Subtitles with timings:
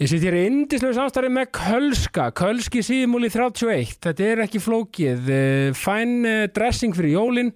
[0.00, 5.26] Ég sitt hér í indislegu samstarfi með Kölska, Kölski síðmúli 31, þetta er ekki flókið,
[5.28, 7.50] Eh, fæn eh, dressing fyrir jólin,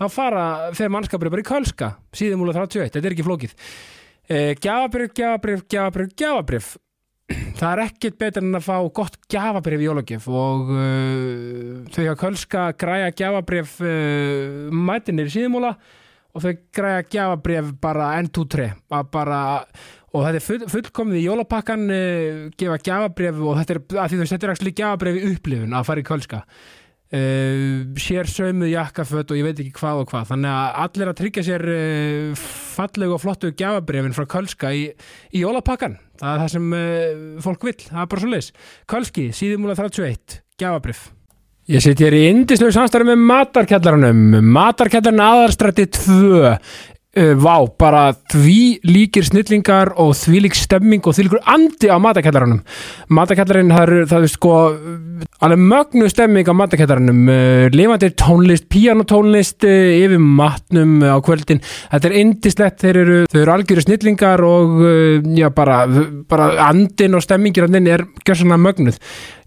[0.00, 3.52] þá fara þeir mannskapur bara í Kölska, síðmúli 31, þetta er ekki flókið.
[4.24, 6.72] Eh, Gjafabrif, gjafabrif, gjafabrif, gjafabrif,
[7.60, 12.20] það er ekkert betur en að fá gott gjafabrif í jólagjöf og uh, þau hafa
[12.24, 15.76] Kölska græja gjafabrif uh, mætinir síðmúla
[16.32, 18.72] og þau græja gjafabrif bara N2-3,
[19.12, 19.42] bara
[20.12, 24.20] og þetta er full, fullkomið í jólapakkan uh, gefa gjafabref og þetta er, að því
[24.20, 26.42] þú þetta er ekki gjafabref í upplifun að fara í kölska.
[27.12, 30.28] Uh, sér sömuð jakkaföt og ég veit ekki hvað og hvað.
[30.30, 32.44] Þannig að allir að tryggja sér uh,
[32.76, 34.86] fallegu og flottu gjafabrefin frá kölska í,
[35.32, 36.76] í jólapakkan það er það sem
[37.42, 38.52] fólk vill, það er bara svo leis
[38.88, 41.10] kölski, síðumúla 31, gjafabref
[41.70, 44.40] Ég sitt hér í indislegu samstarfi með matarkjallaranum.
[44.50, 46.40] Matarkjallarinn aðarstrætti 2
[47.12, 52.00] Uh, vá, bara því líkir snillingar og því lík stemming og því líkur andi á
[52.00, 52.62] matakællaranum
[53.12, 54.52] matakællarinn, það er, það er sko
[55.44, 61.60] alveg mögnu stemming á matakællaranum uh, lifandi tónlist, píanotónlist uh, yfir matnum á kvöldin.
[61.92, 64.80] Þetta er indislegt, þeir eru þau eru algjöru snillingar og
[65.36, 65.82] já, bara,
[66.32, 68.96] bara andin og stemmingir andin er gjörsanna mögnuð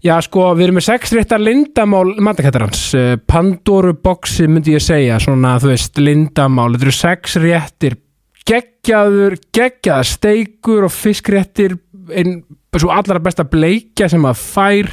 [0.04, 2.82] já, sko, við erum með sex réttar lindamál matakællarans,
[3.28, 7.98] Pandoru boxi myndi ég segja, svona, þú veist lindamál, þetta eru sex réttir
[8.46, 11.76] geggjaður, geggjaðar steikur og fiskréttir
[12.14, 12.40] einn
[12.76, 14.90] svo allra besta bleikja sem að fær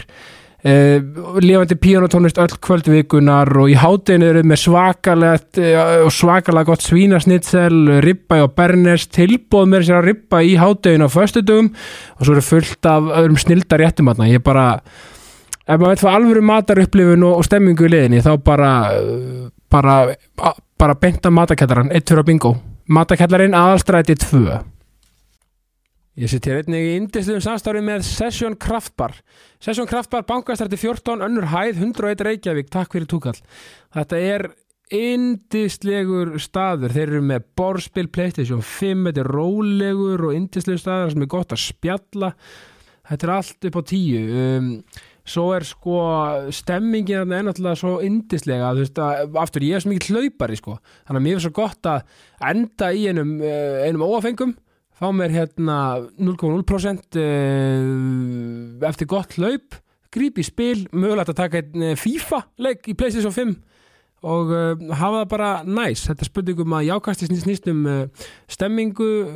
[0.63, 0.97] eh,
[1.43, 8.01] lifandi píanotónist öll kvöldvikunar og í hátteginu eru með svakalegt eh, og svakalega gott svínasnitsel
[8.05, 12.45] ribba og bernes, tilbóð með sér að ribba í hátteginu á föstudugum og svo eru
[12.49, 14.67] fullt af öðrum snildar réttum ég bara
[15.63, 18.73] ef maður veit hvað alvöru matarupplifun og, og stemmingu í liðinni þá bara
[19.71, 19.97] bara
[20.83, 22.53] bara beinta matakællaran, eitt fyrir að bingo.
[22.91, 24.72] Matakællarin aðalstræti 2
[26.19, 29.15] ég sitt hér einnig í indisluðum samstári með Session Kraftbar
[29.63, 33.39] Session Kraftbar, bankastræti 14 önnur hæð, 101 Reykjavík, takk fyrir túkall.
[33.95, 34.45] Þetta er
[34.93, 41.25] indislegur staður, þeir eru með borspil, playstation 5, þetta er rólegur og indislegur staður sem
[41.25, 42.33] er gott að spjalla.
[43.09, 44.21] Þetta er allt upp á tíu.
[44.43, 44.69] Um
[45.23, 45.99] svo er sko
[46.51, 50.75] stemmingin er náttúrulega svo indislega þú veist að aftur ég er svo mikið hlaupari sko.
[51.07, 52.01] Þannig að mér er svo gott að
[52.51, 54.51] enda í einum, einum óafengum
[55.03, 55.77] fá mér hérna
[56.15, 57.19] 0,0%
[58.87, 59.75] eftir gott hlaup
[60.13, 63.55] gríp í spil, mögulegt að taka einn FIFA leik í PlayStation 5
[64.23, 69.35] og uh, hafa það bara næs þetta spurningum að jákasti snýst um uh, stemmingu uh,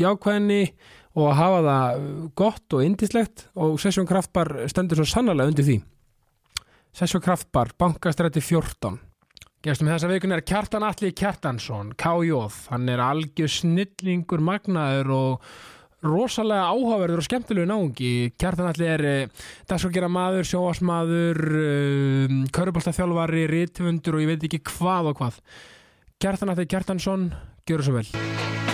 [0.00, 0.62] jákvæðinni
[1.20, 2.06] og hafa það
[2.38, 5.76] gott og indislegt og Sessjón Kraftbar stendur svo sannarlega undir því.
[6.96, 9.09] Sessjón Kraftbar, bankastrætti 14
[9.60, 12.38] Gestum þessa veikun er Kjartan Alli Kjartansson, K.J.
[12.72, 15.50] hann er algjör snillingur magnaður og
[16.00, 18.14] rosalega áhugaverður og skemmtilegu náungi.
[18.40, 25.12] Kjartan Alli er eh, dagskókjara maður, sjóasmaður um, körubáltaþjálfari, rítvundur og ég veit ekki hvað
[25.12, 25.40] og hvað.
[26.24, 27.28] Kjartan Alli Kjartansson,
[27.68, 28.69] gjör svo vel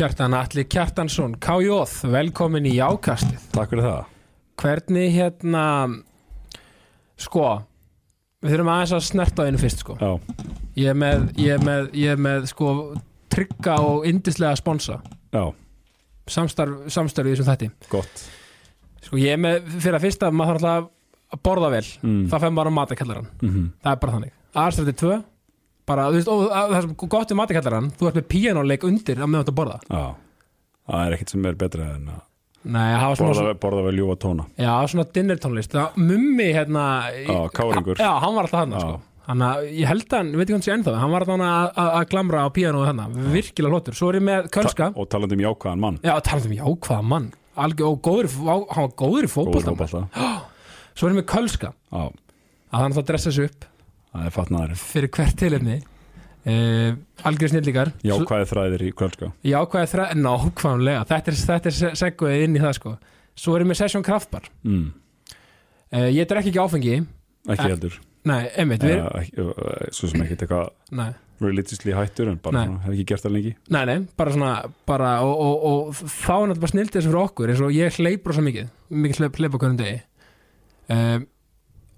[0.00, 1.74] Kjartan Alli Kjartansson, K.J.
[2.08, 3.42] velkomin í Jákastið.
[3.52, 4.12] Takk fyrir það.
[4.62, 5.64] Hvernig hérna,
[7.20, 7.42] sko,
[8.40, 9.98] við þurfum aðeins að snerta á einu fyrst, sko.
[10.00, 10.40] Já.
[10.80, 12.70] Ég er með, ég er með, ég er með, sko,
[13.28, 14.96] trygga og indislega sponsa.
[15.36, 15.42] Já.
[16.32, 17.68] Samstarf, samstarf í þessum þætti.
[17.92, 18.24] Gott.
[19.04, 21.84] Sko, ég er með, fyrir að fyrsta, maður þarf alltaf að borða vel.
[22.00, 22.24] Mm.
[22.32, 23.30] Það fær maður á matakallaran.
[23.42, 23.68] Mm -hmm.
[23.84, 24.32] Það er bara þannig.
[24.64, 25.22] Aðstætti tvö,
[25.90, 29.20] bara, þú veist, og það er svo gott í matakallaran, þú ert með píanoleik undir
[29.20, 29.78] að meðan þú borða.
[29.90, 30.02] Já.
[30.90, 32.26] Það er ekkert sem er betra en að
[32.60, 34.44] Nei, hafa svona borða, borða vel ljúfa tóna.
[34.60, 36.82] Já, svona dinner tónlist það, Mummi hérna
[37.24, 37.96] Já, Káringur.
[38.02, 38.98] Já, hann var alltaf hann sko.
[39.30, 41.66] Þannig að ég held að hann, veit ekki hann sé ennþá Hann var þannig að,
[41.78, 45.36] að, að glamra á píanóðu hann Virkilega hlottur, svo er ég með Kölska Og talandi
[45.38, 45.98] um jákvæðan mann.
[46.02, 47.28] Já, talandi um jákvæða mann
[47.60, 50.02] Algjör, og góður, fó- hann var góður í fótbolta fótbolta.
[50.98, 52.10] Svo er ég með Kölska að
[52.80, 53.69] hann þá dressa sig upp
[54.10, 54.80] Það er fatnaðarinn.
[54.80, 56.98] fyrir hvert tilefni uh,
[57.28, 59.30] Algjör snillíkar Jákvæði þræðir í kvöldska.
[59.46, 62.94] Jákvæða þræ, nákvæmlega Þetta er, þetta er segguðið inn í það sko
[63.40, 64.86] Svo er ég með Session Kraftbar Mm.
[65.94, 67.94] uh, Ég drekk ekki áfengi Ekki Eh, heldur.
[68.28, 69.44] Nei, einmitt, við Ja, ekki,
[69.96, 71.10] svo sem ekkert eitthvað Nei
[71.40, 73.50] religiously hættur en bara svona, hef ekki gert það lengi.
[73.72, 74.50] Nei, nei, bara svona
[74.84, 78.36] bara, og, og, og þá er náttúrulega snildi þessu fyrir okkur eins og ég hleypur
[78.36, 79.96] svo mikið mikið hleyp, hleyp á hverjum degi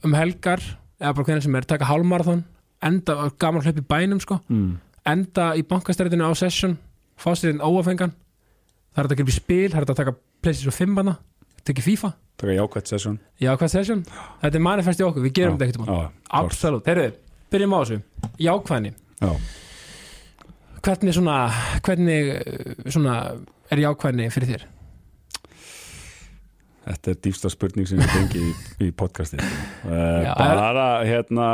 [0.07, 0.63] um helgar
[1.03, 2.45] eða bara hvernig sem er, taka hálmarathon
[2.83, 4.41] enda, gaman hlaup í bænum sko.
[4.49, 4.79] Mm.
[5.07, 6.77] enda í bankastrætinu á session
[7.19, 8.15] fá sér einn óafengan.
[8.95, 11.17] Það er að gripa í spil, það er að taka PlayStation 5 hana,
[11.67, 12.13] tekja FIFA.
[12.43, 14.05] Taka jákvæmt sesjón jákvæð session,
[14.43, 16.11] þetta er manifest í okkur við gerum þetta ekkert já,
[16.41, 17.11] absolutt, heyrðu,
[17.53, 17.99] byrjum á þessu.
[18.43, 19.31] Jákvæðni, já.
[20.83, 21.37] hvernig svona
[21.87, 23.17] hvernig eh, svona
[23.71, 24.67] er jákvæðni fyrir þér
[26.83, 28.53] Þetta er dýfsta spurning sem ég fengi í,
[28.89, 31.49] í podcasti uh, Já, bara hérna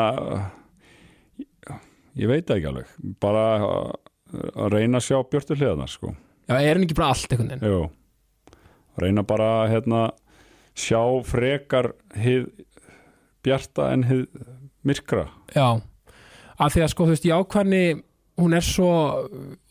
[2.18, 2.94] ég veit ekki alveg.
[3.22, 3.90] Bara uh,
[4.64, 6.14] að reyna að sjá björtu hliðarnar sko.
[6.48, 7.76] já, er hann ekki bara allt einhvern veginn?
[7.76, 7.84] Jú.
[8.98, 10.00] reyna bara að hérna,
[10.78, 12.48] sjá frekar hið
[13.46, 14.24] bjarta en hið
[14.88, 15.28] myrkra.
[15.54, 15.78] Já,
[16.58, 17.84] af því að sko þú veist jákvæðni
[18.38, 18.92] hún er svo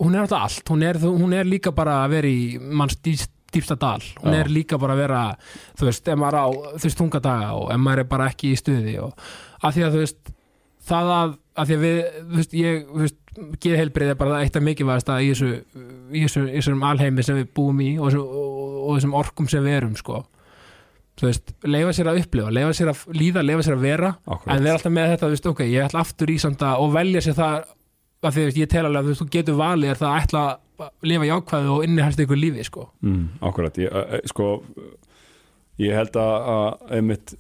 [0.04, 3.34] hún er alltaf allt, hún er, hún er líka bara að vera í manns dýst
[3.54, 4.40] dýpsta dal, hún Já.
[4.44, 5.22] er líka bara að vera
[5.80, 6.46] þú veist, ef maður á,
[6.78, 9.14] þú veist, þungadaga og ef maður er bara ekki í stuði og
[9.64, 10.34] að því að þú veist,
[10.88, 13.20] það að að því að við, þú veist, ég þú veist,
[13.64, 15.48] geðheilbrið er bara eitt af mikilvægast í þessu,
[16.14, 19.50] í þessu, í þessum alheimi sem við búum í og, þessum- og, og þessum orkum
[19.50, 20.20] sem við erum, sko
[21.18, 24.52] þú veist, leifa sér að upplifa, leifa sér að líða, leifa sér að vera Akkurat.
[24.54, 26.84] en við erum alltaf með þetta, þú veist, ok, ég ætla aftur í samt að
[26.86, 29.30] og velja sér það að því, þú veist, ég tel alveg að þú veist, þú
[29.38, 30.44] getur valið er það að ætla
[30.80, 32.88] að lifa jákvæðu og innihælst ykkur lífi, sko.
[33.02, 34.50] Mm, Akkurat, ég, uh, sko
[35.80, 37.34] ég held að, að einmitt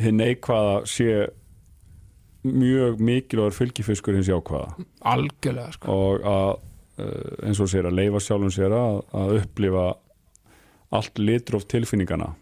[0.00, 1.08] hinn neikvæða sé
[2.42, 4.84] mjög mikilvægur fylgifiskur hins jákvæða.
[5.12, 5.94] Algjörlega, sko.
[5.94, 6.52] Og að
[6.98, 9.84] uh, eins og sér að leifa sjálfum sér að, að upplifa
[10.92, 12.32] allt litróf tilfinningana.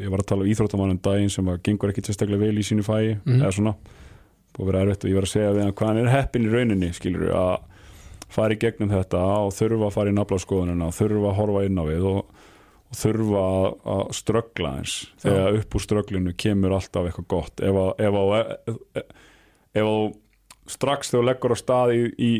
[0.00, 2.64] Ég var að tala um íþróttamann um daginn sem að gengur ekki sérstaklega vel í
[2.64, 3.40] sínu fæi Mhm.
[3.42, 3.72] eða svona,
[4.54, 6.46] búið að vera erfitt og ég var að segja við hann hvað hann er heppin
[6.46, 7.50] í rauninni skilur að
[8.30, 11.80] fara í gegnum þetta og þurfa að fara í naflaskoðunina og þurfa að horfa inn
[11.80, 12.40] á við og,
[12.90, 17.64] og þurfa að, að ströggla eins þegar upp úr strögglinu kemur alltaf eitthvað gott.
[17.64, 18.34] Ef að, ef að,
[19.74, 20.04] ef að,
[20.70, 22.32] strax þegar þú leggur á stað í, í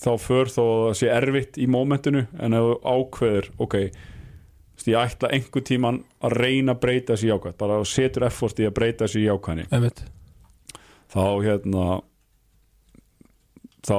[0.00, 3.76] þá för þó að það sé erfitt í mómentinu en ef þú ákveður ok,
[4.88, 8.68] ég ætla einhver tíman að reyna að breyta þessi jákvæð bara að setur effort í
[8.68, 9.66] að breyta þessi jákvæðni.
[11.08, 11.86] Þá hérna
[13.88, 13.98] þá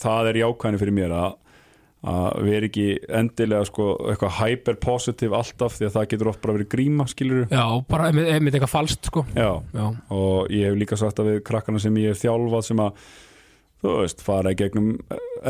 [0.00, 1.38] það er jákvæðni fyrir mér að
[2.00, 6.54] að vera ekki endilega sko, eitthvað hyper positive alltaf því að það getur oft bara
[6.56, 9.26] verið gríma skilur Já, bara einmitt, eitthvað falskt, sko.
[9.36, 9.84] Já, Já,
[10.16, 13.02] og ég hef líka sagt að við krakkana sem ég hef þjálfað sem að
[13.84, 14.88] þú veist, fara í gegnum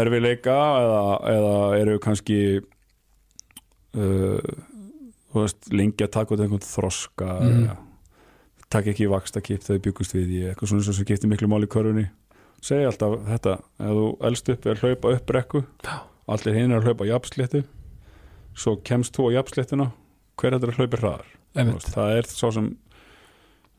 [0.03, 1.05] erfileika eða,
[1.37, 2.41] eða eru kannski
[3.95, 4.51] uh,
[5.31, 7.79] þú veist, lengi að taka út einhvern þroska eða
[8.71, 11.71] taka ekki vaksta kip þegar byggust við í eitthvað svona sem skiptir miklu máli í
[11.71, 12.07] körfunni
[12.65, 15.63] segja alltaf þetta ef þú elst upp að hlaupa upp brekku
[16.31, 17.65] allir hinn er að hlaupa jafnsléttu
[18.59, 19.91] svo kemst þú á jafnsléttuna
[20.41, 21.29] hver er þetta að hlaupa hraðar?
[21.91, 22.71] Það er sá sem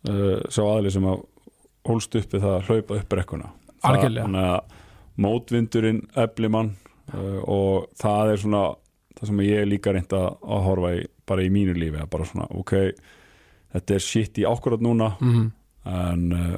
[0.09, 1.23] uh, sá aðli sem að
[1.87, 3.49] hólst upp við það að hlaupa upp brekkuna.
[4.27, 4.75] Þannig að
[5.21, 6.75] mótvindurinn efli mann
[7.13, 8.65] uh, og það er svona
[9.17, 10.29] það sem ég er líka reynd að,
[10.67, 12.75] horfa í bara í mínu lífi, að bara svona ok,
[13.75, 15.49] þetta er shit í ákvörðat núna mm
[15.81, 16.55] en uh,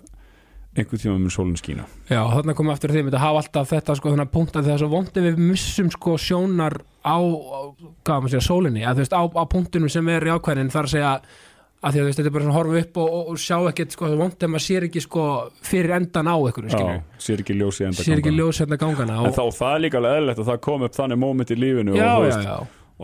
[0.73, 1.85] einhvern tíma mun sólinn skína.
[2.09, 4.67] Já, þarna komum við aftur að því, þetta hafa alltaf þetta sko, að punkt að
[4.67, 9.05] það er svo vond ef við missum sko sjónar á, á segja, sólinni, að þú
[9.05, 11.11] veist, á, á punktunum sem er jákvæðin, þar að segja
[11.83, 13.95] að því að veist, þetta er bara að horfa upp og, og, og sjá ekkert
[13.95, 15.23] sko, það er vond ef maður sér ekki sko
[15.67, 18.39] fyrir endan á einhverju, skilju, Já, sér ekki ljósi enda sér ekki gangana.
[18.39, 20.95] ljós hérna gangana en og, þá það er líka alveg eðlilegt að það kom upp
[20.95, 22.55] þannig moment í lífinu já, og, já, já,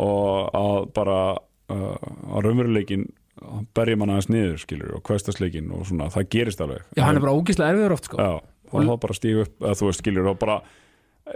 [0.06, 2.08] og að bara uh,
[2.38, 3.06] að raunveruleikin
[3.76, 6.82] berja mann aðeins niður skilur og hverstasleikin og svona, það gerist alveg.
[6.98, 8.40] Já, hann er bara ógíslega erfiður oft sko, já,
[8.72, 10.58] og þá bara stígu upp að þú veist skilur og bara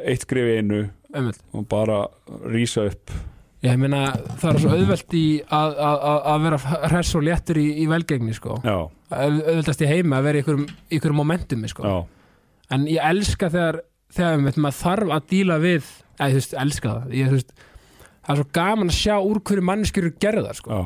[0.04, 0.82] eitt skrif í einu
[1.14, 1.40] einmitt.
[1.54, 2.00] og bara
[2.50, 3.12] rísa upp.
[3.64, 4.02] Ég meina,
[4.42, 6.58] það er svo auðvelt í að, að, að- að vera
[6.92, 8.58] hress og léttur í, í velgengni sko.
[8.66, 8.76] já,
[9.14, 11.84] Auð- auðveldast í heima að vera í einhverjum momentumi sko.
[11.88, 11.96] já,
[12.76, 13.80] en ég elska þegar
[14.14, 15.86] þegar einmitt, maður þarf að díla við
[16.20, 17.14] eða þú veist, elska það.
[17.18, 17.54] Ég, þú veist,
[18.24, 20.70] það er svo gaman að sjá úr hverju manneskjur eru gerðar sko.
[20.70, 20.82] já,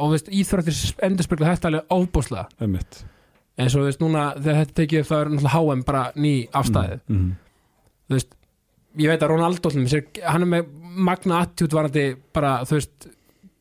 [0.00, 2.48] og veist, íþróttir endurspegla þetta alveg óbúslega
[3.60, 7.00] eins og þú veist, núna þegar þetta tekið það er náttúrulega HM bara ný afstæðið
[7.04, 7.32] mm, mm,
[8.08, 8.36] þú veist,
[9.04, 9.72] ég veit að Ronaldo
[10.24, 10.76] hann er með
[11.10, 13.10] magna attjút varandi bara, þú veist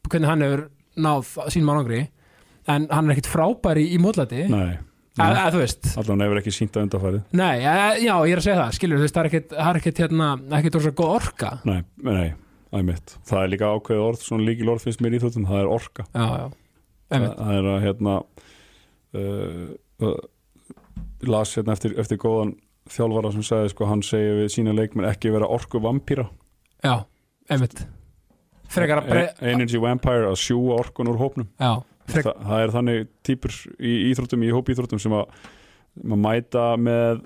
[0.10, 0.68] hvernig hann hefur
[1.00, 2.04] náð sínum árangri.
[2.70, 3.98] En hann er ekkit frábæri í
[5.56, 5.90] þú veist.
[6.00, 7.56] Allan hefur ekki sínt að undarfærið nei,
[8.06, 10.30] já, ég er að segja það, skilur þú veist, það er ekkit, ekkit hérna,
[10.60, 11.50] ekkit orðs að góð orka.
[11.68, 12.28] Nei, nei,
[12.76, 15.70] einmitt það er líka ákveðið orð, svona líkil orð finnst mér í þóttum, það er
[15.76, 16.08] orka.
[16.14, 16.48] Já, já,
[17.10, 18.16] það, það er að hérna
[19.20, 19.70] uh,
[20.06, 20.18] uh,
[21.30, 22.56] las hérna eftir, eftir góðan
[22.90, 26.28] þjálfara sem sagði sko, hann segir við sína leikmenn ekki vera orku vampýra
[26.86, 26.96] já,
[27.50, 27.86] einmitt.
[28.70, 31.50] Að bre energy vampire að sjúa orkun úr hópnum.
[31.58, 35.28] Já, Þa, það er þannig típur í íþróttum í hópíþróttum sem að
[36.18, 37.22] mæta með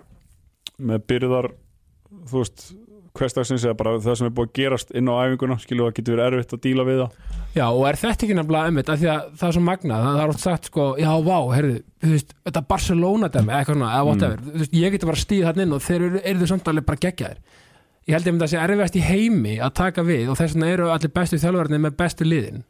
[0.81, 1.49] með byrðar
[2.29, 2.65] þú veist,
[3.17, 6.15] hversdagsins eða bara það sem er búið að gerast inn á æfinguna skilur það getur
[6.17, 7.17] verið erfitt að díla við það.
[7.53, 10.15] Já, og er þetta ekki nefnilega einmitt af því að það er svo magnað, það,
[10.17, 13.77] það er oft sagt sko, já, vá, herðu, þú veist, þetta Barcelona dæmi, eða eitthvað
[13.77, 16.41] svona, eða whatever þú veist, ég geti bara stíð þarna inn og þeir eru, eru
[16.41, 17.61] þau samt alveg bara geggjaðir.
[18.03, 20.71] Ég held ég myndi að sé erfiðast í heimi að taka við og þess vegna
[20.73, 22.65] eru allir bestu þjálfarnir með bestu liðin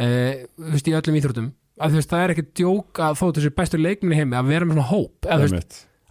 [0.00, 1.52] eh, þú veist, í öllum íþróttum.
[1.80, 4.66] Að þú veist, það er ekki djók að þó þessi bestu leikminni heimi að vera
[4.66, 5.46] með svona hóp eða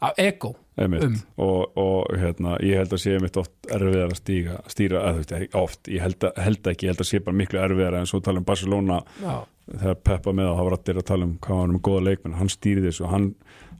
[0.05, 0.55] að ego.
[0.79, 0.95] Um.
[1.43, 5.55] Og, og hérna, ég held að sé einmitt oft erfiðar að stíga, stýra að, veist,
[5.59, 8.21] oft, ég held, að, held ekki ég held að sé bara miklu erfiðar en svo
[8.23, 9.01] tala um Barcelona.
[9.19, 9.33] Já,
[9.69, 12.51] þegar Peppa með það var allir að tala um hvað var með góða leikmenn, hann
[12.51, 13.27] stýri þessu hann,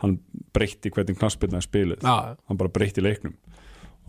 [0.03, 0.17] hann
[0.55, 3.35] breytti hvernig knassbyrna er spilið já, hann bara breytti leiknum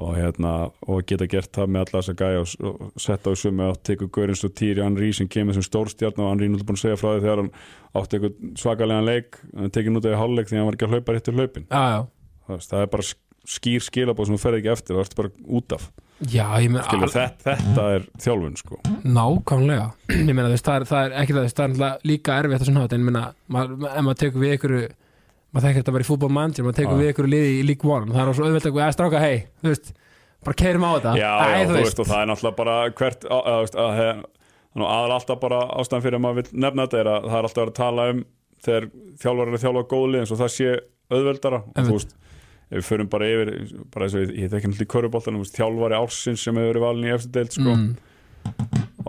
[0.00, 0.52] og, hérna,
[0.88, 4.10] og geta gert það með alla þessa gæja og, og setja á sumu að tekur
[4.16, 7.10] Görins og Týri Henry sem kemur sem stórstjarn og er náttúrulega búin að segja frá
[7.12, 7.50] því þegar hann
[8.00, 10.94] átti eitthvað svakalega leik hann tekið nút af í hálfleik því hann var ekki að
[10.96, 12.00] hlaupa réttur hlaupin já, já.
[12.50, 15.76] það, er bara sk- skýr skilabóð sem þú ferð ekki eftir það ertu bara út
[15.78, 15.90] af
[16.30, 18.80] já meina Skilur, þetta, þetta er þjálfun sko.
[19.08, 19.86] Nákvæmlega,
[20.28, 24.04] meina það er, það er ekki það, það er líka erfitt en meina, maður, ef
[24.04, 24.74] maður tekur við ykkur
[25.50, 28.12] maður þekkir þetta bara í fútbolmanager maður tekur við ykkur liði í League One.
[28.14, 29.92] Það er svo auðvelt að, að stráka, hei, þú veist
[30.40, 33.26] bara keirum á þetta, já, Æ, já, þú veist, og það er náttúrulega bara hvert
[33.28, 34.22] að,
[34.80, 37.66] aðal alltaf bara ástæðan fyrir að maður vil nefna þetta er að það er alltaf
[37.66, 38.22] að tala um
[38.64, 38.86] þegar
[39.20, 40.70] þjálfar er að þjálfa góðli eins og það sé
[41.10, 41.60] auðveldara.
[41.74, 42.14] Og þú veist,
[42.70, 43.52] ef við förum bara yfir
[43.90, 47.08] bara eins og ég, ég þekki náttúrulega í köruboltanum þjálfari ársins sem hefur verið valin
[47.08, 47.74] í eftir deild sko.
[47.74, 47.90] mm,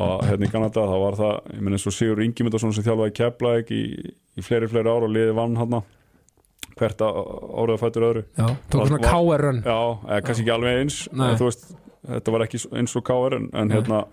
[0.02, 3.16] og hérna í Kanada þá var það, ég menn eins og Sigur Ingimundarsson sem þjálfaði
[3.20, 3.84] Keflavík í,
[4.40, 5.78] í fleiri, fleiri ár og liði vann hann
[6.82, 8.24] hvert árið að fættur öðru.
[8.38, 11.00] Já, tók svona Var- KR run Já, eða kannski ekki alveg eins
[11.42, 11.66] veist,
[12.12, 14.04] þetta var ekki eins og Káar en, en hérna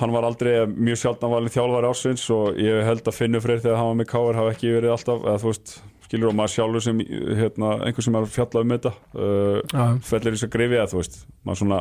[0.00, 3.80] hann var aldrei mjög sjálfna valin þjálfari ársins og ég held að finna fyrir þegar
[3.80, 5.74] hann var með Káar hafa ekki verið alltaf eða veist,
[6.06, 7.02] skilur og maður sjálfur sem
[7.40, 11.00] hérna, einhver sem er að fjalla um þetta uh, fellir þess að grifi að þú
[11.02, 11.80] veist maður svona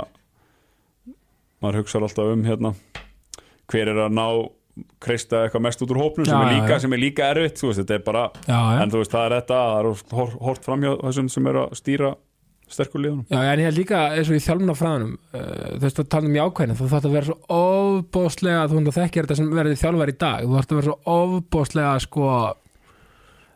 [1.64, 2.74] maður hugsa alltaf um hérna
[3.70, 4.28] hver er að ná
[5.02, 7.80] kreista eitthvað mest út úr hópnum sem, Já, er líka, sem er líka erfitt veist,
[7.84, 11.30] þetta er bara, já, en þú veist það er þetta það er hort framhjá þessum
[11.36, 12.16] sem er að stýra
[12.70, 13.26] sterkur liðunum.
[13.34, 15.44] Já, en ég held líka eins og í þjálfuna fræðanum uh,
[15.74, 19.26] þú veist að tala um jákvæðin þú þarft að vera svo ofbóðslega þú að þekkir
[19.26, 22.28] þetta sem verður þjálfar í dag þú þarft að vera svo ofbóðslega sko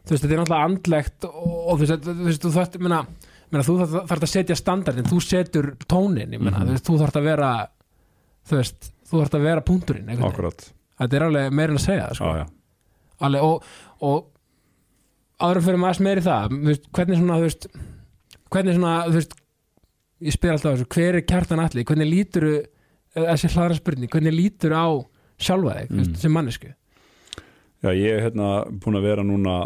[0.04, 3.00] þú veist þetta er náttúrulega andlegt og, þú veist, þú veist þú þarft meina,
[3.54, 6.66] meina, þú þarft að setja standardin þú setur tónin, ég Mhm.
[6.66, 7.52] þú veist þú þarft að vera
[8.50, 10.66] þú veist, þú þarft að vera punkturinn akkurat,
[11.04, 12.36] þetta er alveg meira en að segja sko.
[12.42, 12.46] já
[13.24, 13.64] alveg, og,
[14.04, 14.30] og
[15.44, 17.68] áður fyrir maður meiri það veist, hvernig svona þú veist,
[18.54, 19.36] hvernig svona þú veist,
[20.24, 22.48] ég spyr alltaf þessu hver er kjartan allir, hvernig lítur
[23.14, 24.88] þessi hlara spurning, hvernig lítur á
[25.42, 26.16] sjálfa þig, mm.
[26.22, 26.72] Sem mannesku
[27.84, 29.66] Já, ég er hérna búin að vera núna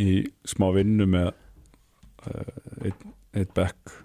[0.00, 3.02] í smá vinnu með uh, eitt,
[3.36, 3.98] eitt bekk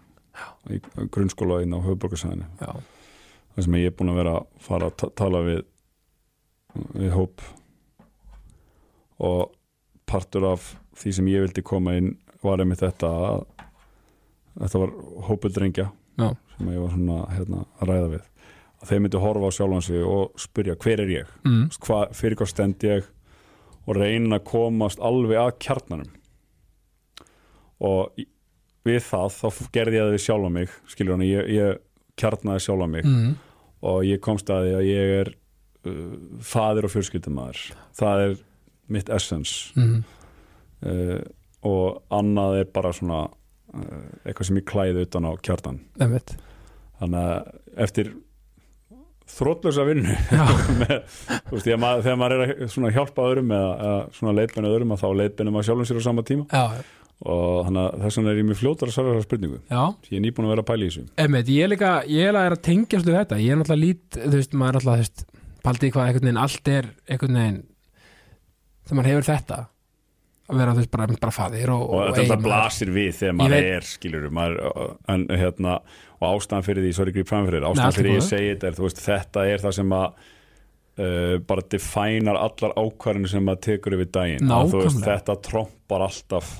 [0.75, 0.81] í
[1.13, 5.09] grunnskóla inn á höfuborgarsæðinu þar sem ég er búin að vera að fara að ta
[5.17, 5.63] tala við
[6.93, 7.43] við hóp
[9.23, 9.53] og
[10.07, 13.43] partur af því sem ég vildi koma inn var einmitt þetta að
[14.61, 14.93] þetta var
[16.17, 16.31] Já.
[16.55, 18.23] sem ég var svona hérna, að ræða við
[18.77, 21.63] að þeir myndi horfa á sjálfan sig og spyrja hver er ég mm.
[21.85, 23.09] hva, fyrir hvað stend ég
[23.87, 26.13] og reyna að komast alveg að kjarnanum
[27.87, 28.17] og
[28.87, 31.81] við það þá gerði ég það við sjálfa mig skilur hann, ég, ég
[32.17, 33.35] kjarnaði sjálfa mig Mm.
[33.85, 35.33] og ég komst að því að ég er
[36.43, 37.63] fadir og fjölskyldumæður.
[37.99, 38.37] Það er
[38.93, 40.03] mitt essence Mm.
[40.85, 41.19] uh,
[41.67, 46.35] og annað er bara svona uh, eitthvað sem ég klæði utan á kjarnan Einmitt.
[47.01, 48.13] þannig að eftir
[49.27, 50.45] þrótlösa vinnu já,
[50.81, 50.93] með,
[51.51, 53.97] veist, maður, þegar maður er að hjálpa öðrum eða,
[54.37, 56.45] leitbenni öðrum að þá leitbenni maður sjálfum sér á sama tíma.
[56.53, 56.85] Já,
[57.27, 59.59] og þannig að þess vegna er ég mjög fljótar að svara þessar spurningu.
[59.73, 59.81] Já.
[60.07, 61.03] Ég er nýbúin að vera að pæla í þessu.
[61.25, 64.33] Einmitt, ég er líka, ég er að tengja svolítið þetta, ég er náttúrulega lít þú
[64.37, 65.25] veist, maður er náttúrulega, þú veist,
[65.67, 67.59] paldið hvað einhvern veginn, allt er einhvern veginn
[68.87, 69.59] þegar maður hefur þetta
[70.47, 72.43] að vera, þú veist, bara, bara faðir og, og þetta eiginmaður.
[72.47, 74.59] blasir við þegar Ég maður veit- er skilur maður,
[75.11, 75.73] en hérna
[76.17, 78.27] og ástæðan fyrir því, sorry grip fram fyrir Nei, ástæðan fyrir ég góðu.
[78.29, 80.07] segi þetta er, veist, þetta er það sem að
[81.03, 86.53] uh, bara definar allar ákvarðinu sem maður tekur yfir daginn þú veist, þetta trompar alltaf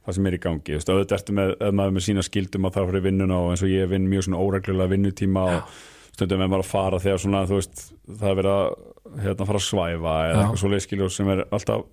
[0.00, 3.04] það sem er í gangi, auðvitað ertu með, er með sína skildum að það fyrir
[3.10, 5.74] vinnuna og eins og ég vinn mjög svona óreglulega vinnutíma og
[6.20, 9.66] stundum er maður að fara þegar svona, veist, það er verið að hérna fara að
[9.66, 10.40] svæfa eða Já.
[10.44, 11.86] eitthvað svo leiskiljur sem er alltaf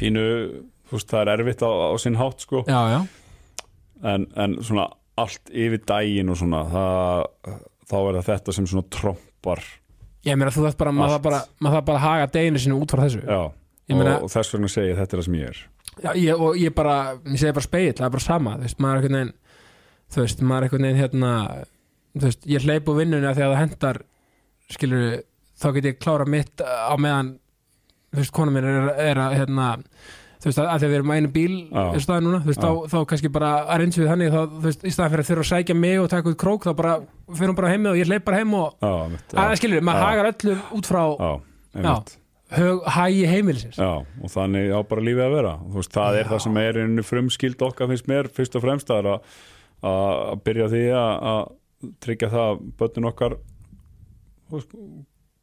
[0.00, 0.26] pínu,
[0.92, 2.62] veist, það er erfitt á, á sinn hátt, sko.
[2.68, 3.00] Já, já,
[4.12, 4.86] en, en svona
[5.16, 7.26] allt yfir daginn og svona það,
[7.88, 9.62] þá er það þetta sem svona trompar
[10.26, 13.04] ég meina þú þarf bara, maður þarf bara bara að haga deginu sinu út frá
[13.06, 13.22] þessu.
[13.86, 15.60] Meina- og, og þess vegna segi ég þetta er það sem ég er.
[16.02, 18.80] Já, ég, og ég bara, ég segi bara speill það er bara sama, þú veist,
[18.82, 19.34] maður er einhvern veginn
[20.12, 21.32] þú veist, maður er einhvern veginn hérna
[22.16, 24.02] þú veist, ég hleyp úr vinnunni að því að það hendar
[24.72, 25.08] skilur,
[25.56, 27.34] þá get ég klára mitt á meðan
[28.12, 29.66] þú veist, kona mér er, er að hérna
[30.40, 32.64] þú veist, að, því að við erum á einu bíl í staðin núna, þú veist,
[32.64, 35.30] þá, þá kannski bara að reynsu við þannig, þá, þú veist, í staðan fyrir að
[35.30, 36.94] þurfa að sækja mig og taka út krók, þá bara
[37.32, 40.56] fyrir hún bara heim og ég hleyp bara heim og, að skilur, maður hagar öllu
[40.76, 41.02] út frá
[42.94, 43.74] hægi heimilisins.
[43.80, 45.54] Já, og þannig á bara lífið að vera.
[45.66, 48.92] Þú veist, það er það sem er einu frumskild okkar finnst mér, fyrst og fremst
[48.94, 49.08] að,
[49.82, 51.40] að byrja því að, að
[52.02, 53.36] tryggja það að börnin okkar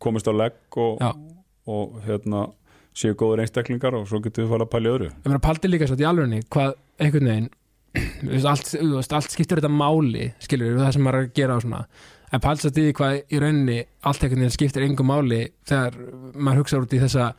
[0.04, 1.04] komist á legg og,
[1.70, 2.48] og hérna
[2.98, 5.12] séu góður einstaklingar og svo getur við fara að pæla í öðru.
[5.12, 7.52] Ég meina paldi líka svo í alvegni hvað einhvern veginn
[8.50, 8.74] allt,
[9.13, 11.82] allt skiptir þetta máli skilur við það sem maður er að gera og svona.
[12.34, 16.00] En paldi svo í því hvað í rauninni allt einhvern veginn skiptir engum máli þegar
[16.34, 17.34] maður hugsa út í þessa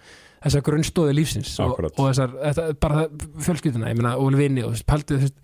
[0.44, 1.94] þessa grunnstóði lífsins og, Akkúrat.
[1.96, 3.06] og þessar, þetta, bara
[3.46, 5.38] fjölskylduna ég meina, og vinni og þú veist, paldi þú veist,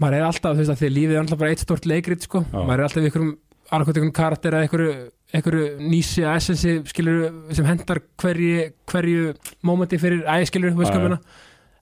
[0.00, 2.42] maður er alltaf, þú veist, að því lífið er alltaf bara eitt stort leikrit, sko,
[2.46, 2.58] Já.
[2.64, 3.32] maður er alltaf einhverjum
[3.70, 4.94] annarkvæmt einhverjum karakter eða einhverju,
[5.36, 9.34] einhverju nísi að essensi skilur sem hendar hverju, hverju
[9.68, 11.20] mómenti fyrir æði skilur, þú veist hvað meina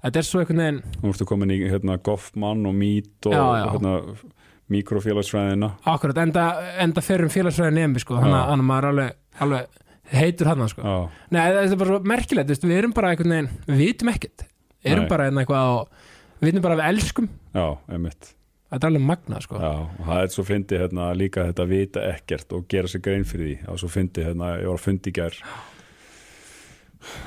[0.04, 3.44] þetta er svo einhvern veginn Nú ertu komin í hérna, Goffman og Meat og Já,
[3.62, 3.70] já.
[3.72, 3.94] hérna,
[4.68, 6.44] mikrofélagsfræðina akkurat, enda,
[6.84, 9.66] enda fyrir um félagsfræði nefnir sko, þannig að- þannig að maður er alveg, alveg
[10.18, 10.82] heitur hann sko.
[10.82, 13.80] Já, Nei, það er bara svo merkilegt, þú veist, við erum bara einhvern veginn við
[13.82, 14.44] vitum ekkert,
[14.84, 15.08] erum Nei.
[15.08, 15.88] bara einhvern eitthvað og
[16.38, 17.30] við vitum bara að við elskum.
[17.54, 18.35] Já, einmitt.
[18.68, 19.59] Þetta er alveg magnað sko.
[19.62, 23.02] Já, og það er svo fyndi hérna, líka þetta að vita ekkert og gera sér
[23.07, 23.57] grein fyrir því.
[23.64, 25.38] Það er svo fyndi, hérna, ég var að fundi í gær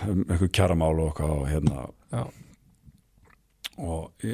[0.09, 2.23] um eitthvað kjaramál og eitthvað og hérna Já.
[3.81, 4.25] og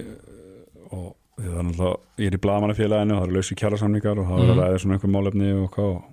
[0.87, 1.07] og
[1.37, 4.51] það er náttúrulega ég er í blagamannafélaginu og það eru lausi kjarasamningar og það er
[4.51, 6.07] að ræða svona einhver málefni og eitthvað og,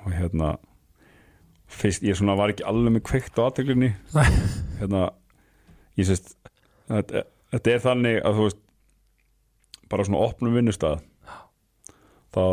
[0.00, 0.52] og hérna
[1.70, 3.90] fyrst, ég svona var ekki alveg með kveikt á aðteglinni
[4.80, 5.04] hérna
[6.00, 6.32] ég sést
[6.88, 8.60] þetta, þetta er þannig að þú veist
[9.90, 11.00] bara svona opnum vinnustað
[12.30, 12.44] þá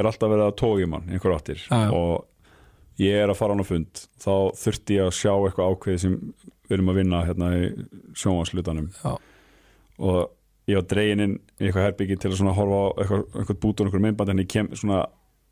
[0.00, 1.62] er alltaf verið að tógi mann einhver áttir.
[1.68, 1.88] Já.
[1.92, 6.18] og ég er að fara á fund þá þurfti ég að sjá eitthvað ákveð sem
[6.68, 7.70] við erum að vinna hérna í
[8.20, 8.90] sjónvarslutanum
[10.00, 10.20] og
[10.70, 13.88] ég var dregin inn í eitthvað herbyggi til að horfa á eitthvað, eitthvað bút og
[13.88, 15.00] einhver myndband en ég kem svona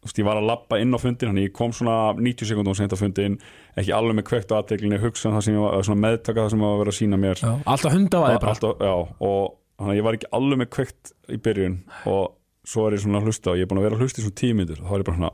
[0.07, 2.99] ég var að lappa inn á fundin þannig ég kom svona 90 sekundum sent á
[2.99, 3.39] fundin
[3.79, 6.65] ekki alveg með kveikt á aðteglinni hugsa það sem ég var, svona meðtaka það sem
[6.65, 7.51] var að vera að sína mér Já.
[7.67, 8.95] alltaf hunda á það bara Alltaf, já,
[9.29, 9.45] og
[9.79, 11.79] þannig að ég var ekki alveg með kveikt í byrjun
[12.13, 12.25] og
[12.69, 14.27] svo er ég svona að hlusta og ég er búin að vera að hlusta í
[14.27, 15.33] svona tímiður þá er ég bara svona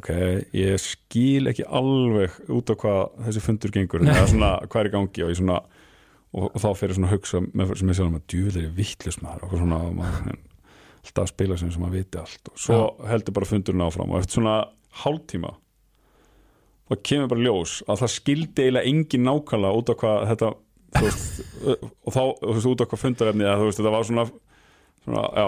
[0.00, 0.10] ok,
[0.54, 4.94] ég skil ekki alveg út á hvað þessi fundur gengur eða svona hvað er í
[4.96, 5.58] gangi og ég svona
[6.30, 7.98] og, og þá fyrir svona að hugsa með, sem ég
[11.00, 12.52] alltaf að spila sem sem maður viti allt.
[12.52, 14.12] Og svo heldur bara fundurinn áfram.
[14.12, 14.60] Og eftir svona
[15.04, 15.54] hálftíma
[16.90, 20.52] þá kemur bara ljós að það skildi eiginlega engin nákvæmlega út á hvað þetta
[20.98, 21.42] veist,
[22.06, 24.24] og þá þú veist, út á hvað fundarefni eða þú veist, þetta var svona,
[25.04, 25.46] svona já,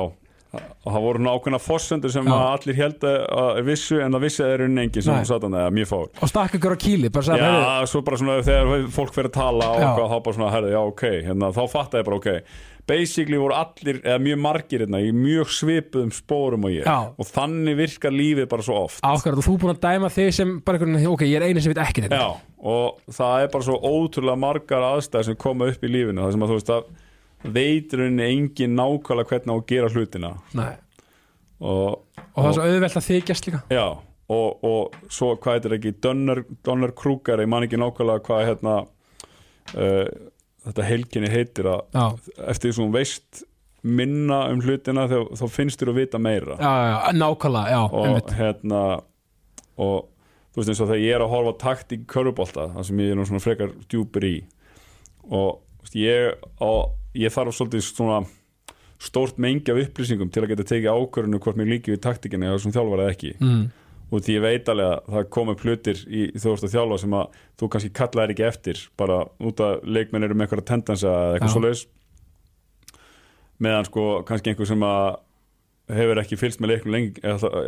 [0.52, 4.50] og það voru ákveðna fossendur sem að allir held að vissu en það vissi að
[4.50, 6.78] það eru engin sem satan eða mjög fár og stakk ykkur á
[7.40, 10.52] heyrðu, Já, svo bara svona þegar fólk fyrir að tala og eitthvað, þá bara svona,
[10.52, 11.06] herði, já, ok.
[11.30, 15.52] Hérna, þá fattaði ég bara, ok basically voru allir, eða mjög margir hérna, í mjög
[15.54, 16.86] svipuðum spórum og ég.
[16.86, 17.12] Já.
[17.14, 19.02] og þannig virkar lífið bara svo oft.
[19.06, 21.82] Og þú búin að dæma þig sem bara einhvern ok, ég er eini sem veit
[21.84, 22.18] ekki þetta.
[22.18, 26.34] Já, og það er bara svo ótrúlega margar aðstæður sem koma upp í lífinu það
[26.36, 26.90] sem að þú veist að
[27.42, 30.32] veitur henni engin nákvæmlega hvernig á að gera hlutina.
[30.58, 30.72] Nei.
[31.62, 32.02] og,
[32.34, 33.62] og það er svo auðvelt að þykjast líka.
[33.70, 33.86] Já,
[34.32, 38.76] og, og svo hvað heitir ekki Donner, Donner Kruger, ég man ekki nákvæmlega hvað hérna
[38.82, 40.06] uh,
[40.66, 42.04] þetta heilkinni heitir að já,
[42.52, 43.42] eftir því sem þú veist
[43.82, 46.56] minna um hlutina þá, þá finnst þér að vita meira.
[46.60, 48.34] Já, já, nákvæmlega, já, og einmitt.
[48.38, 48.82] hérna
[49.82, 49.96] og
[50.52, 53.14] þú veist eins og þegar ég er að horfa takt í körubólta, það sem ég
[53.14, 54.36] er nú svona frekar djúpur í
[55.32, 56.70] og veist, ég, á,
[57.18, 58.22] ég þarf svolítið svona
[59.02, 62.60] stórt mengi af upplýsingum til að geta tekið ákvörðinu hvort mér líki við taktikinni eða
[62.62, 63.32] sem þjálfar eða ekki.
[63.42, 63.64] Mm.
[64.12, 67.16] Og því ég veit alveg að það kom upp hlutir í veist að þjálfa sem
[67.16, 71.34] að þú kannski kallaðir ekki eftir bara út að leikmenn eru með eitthvað tendensa eða
[71.36, 71.54] eitthvað Já.
[71.56, 71.84] svoleiðis.
[73.62, 75.06] Meðan sko kannski einhver sem að
[75.92, 77.22] hefur ekki fylgst með leiknum lengi,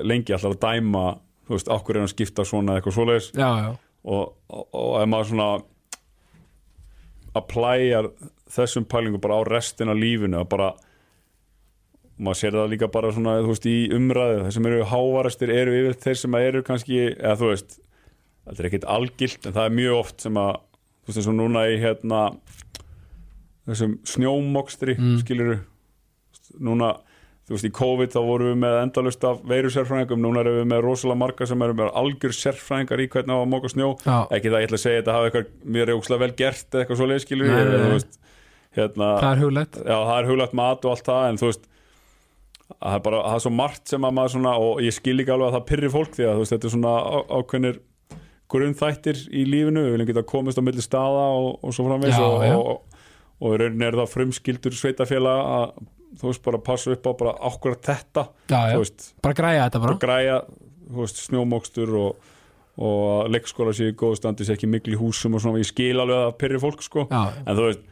[0.06, 1.04] lengi alltaf að dæma
[1.44, 2.96] þú veist, okkur er hann skipta svona eitthvað
[3.36, 3.70] já, já,
[4.04, 5.48] og, og, og ef maður svona
[7.34, 8.10] applæjar
[8.54, 10.70] þessum pælingum bara á restina af lífinu að bara
[12.18, 15.72] maður sér það líka bara svona þú veist, í umræðu, þeir sem eru hávarastir eru
[15.80, 17.78] yfir þeir sem eru kannski eða þú veist,
[18.46, 21.38] þetta er ekkit algilt en það er mjög oft sem að þú veist eins og
[21.40, 22.20] núna í hérna
[23.68, 25.18] þessum snjómokstri Mm.
[25.24, 25.56] skiluru
[26.60, 26.90] núna,
[27.48, 30.82] þú veist í COVID þá vorum við með endalust af veirusérfræðingum núna erum við með
[30.84, 33.88] rosalega marga sem eru með algjör sérfræðingar í hvernig á að móka snjó.
[34.04, 37.00] Já, ekki það ég ætla að segja þetta hafi eitthvað mjög rjókslega vel gert eitthvað
[37.00, 37.50] svo leiðskilur
[38.74, 41.66] hérna, það er huglætt já, það er huglagt mat og allt það en þú veist
[42.80, 45.34] það er bara, það er svo margt sem að maður svona og ég skil ekki
[45.34, 46.94] alveg að það pyrri fólk því að veist, þetta er svona
[47.38, 47.80] ákveðnir
[48.54, 52.44] grunnþættir í lífinu, við viljum geta komist á milli staða og, og svo framvegs og,
[52.58, 53.00] og,
[53.40, 55.64] og í rauninni er það frumskildur sveitafélag að
[56.20, 59.96] þú veist bara passa upp á bara ákveðar þetta já, veist, bara græja þetta bara.
[59.96, 60.36] Og græja
[61.00, 62.28] veist, snjómokstur og,
[62.84, 65.96] og leikskóla séu í góðu standi sé ekki miklu í húsum og svona, ég skil
[65.96, 67.90] alveg að það pyrri fólk sko, já, en þú veist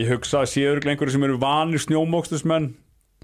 [0.00, 2.70] ég hugsa að séu örugglega einhverju sem eru vanir snjómokstusmenn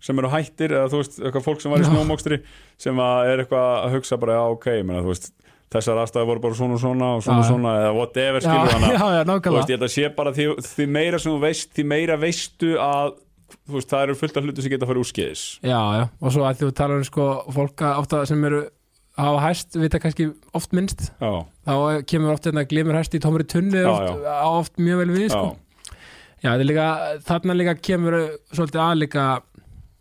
[0.00, 1.90] sem eru hættir eða þú veist, eitthvað fólk sem var í Já.
[1.92, 2.40] snjómokstri
[2.80, 5.32] sem er eitthvað að hugsa bara, já ok, þú veist
[5.70, 9.36] þessar aðstæði voru bara svona og svona og svona Já, svona eða whatever skilur hana.
[9.44, 12.16] Þú veist, ég held að sé bara því, því meira sem þú veist því meira
[12.18, 13.12] veistu að
[13.70, 15.44] veist, það eru fullt af hlutu sem geta að fara úrskeiðis.
[15.62, 18.60] Já, já, og svo að þú talar um sko fólk að ofta sem eru
[19.20, 21.08] hafa hæst, vita kannski oft minnst.
[21.22, 21.32] Já,
[21.68, 21.74] þá
[22.10, 25.46] kemur oft þetta glimur hæst í tómri tunni oft, oft mjög vel við sko.
[26.40, 26.88] já, þetta er líka,
[27.30, 28.18] þarna líka kemur
[28.50, 29.26] svolítið að líka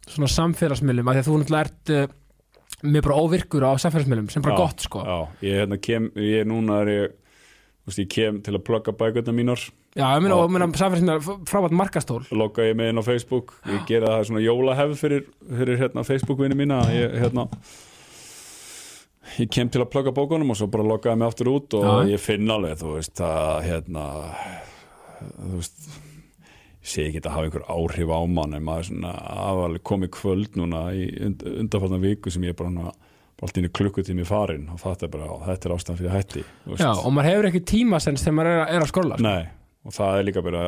[0.09, 2.13] svona samfélagsmiðlum, af því að þú náttúrulega ert uh,
[2.83, 5.03] mjög bara óvirkur á samfélagsmiðlum sem bara Já, gott sko.
[5.03, 5.17] já,
[5.47, 9.33] ég hérna kem ég núna er ég þú veist, ég kem til að plugga bækurna
[9.35, 9.67] mínar.
[9.97, 12.21] Já, ég meina, og meina samfélagsmiðlar frábært markastól.
[12.31, 13.55] Logga ég með inn á Facebook.
[13.65, 16.83] Ég gera það svona jólahefð fyrir, fyrir hérna, Facebook-vinni mína.
[16.93, 17.47] Ég, hérna,
[19.39, 22.11] ég kem til að plugga bókunum og svo bara loggaði mig aftur út og Já.
[22.13, 24.05] ég finn alveg þú veist að hérna
[25.19, 25.89] þú veist
[26.81, 30.83] sé ekki að hafa einhver áhrif á mann en maður svona aðalega komið kvöld núna
[30.95, 32.93] í und, undanfarnar viku sem ég bara, hana,
[33.39, 36.43] bara allt inn í klukkutími farin og þetta er bara, þetta er ástæðan fyrir hætti.
[36.79, 39.27] Já, og maður hefur ekki tímasens þegar maður er, að- er að skóla sko.
[39.27, 39.49] Nei,
[39.85, 40.63] og það er líka bara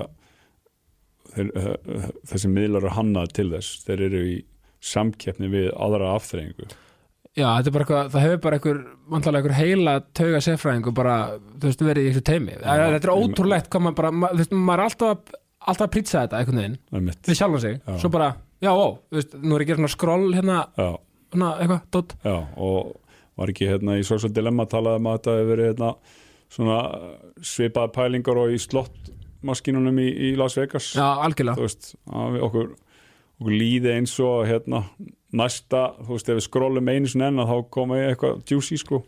[1.31, 4.37] þeir, uh, þessi miðlar eru hannað til þess þeir eru í
[4.81, 6.67] samkeppni við aðra afþreyingu
[7.31, 8.79] Já, þetta er bara eitthvað, það hefur bara einhver
[9.13, 11.13] vantalega einhver heila tauga sérfræðingu bara,
[11.61, 14.41] þú veist, verið í þessu teimi Já, Þetta er ótrúlegt hvað maður bara, maður, þú
[14.43, 17.39] veist, maður er alltaf að, alltaf að prýtsa þetta einhvern veginn, það er mitt við
[17.39, 17.77] sjálfum sig.
[17.85, 17.97] Já.
[18.01, 18.31] svo bara,
[18.63, 20.89] já, ó, þú veist, nú er ég að gera svona skroll hérna, já,
[21.31, 22.91] svona eitthvað, dótt já, og
[23.41, 25.91] var ekki hérna í Social Dilemma talaði um að þetta hefur verið hérna
[26.51, 26.79] svona
[27.47, 30.91] svipaði pælingar og í slottmaskínunum í, í Las Vegas?
[30.97, 31.57] Já, algjörlega.
[31.59, 32.71] Þú veist, að við okkur
[33.41, 34.83] okkur líði eins og hérna
[35.33, 39.01] næsta, þú veist, ef við skrollum einu sinni enn að þá koma eitthvað juicy sko.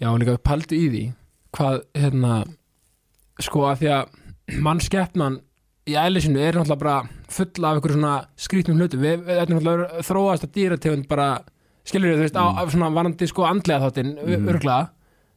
[0.00, 1.02] Já, og líka paldu í því
[1.56, 2.38] hvað, hérna
[3.42, 4.16] sko að því að
[4.66, 5.40] mannskeppnan
[5.86, 6.96] í ælisinu er náttúrulega bara
[7.36, 9.04] full af ykkur svona skrýtnum hlutum.
[9.04, 11.28] Við, við erum náttúrulega þróast að dýrategund bara
[11.86, 14.50] skilur við, þú veist, á, á svona varandi sko andlega þáttinn, mm.
[14.50, 14.90] örglega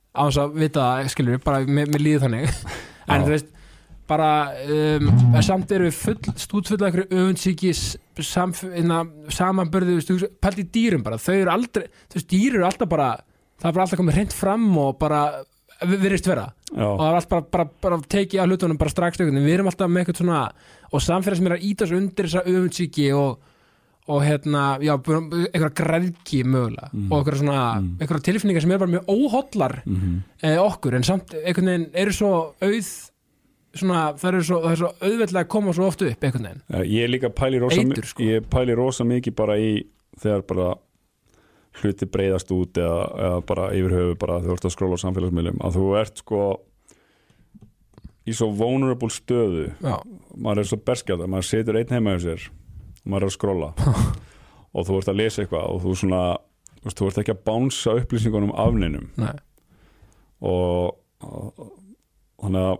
[0.09, 2.53] á þess að vita það, skilur við, bara með, með líðu þannig.
[3.09, 3.47] En þú veist
[4.09, 4.29] bara,
[4.65, 5.09] um,
[5.45, 7.71] samt eru við full, stútfull af ykkur öfundsíki
[9.33, 13.09] samanbörðu pælt í dýrum bara, þau eru aldrei þú veist, dýr eru alltaf bara
[13.59, 15.21] það er bara alltaf komið hreint fram og bara
[15.85, 18.89] við virðist vera já, og það er alltaf bara, bara, bara tekið að hlutunum bara
[18.93, 20.41] strax stökun við erum alltaf með eitthvað svona
[20.91, 23.39] og samfélags mér að íta svo undir þessa öfundsíki og,
[24.09, 27.11] og hérna já, eitthvað græðki mögulega Mm.
[27.11, 27.91] og eitthvað svona, Mm.
[27.99, 32.11] eitthvað tilfinningar sem er bara mjög óhóllar mm eh, okkur en samt einhvern veginn eru
[32.11, 32.89] svo auð
[33.75, 36.61] svona, það eru svo, það er svo auðveldlega að koma svo oft upp einhvern veginn
[36.69, 38.23] Já, ég líka pæli rosa, Eitur, sko.
[38.23, 39.83] ég pæli rosa mikið bara í
[40.19, 40.69] þegar bara
[41.79, 45.61] hluti breyðast út eða, eða bara yfir höfu bara þú ert að skróla á samfélagsmiðlum
[45.63, 46.41] að þú ert sko
[48.29, 49.69] í svo vulnerable stöðu.
[49.81, 49.95] Já,
[50.37, 53.35] maður er svo berskjald að maður setur einn heima hjá sér og maður er að
[53.37, 53.69] skróla
[54.75, 56.23] og þú ert að lesa eitthvað og þú svona
[56.85, 59.09] þú, ert ekki að bánsa upplýsingunum af neinum.
[59.19, 59.35] Nei,
[60.45, 61.67] og, og
[62.39, 62.77] þannig að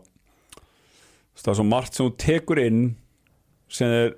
[1.40, 2.82] það er svo margt sem þú tekur inn
[3.72, 4.18] sem er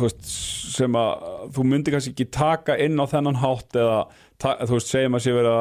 [0.00, 0.26] veist,
[0.76, 1.24] sem að
[1.56, 4.02] þú myndir kannski ekki taka inn á þennan hátt eða
[4.40, 5.56] þú veist, segjum að sé vera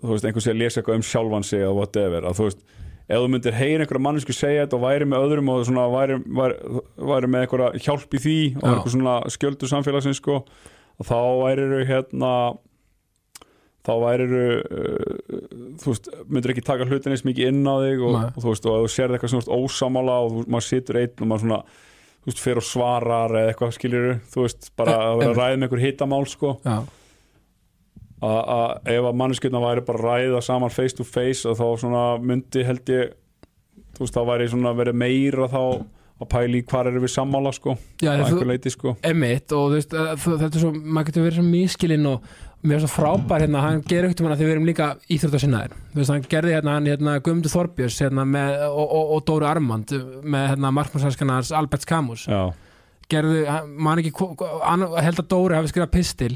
[0.00, 2.66] þú veist, einhver sé að lesa eitthvað um sjálfan sig eða whatever, að þú veist
[3.06, 6.16] ef þú myndir heyra einhverja mannesku segja þetta og væri með öðrum og svona væri,
[6.26, 6.56] væri,
[7.12, 8.70] væri með einhverja hjálp í því og Já.
[8.72, 10.40] einhver svona skjöldu samfélagsins sko,
[10.96, 12.32] og þá væri hérna
[13.86, 15.16] þá væri uh,
[15.78, 18.66] þú veist, myndir ekki taka hlutin eins mikið inn á þig og, og þú veist,
[18.66, 21.60] og ef þú sérð eitthvað veist ósamála og þú, maður situr einn og maður svona
[22.26, 25.38] þú veist, fer og svarar eða eitthvað skiljur þú veist, bara E- að vera að
[25.40, 26.56] ræða með einhver hitamál sko,
[28.26, 32.04] að ef að manneskjöldna væri bara að ræða saman face to face að þá svona
[32.18, 33.12] myndi held ég
[33.96, 35.62] þú veist, þá væri svona verið meira þá
[36.16, 38.94] að pæli hvar eru við sammála sko, já þú, einhver leiti sko.
[39.04, 42.22] Emitt og veist, þú- þetta er svo maður getur verið svo mískilinn og
[42.66, 44.86] mér er svo frábær hérna, hann gerir ekkert um hann að þið verum líka
[45.94, 49.92] veist, hann gerði hérna hann hérna Guðmundur Þorbjörns hérna með, og, og, og Dóri Armand
[50.24, 52.24] með hérna markmannshanskanars Alberts Camus.
[52.26, 52.48] Já,
[53.12, 53.44] gerðu,
[53.78, 54.14] man ekki
[54.64, 56.32] hann held að Dóri hafi skrifað pistil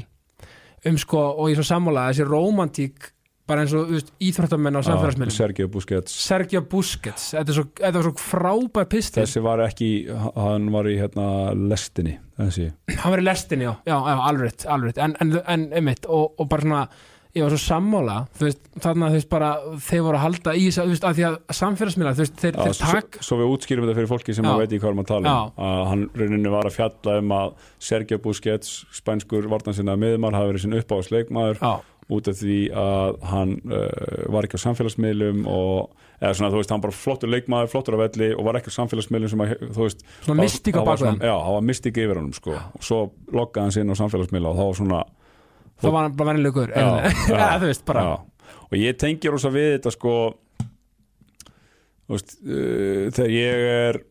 [0.85, 3.09] um sko, og ég svo sammála þessi rómantík
[3.51, 5.35] bara eins og veist, íþróttamenn á samfélagsmiðlum.
[5.35, 6.17] Sergio Busquets.
[6.25, 9.93] Sergio Busquets, þetta, er svo, þetta var svo frábær pistil þessi var ekki,
[10.39, 12.71] hann var í hérna lestinni, þessi.
[12.97, 16.51] Hann var í lestinni, já, já, já alveg, alveg en, en, en einmitt, og, og
[16.51, 16.85] bara svona
[17.31, 19.49] ég var svo sammála, þú veist, þarna þú veist bara,
[19.87, 22.57] þeir voru að halda í að, þú veist, að því að samfélagsmiðlar, þú veist, þeir,
[22.57, 24.97] Já, þeir tak svo, svo við útskýrum þetta fyrir fólki sem að veit í hvað
[24.97, 25.53] maður tala um.
[25.67, 27.53] Að hann rauninni var að fjalla um að
[27.87, 31.63] Sergio Busquets, spænskur vartansinna miðmar, hafi verið sinn uppáðsleikmaður
[32.11, 36.73] út af því að hann uh, var ekki á samfélagsmiðlum og eða svona, þú veist,
[36.75, 39.85] hann bara flottur leikmaður, flottur á velli og var ekki á samfélagsmiðlum sem að, þú
[39.87, 42.57] veist svona mystík á bakveðan Já, það var mystík yfir honum, sko.
[42.77, 42.99] Og svo
[43.31, 45.01] loggaði hann sinna á samfélagsmiðla og þá var svona
[45.81, 46.85] það var hann bara vennilegur já,
[47.63, 48.13] þú veist, bara já.
[48.67, 50.15] og ég tengi rosa við þetta sko
[52.05, 54.01] þú veist, uh, þegar ég er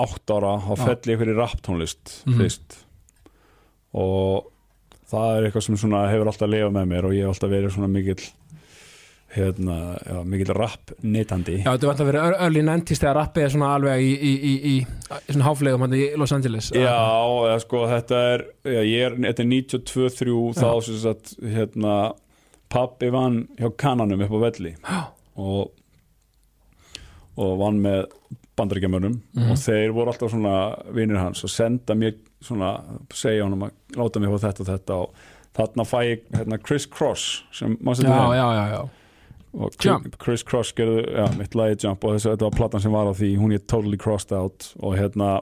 [0.00, 2.38] átt ára þá fell ég fyrir rapptónlist Mhm.
[2.40, 2.76] fyrst.
[3.98, 4.49] Og
[5.10, 7.74] það er eitthvað sem svona hefur alltaf lifað með mér og ég hef alltaf verið
[7.74, 8.22] svona mikill
[9.30, 13.52] hérna, já, mikill rapp neytandi Já, þetta var alltaf verið early 90s þegar rappið er
[13.54, 14.72] svona alveg í, í, í, í,
[15.28, 16.96] svona háflegum hann í Los Angeles Já,
[17.46, 18.44] eða sko þetta er
[18.74, 21.94] já, ég er, þetta er 92-3 þá sem sagt, hérna
[22.70, 25.00] pappi vann hjá kananum upp á velli Já.
[25.38, 25.76] og
[27.40, 28.02] og vann með
[28.58, 29.52] bandaríkjamönnum Mhm.
[29.54, 30.56] og þeir voru alltaf svona
[30.92, 32.70] vinir hans og senda mér svona
[33.14, 35.20] segja honum að láta mig á þetta og þetta og
[35.60, 38.06] þarna fæ ég hérna, Chris Cross sem maður
[38.38, 38.80] já, já.
[39.60, 40.16] og Jump.
[40.22, 43.14] Chris Cross gerði, já, mitt lagi Jump og þessi, þetta var platan sem var á
[43.18, 45.40] því, hún er totally crossed out og hérna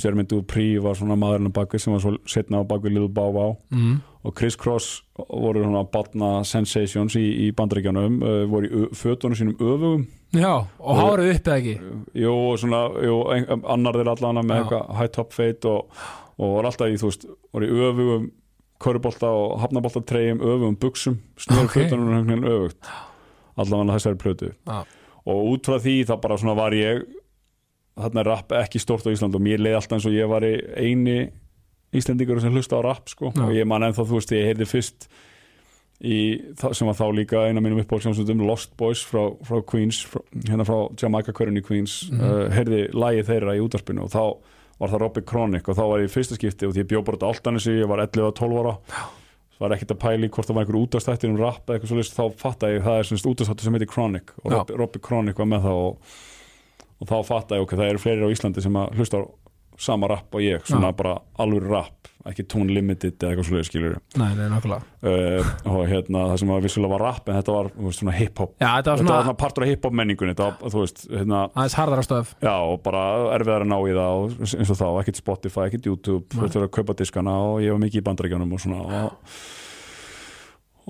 [0.00, 3.32] Jeremy Dupree var svona maðurinn á bakvið sem var svo setna á bakvið Little Bow
[3.34, 3.98] Wow Mm.
[4.24, 9.56] og Chris Cross voru svona batna sensations í, í bandaríkjanum uh, voru í fötunum sínum
[9.56, 11.74] öfugum já, og hárið upp eða ekki
[12.22, 13.16] jú, svona, jú,
[13.74, 16.02] annar þeir allan með eitthvað high top fade og,
[16.40, 18.28] og voru alltaf í, þú veist, voru í öfugum
[18.80, 21.18] körubolta og hafnabolta treyjum öfugum buksum,
[21.50, 21.64] Ok.
[21.66, 21.88] okay.
[21.92, 22.88] veginn öfugt
[23.60, 24.78] allavega þessari plötu Já.
[25.28, 27.02] og út frá því það bara svona var ég
[28.00, 30.46] þarna er rapp ekki stórt á Ísland og mér leiði alltaf eins og ég var
[30.46, 31.18] eini
[31.92, 33.42] Íslendingur sem hlusta á rapp sko Já.
[33.44, 35.08] og ég man ennþá, þú veist, ég heyrði fyrst
[36.00, 36.16] í,
[36.56, 40.78] sem var þá líka eina mínum uppáhaldsjónsundum Lost Boys frá, frá Queens, frá, hérna frá
[41.02, 42.20] Jamaica Currin í Queens, Mhm.
[42.22, 44.22] uh, heyrði lagið þeirra í útarpinu og þá
[44.80, 47.02] var það Robbie Chronic og þá var ég í fyrsta skipti og því ég bjó
[47.06, 50.48] bara á Altanesi, ég var 11 og 12 ára það var ekkert að pæli hvort
[50.48, 53.28] það var einhver útastættir um rapp eða eitthvað svolítið, þá fatta ég það er semst
[53.28, 54.60] útastættir sem heitir Chronic og Já.
[54.80, 56.14] Robbie Chronic var með það og,
[56.96, 59.22] og þá fatta ég ok, það eru fleiri á Íslandi sem að hlusta á
[59.80, 60.96] sama rapp og ég, svona Já.
[60.96, 64.82] bara alveg rapp, ekki tone limited eða eitthvað svolítið skilur nei, nei, nákvæmlega.
[65.00, 68.16] Uh, og hérna það sem var vissulega var rapp en þetta var þú veist, svona
[68.18, 68.52] hip-hop.
[68.60, 70.98] Já, þetta var þetta var svona svona partur af hip-hop menningunni þetta var, þú veist,
[71.14, 72.34] hérna aðeins harðara stöf.
[72.44, 73.02] Já, og bara
[73.38, 76.60] erfiðar að ná í það og eins og þá, ekkert Spotify, ekkert YouTube þú veist,
[76.60, 79.10] að kaupa diskana og ég var mikið í bandarækjunum og svona og,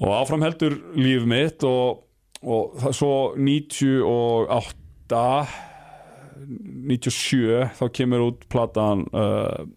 [0.01, 2.07] og áfram heldur líf mitt og,
[2.43, 5.21] og það svo 98
[6.41, 9.69] 97 þá kemur út platan uh,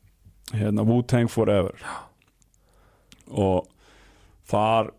[0.53, 1.77] hérna Wu-Tang Forever.
[3.33, 3.65] Og
[4.49, 4.93] þar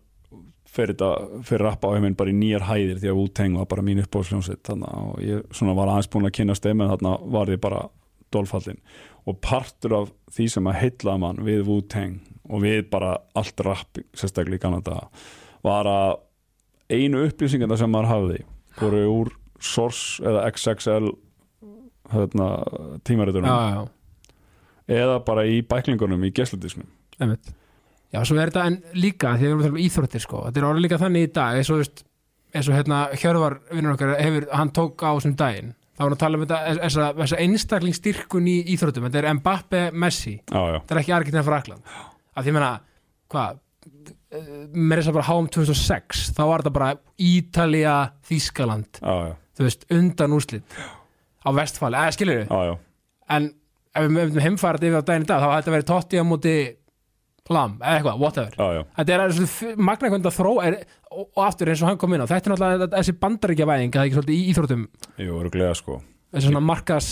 [0.75, 3.85] fyrir þetta, fyrir rappa á heiminn bara í nýjar hæðir því að Wu-Tang var bara
[3.85, 7.61] mín uppáðsljónsitt þannig og ég svona var aðeins búin að kynna stemin þarna var ég
[7.63, 7.85] bara
[8.35, 8.81] dolfallin
[9.25, 14.01] og partur af því sem að heilla mann við Wu-Tang og við bara allt rapp
[14.17, 14.99] sérstaklega í Kanada
[15.65, 16.17] var að
[16.91, 18.41] einu upplýsingarna sem maður hafði
[18.81, 21.13] voru úr Source eða XXL
[22.11, 23.94] hérna, já, tímaritunum já, já
[24.87, 27.53] eða bara í bæklingunum í gesludisknum Einmitt.
[28.13, 30.43] Já, svo er þetta en líka því að við erum að tala um íþróttir sko.
[30.47, 32.03] þetta er orðið líka þannig í dag eins og, veist,
[32.55, 35.73] eins og hérna, Hjörvar vinnur okkar hefur, hann tók á þessum daginn.
[35.95, 39.83] Þá var hann að tala um þetta þessa, þessa einstaklingsstyrkun í íþróttum þetta er Mbappe
[39.95, 41.93] Messi, já, já, þetta er ekki Argentina Frakland
[42.35, 42.71] að því meina,
[43.31, 43.61] hvað
[44.75, 46.89] með þess að bara HM 2006 þá var þetta bara
[47.31, 47.95] Ítalía
[48.27, 50.79] Þískaland, já, þú veist, undan úrslit.
[51.45, 52.75] Á vestfali, eða skilur við
[53.35, 53.47] en
[53.95, 56.25] ef við myndum heimfært yfir á daginn í dag þá hafði þetta verið Totti á
[56.27, 56.55] móti
[57.45, 58.53] Lam, eða eitthvað, whatever.
[58.57, 58.81] Já, já.
[58.97, 60.77] Þetta er alveg magna hvernig að þró er,
[61.11, 63.93] og, og aftur eins og hann kom inn á þetta er náttúrulega þessi bandaríkja væðing
[63.93, 64.85] það er ekki svolítið í íþróttum.
[65.21, 65.97] Jú, öruglega sko.
[66.33, 67.09] Þessi svona markas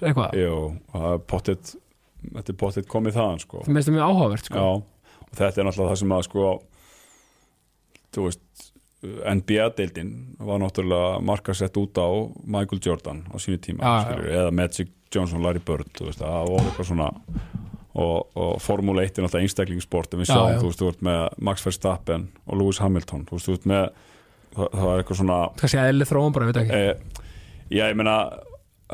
[0.00, 0.38] eitthvað.
[0.40, 0.54] Jú,
[0.94, 1.74] það er pottet
[2.30, 3.60] þetta er pottet komið þaðan sko.
[3.66, 4.64] Það meðst það mjög áhugavert sko.
[4.64, 6.48] Já, og þetta er náttúrulega það sem að sko
[8.14, 8.64] þú veist
[9.04, 10.12] NBA-deildin
[10.48, 12.08] var náttúrulega markasett út á
[12.40, 16.88] Michael Jordan á sínu tíma skilur, eða Magic Johnson, Larry Bird veist, það var eitthvað
[16.90, 17.10] svona
[17.94, 20.58] og, og Formule 1 er náttúrulega einstaklingssport en við Já, sjáum, já.
[20.62, 23.84] þú veist, þú ert með Max Verstappen og Lewis Hamilton, þú veist, þú ert með
[24.54, 27.24] það, það var eitthvað svona kannski eðli þróum bara, ég veit ekki e,
[27.78, 28.18] já, ég meina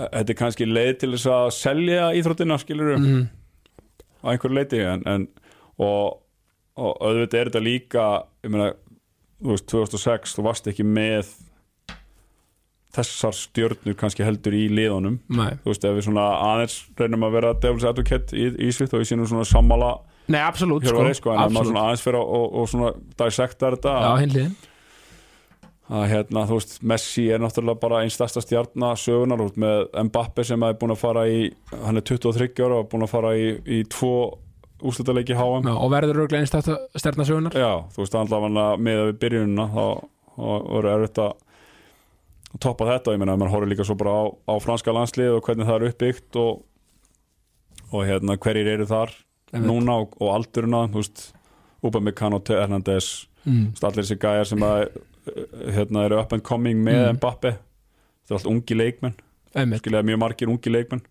[0.00, 3.20] þetta er kannski leið til þess að selja íþróttina, skilur mm
[4.20, 5.26] á einhverju leiti en, en,
[5.80, 6.20] og,
[6.76, 8.06] og auðvitað er þetta líka
[8.44, 8.72] ég meina,
[9.40, 11.30] þú veist, 2006 þú varst ekki með
[12.96, 15.20] þessar stjörnur kannski heldur í liðunum.
[15.30, 18.94] Nei, þú veist, ef við svona aðeins reynum að vera devil's advocate í, í svitt
[18.96, 19.92] og við sínum svona sammála
[20.30, 21.70] Nei absolutt sko, reið sko, en ef maður absolutt.
[21.70, 24.50] svona aðeins fyrir og, og svona dissecta þetta Já,
[25.90, 30.44] að hérna, þú veist, Messi er náttúrulega bara einn stærsta stjarnar sögunar út með Mbappe
[30.46, 31.48] sem er búin að fara í
[31.82, 34.12] hann er 23 ára og búin að fara í, í tvo
[34.86, 39.66] úrslutaleiki HM Já, og verður örglega einn stjarnasögunar Já, þú veist, allavega með við byrjunina
[39.74, 39.84] þá
[40.36, 40.92] þá voru
[42.50, 45.44] að toppa þetta, ég meina, mann horfir líka svo bara á, á franska landslið og
[45.46, 46.62] hvernig það er uppbyggt og,
[47.90, 49.14] og hérna hverjir eru þar
[49.52, 49.68] Einmitt.
[49.70, 51.28] núna og, og aldurina, þú veist
[51.80, 53.06] Upamecano, Hernandez
[53.46, 53.80] mm.
[53.80, 54.90] Allir þessi gæjar sem að
[55.72, 57.18] hérna, eru up and coming með Mm.
[57.20, 59.16] Mbappe þetta er allt ungi leikmenn
[59.80, 61.02] skiljaði mjög margir ungi leikmenn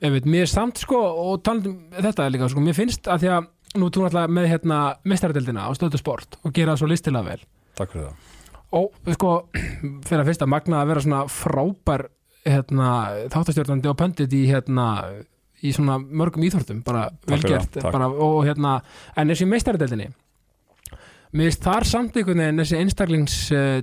[0.00, 3.32] einmitt, mér samt sko og talandi um þetta er líka sko, mér finnst að því
[3.36, 3.48] að
[3.80, 7.42] nú þú náttúrulega með hérna mestaradeldina á stöðu sport og gera það svo listilega vel
[7.78, 8.29] Takk fyrir það
[8.76, 9.34] og sko,
[10.06, 12.06] fyrir að fyrsta magna að vera svona frábær
[12.46, 12.90] hérna,
[13.32, 14.86] þáttastjórnandi og pöndit í hérna
[15.60, 18.78] í svona mörgum íþórtum bara fyrir velgert það, og hérna,
[19.20, 20.06] en þessi meistaradeldinni
[21.36, 23.80] mér finnst þar samt einhvern veginn þessi einstaklings uh,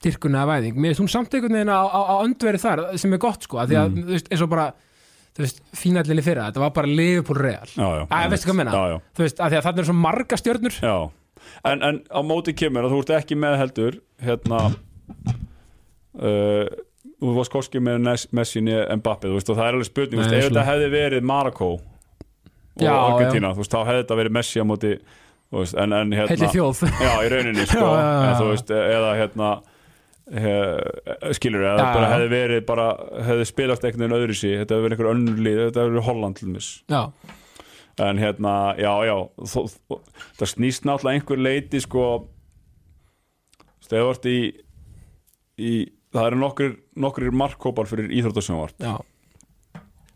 [0.00, 3.12] dyrkuna að væðing, mér finnst hún samt einhvern veginn á, á, á öndveri þar sem
[3.14, 4.06] er gott sko, að því að Mm.
[4.08, 4.66] þú veist, eins og bara
[5.36, 7.68] þú veist, fínallinni fyrra, þetta var bara Liverpool Real
[8.08, 8.56] Æ, veistu hvað
[8.90, 10.78] já, þú veist, að því að þarna er svo marga stjörnur.
[10.80, 10.96] Já.
[11.64, 14.60] En, en á móti kemur að þú ert ekki með heldur hérna
[16.20, 16.66] uh,
[17.20, 20.22] þú varst korski með Nes- Messi niður Mbappe, þú veist, og það er alveg spurning
[20.24, 24.62] ef þetta hefði verið Marokko og Já, Argentina, þú veist, þá hefði þetta verið Messi
[24.62, 24.92] á móti
[25.50, 28.38] þú veist, en, en hérna heilli þjóð Já, í rauninni sko Já, já, já, En
[28.40, 28.52] þú já.
[28.54, 29.50] veist, eða hérna
[30.30, 30.54] he,
[31.36, 32.12] skilur Já, bara já.
[32.14, 32.88] hefði verið bara
[33.28, 36.08] hefði spilast einhvern veginn öðru sí þetta hefði verið einhver önnur lið, þetta hefði verið
[36.08, 36.42] Holland
[36.94, 37.02] já,
[37.98, 39.16] en hérna, já, já
[39.50, 39.94] þó, þó,
[40.38, 42.04] það snýst náttúrulega einhver leiti sko
[43.84, 44.40] stegur í,
[45.58, 45.72] í
[46.14, 48.94] það eru nokkur, nokkur markkópar fyrir íþróttasjónvart já,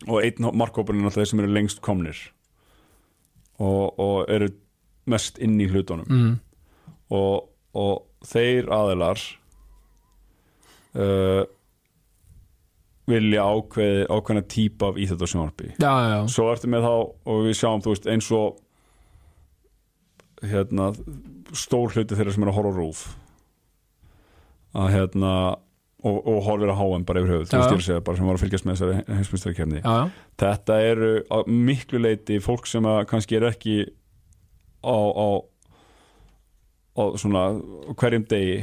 [0.09, 2.21] og einn markkópar er náttúrulega þeir sem eru lengst komnir.
[3.63, 4.51] Og, og eru
[5.11, 6.09] mest inn í hlutunum.
[6.11, 6.33] Mm,
[7.15, 9.21] og, og þeir aðilar
[10.99, 11.45] uh,
[13.11, 15.01] vilja ákveði ákveðna típa af
[16.09, 16.19] já.
[16.33, 18.61] svo ertu með þá og við sjáum veist eins og
[20.45, 20.91] hérna
[21.57, 23.05] stór hluti þeirra sem er að horfa rúf
[24.75, 25.35] að hérna
[26.05, 27.53] og, og horfir að háum bara yfir höfuð
[28.19, 29.21] sem var að fylgjast með þessari
[29.85, 29.97] já.
[30.41, 31.13] þetta eru
[31.49, 33.77] miklu leiti fólk sem að kannski er ekki
[34.85, 35.29] á, á,
[37.01, 37.45] á svona
[38.01, 38.59] hverjum degi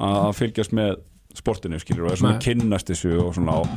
[0.00, 0.96] að fylgjast með
[1.34, 2.44] sportinu skilur og er svona Nei.
[2.44, 3.74] kynnast þessu og svona og,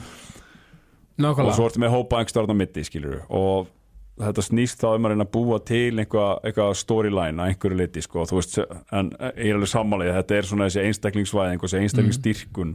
[1.17, 3.73] og svo ertu með hópa einhver starfn á mitti skilur og
[4.17, 8.01] þetta snýst þá um að reyna að búa til eitthvað eitthva storyline að einhverju leiti
[8.01, 8.57] sko, þú veist,
[8.95, 12.73] en ég er alveg sammálið þetta er svona þessi einstaklingsvæðing og þessi einstaklingsstyrkun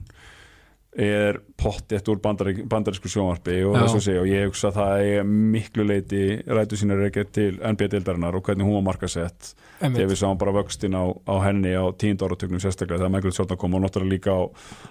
[0.92, 5.30] er pottið úr bandarísku sjónvarpi og þess að segja og ég hugsa að það er
[5.56, 10.38] miklu leiti rætu sína reykja til NBA-dildarinnar og hvernig hún var markasett þegar við sáum
[10.40, 14.14] bara vöxtin á, á henni á tíund áratögnum sérstaklega þegar Michael Jordan kom og náttúrulega
[14.14, 14.42] líka á,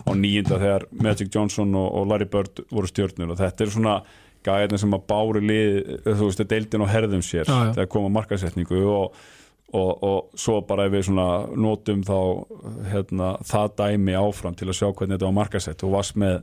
[0.07, 3.33] á nýjunda þegar Magic Johnson og, og Larry Bird voru stjörnur.
[3.33, 3.95] Og þetta er svona
[4.45, 5.75] gæðin sem að bári lið
[6.07, 7.73] þú veist, deildin og herðum sér Já, já.
[7.75, 9.19] þegar koma markasetningu og,
[9.73, 12.17] og, og svo bara ef við svona notum þá
[12.91, 16.41] hérna, það dæmi áfram til að sjá hvernig þetta var markasett og varst með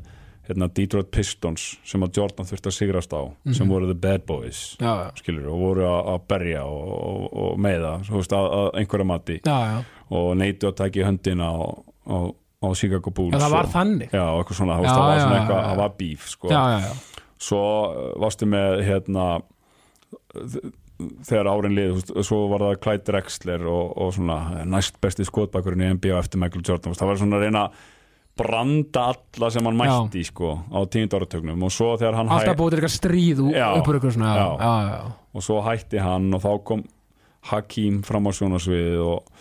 [0.48, 3.68] hérna, Detroit Pistons sem að Jordan þurfti að sigrast á sem Mhm.
[3.72, 7.94] voru the bad boys já, já, skilur og voru að, berja og, og, og meiða
[8.08, 9.78] þú veist, að, að einhverja mati já, já.
[10.11, 12.18] og neitu að taka í höndina á,
[12.74, 16.28] Chicago Bulls það var þannig já, og eitthvað svona, þú Já, veist, það var bíf
[16.32, 16.48] sko.
[16.50, 19.26] já, já, já, svo uh, varstu með hérna
[21.28, 25.92] þegar árin veist, svo var það Clyde Drexler og, og svona næst besti skotbakurinn í
[25.94, 27.62] NBA eftir Michael Jordan það var svona reyna
[28.38, 32.70] branda alla sem hann mætti sko, á tíund áratögnum og svo þegar hann alltaf búið
[32.74, 34.74] til eitthvað stríð ú- Já, upp úr eitthvað svona já, já.
[34.88, 36.85] já, og svo hætti hann og þá kom
[37.48, 39.33] Hakim fram á sjónasviðið og,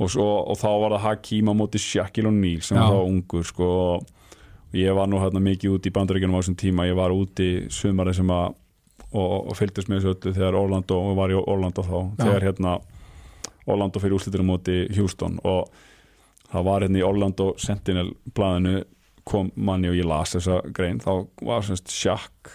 [0.00, 3.68] og, svo, og þá var það Hakim á móti Shaquille O'Neal sem þá ungur sko,
[3.98, 4.06] og
[4.78, 8.14] ég var nú hérna mikið út í bandaríkjunum á þessum tíma, ég var úti sumari
[8.16, 8.54] sem að
[9.12, 11.98] og, og fylgdist með þessu öllu þegar Orlando, og var í Orlando þá.
[12.22, 12.70] Þegar hérna
[13.68, 15.34] Orlando fyrir úrslitur móti Houston.
[15.44, 15.68] Og
[16.52, 18.82] það var hérna í Orlando Sentinel blaðinu
[19.28, 20.98] kom manni og ég las þessa grein.
[21.02, 21.12] Þá
[21.46, 22.52] var semst Shaq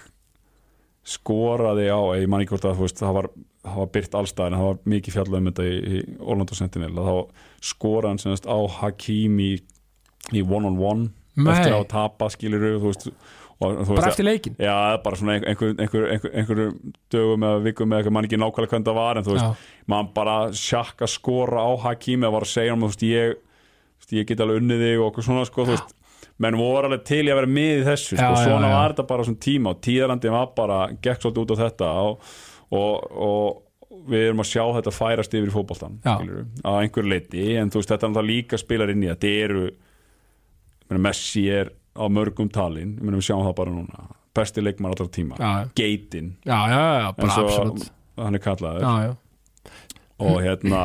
[1.07, 3.29] skoraði á, ég man ekki hvort að veist, það var,
[3.77, 6.91] var byrt allstæðin það var mikið fjallað um þetta í, í Orlando Sentinel.
[6.97, 9.53] Þá skoraði hann semst á Hakim í,
[10.35, 11.07] í one on one
[11.45, 13.11] eftir að tapa skilur þú veist
[13.57, 16.59] og bara veist, eftir leikin já, bara svona einhver, einhver, einhver, einhver
[17.13, 20.11] dögum eða vikum eða eitthvað mann ekki nákvæmlega hvernig það var en þú veist, mann
[20.13, 23.39] bara sjakka skora á Hakimi að var að segja hann, þú veist, ég,
[24.15, 25.95] ég get alveg unnið þig og okkur svona, sko, veist
[26.43, 28.75] menn voru alveg til í að vera með í þessu sko, Já, svona já.
[28.77, 32.27] var þetta bara svona tíma og tíðarandi var bara, gekk svolítið út á þetta og,
[32.77, 35.51] og, og við erum að sjá þetta færast yfir
[36.05, 36.13] Já.
[36.61, 39.65] á einhver leiti en þú veist, þetta er náttúrulega líka spilar inn í þetta eru
[40.87, 44.07] meni, Messi er á mörgum talin við munum sjá það bara núna.
[44.37, 45.37] Besti leikmar allra tíma,
[45.75, 47.87] geitin já, já, já, bara absolutt.
[48.21, 49.15] hann er kallaður.
[50.21, 50.83] Og hérna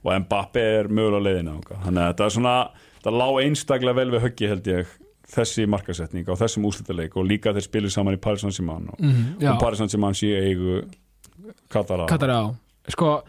[0.00, 1.84] og Mbappe er mögulega leiðina þangað.
[1.84, 2.56] þannig að þetta er svona
[3.04, 4.96] það lá einstaklega vel við höggi held ég
[5.30, 9.20] þessi markasetning á þessum úrslitaleik og líka þeir spilir saman í Paris Saint-Germain og, mm,
[9.42, 9.52] já.
[9.52, 10.80] og Paris Saint-Germain sé eigu
[11.70, 12.42] Katara Katar á
[12.90, 13.20] sko,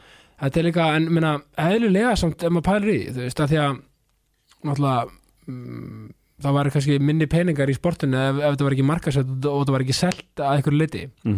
[0.41, 3.61] þetta er líka, en minna eðlilega samt ef maður pælir í þú veist, að því
[3.61, 3.75] að
[4.61, 5.03] náttúrulega
[5.51, 6.07] mm,
[6.41, 9.75] það væri kannski minni peningar í sportinu ef, ef þetta var ekki markasett og þetta
[9.75, 11.35] var ekki selt að einhverju leiti mm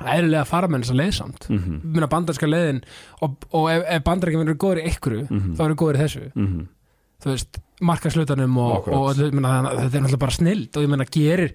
[0.00, 0.18] -hmm.
[0.18, 1.80] eðlilega fara með þess að leið samt Mm -hmm.
[1.84, 2.82] minna bandarska leiðin
[3.22, 5.54] og, og ef, ef bandarækjum verður góður í einhverju Mhm.
[5.56, 6.66] þá verður góður í þessu Mhm.
[7.22, 11.52] þú veist, markaslutanum og, og minna, þetta er náttúrulega bara snild og ég meina gerir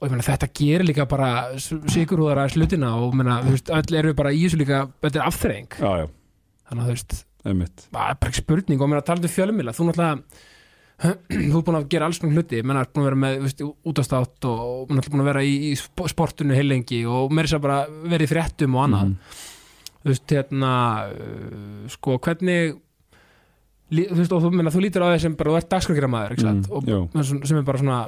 [0.00, 3.70] og ég meina þetta gerir líka bara sigurhúðar að slutina og ég meina, þú veist,
[3.70, 5.26] öll eru bara í þessu líka, þetta er
[6.00, 6.08] já,
[6.68, 7.50] þannig að þú veist, það
[8.10, 10.22] er bara ekki spurning og mér að tala um fjölumila, þú náttúrulega
[11.04, 14.46] þú er búin að gera alls konar hluti menn er búin að vera með útastátt
[14.48, 17.58] og, og náttúrulega búin að vera í, í sp- sportinu heilengi og mér er þess
[17.58, 17.78] að bara
[18.14, 19.10] verið fréttum og annað.
[19.10, 19.42] Mhm.
[20.04, 20.72] þú veist, hérna
[21.08, 22.74] uh, sko, hvernig
[23.94, 26.34] þú veist, og þú, menna, þú lítur á þess sem bara, þú ert dagskrokira maður,
[26.34, 26.70] ekki satt?
[27.14, 27.98] Mm, sem er bara svona,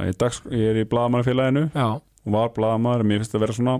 [0.00, 3.44] ég, er dags, ég er í blaðamannafélaginu já, og var blaðamæður, mér finnst það að
[3.46, 3.74] vera svona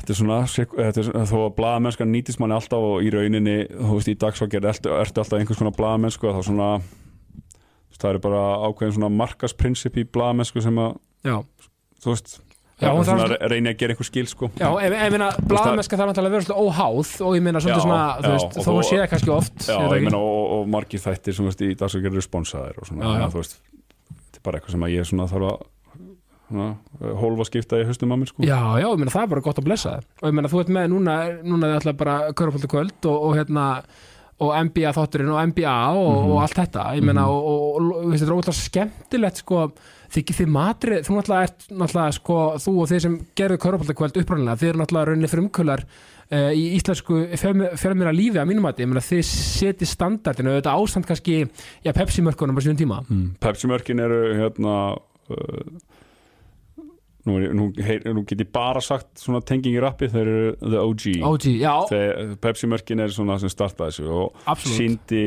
[0.00, 3.98] þetta er svona þetta er, þó að blaðamennska nýtist manni alltaf og í rauninni, þú
[3.98, 6.70] veist, í dagsfakir ertu, ertu alltaf einhvers konar blaðamennsku þá svona
[7.94, 11.38] það eru bara ákveðin svona markasprinsipp í blaðamennsku sem að, já.
[12.02, 12.40] þú veist
[12.74, 14.48] Já, það er svona það- að gera einhver skil sko.
[14.58, 17.84] Já, ef, ef meina, blaðamennska þarf náttúrulega að vera svolítið óháð og ég meina svolítið
[17.84, 20.66] svona, þú veist, þó að sé það kannski oft Já, það ég meina og, og
[20.74, 24.42] margir þættir sem þú veist, í dagsfakir eru sponsaðir og svona, þú veist þetta er
[24.42, 25.73] bara eitthvað sem að ég svona þarf að svona,
[26.50, 28.42] hólfa skipta í haustum að mér sko.
[28.44, 30.08] Já, já, ég meina það er bara gott að blessa það.
[30.22, 31.14] Og ég meina þú ert með núna,
[31.44, 33.66] núna þið ætla bara körfaldi kvöld og, og hérna
[34.44, 36.30] og NBA þátturinn og NBA og, Mhm.
[36.34, 39.60] og allt þetta, ég meina og, og, og, og þetta er ótrúlega skemmtilegt sko
[40.14, 44.18] þið, þið matri, þú náttúrulega ert náttúrulega sko, þú og þeir sem gerðu körfaldi kvöld
[44.20, 48.90] upprænilega, þið eru náttúrulega rauninni frumkullar uh, í íslensku fjölmjöra lífi að mínum að ég
[48.90, 51.38] meina þið seti standardinu, þetta ástand kannski
[51.86, 53.00] já, Pepsi mörkunum á síðan tíma.
[53.08, 53.36] Mm.
[53.40, 54.76] Pepsi-mörkin eru hérna
[55.30, 55.62] uh,
[57.28, 60.80] nú, nú, heyr, nú get ég bara sagt svona tenging í rappi, þeir eru the
[60.80, 64.78] OG OG, já, Þeir, Pepsi-mörkin er svona sem startaði þessu og absolutt.
[64.78, 65.22] síndi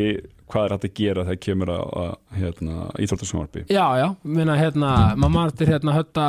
[0.47, 3.63] hvað er hægt að gera þegar kemur að, hérna, íþróttasjónvarpi.
[3.67, 6.27] Já, já, minna hérna mamma er hérna hötta,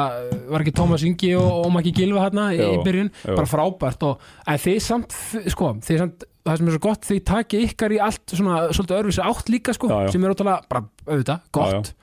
[0.48, 3.36] var ekki Tómas Ingi og, og Maki Gilva hérna í, í byrjun, jú.
[3.38, 4.26] bara frábært og
[4.64, 5.14] þið samt,
[5.54, 8.98] sko, þið samt það sem er svo gott, þið taki ykkar í allt svona svolítið
[9.02, 10.12] örfis átt líka, sko Já, já.
[10.14, 11.96] sem er ótrúlega, bara auðvitað, gott Já,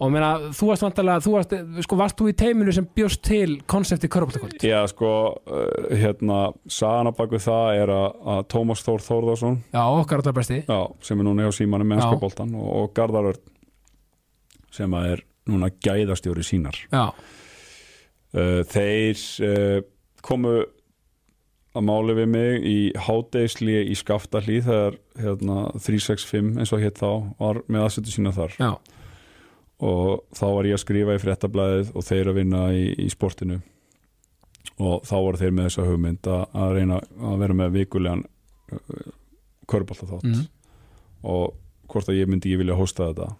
[0.00, 3.58] og meina, þú varst vantarlega, þú varst sko, varst þú í teiminu sem bjóst til
[3.68, 4.56] konsepti Körbóltakvöld?
[4.64, 6.40] Já, sko, uh, hérna
[6.70, 10.62] sagan á baku það er að, Tómas Þór Þórðarsson Já, okkar allar besti.
[10.64, 12.06] Já, sem er núna hjá símanum með Já.
[12.06, 13.46] enskaboltan og, og Garðar Örn
[14.70, 16.76] sem er núna gæðastjóri sínar.
[16.92, 19.80] Já, uh, þeir uh,
[20.24, 20.60] komu
[21.76, 27.10] að máli við mig í hádeisli í Skaftahlíð þegar hérna, 365 eins og hétt þá
[27.38, 28.56] var með aðstötu sína þar.
[28.58, 28.70] Já,
[29.80, 33.60] og þá var ég að skrifa í fréttablaðið og þeir að vinna í, í sportinu.
[34.80, 37.00] Og þá voru þeir með þessa hugmynd að, að reyna
[37.30, 39.08] að vera með vikulegan uh,
[39.70, 40.44] körbóltaþátt mm.
[41.32, 41.56] og
[41.90, 43.30] hvort að ég myndi ekki vilja hósta þetta.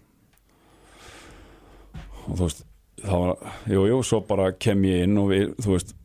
[2.27, 2.65] Og þú veist
[3.01, 5.95] það var, jú, jú, svo bara kem ég inn og við, þú veist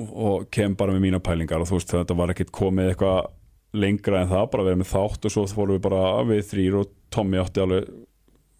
[0.00, 1.62] og kem bara með mína pælingar.
[1.62, 3.30] Og þú veist þetta var ekkit komið eitthvað
[3.78, 6.94] lengra en það, bara verið með þátt og svo fórum við bara við þrýr og
[7.14, 7.90] Tommy átti alveg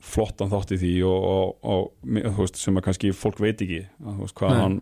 [0.01, 4.19] flottan þátt í því og, og, og veist, sem að kannski fólk veit ekki að,
[4.23, 4.61] veist, hvað Nei.
[4.65, 4.81] hann,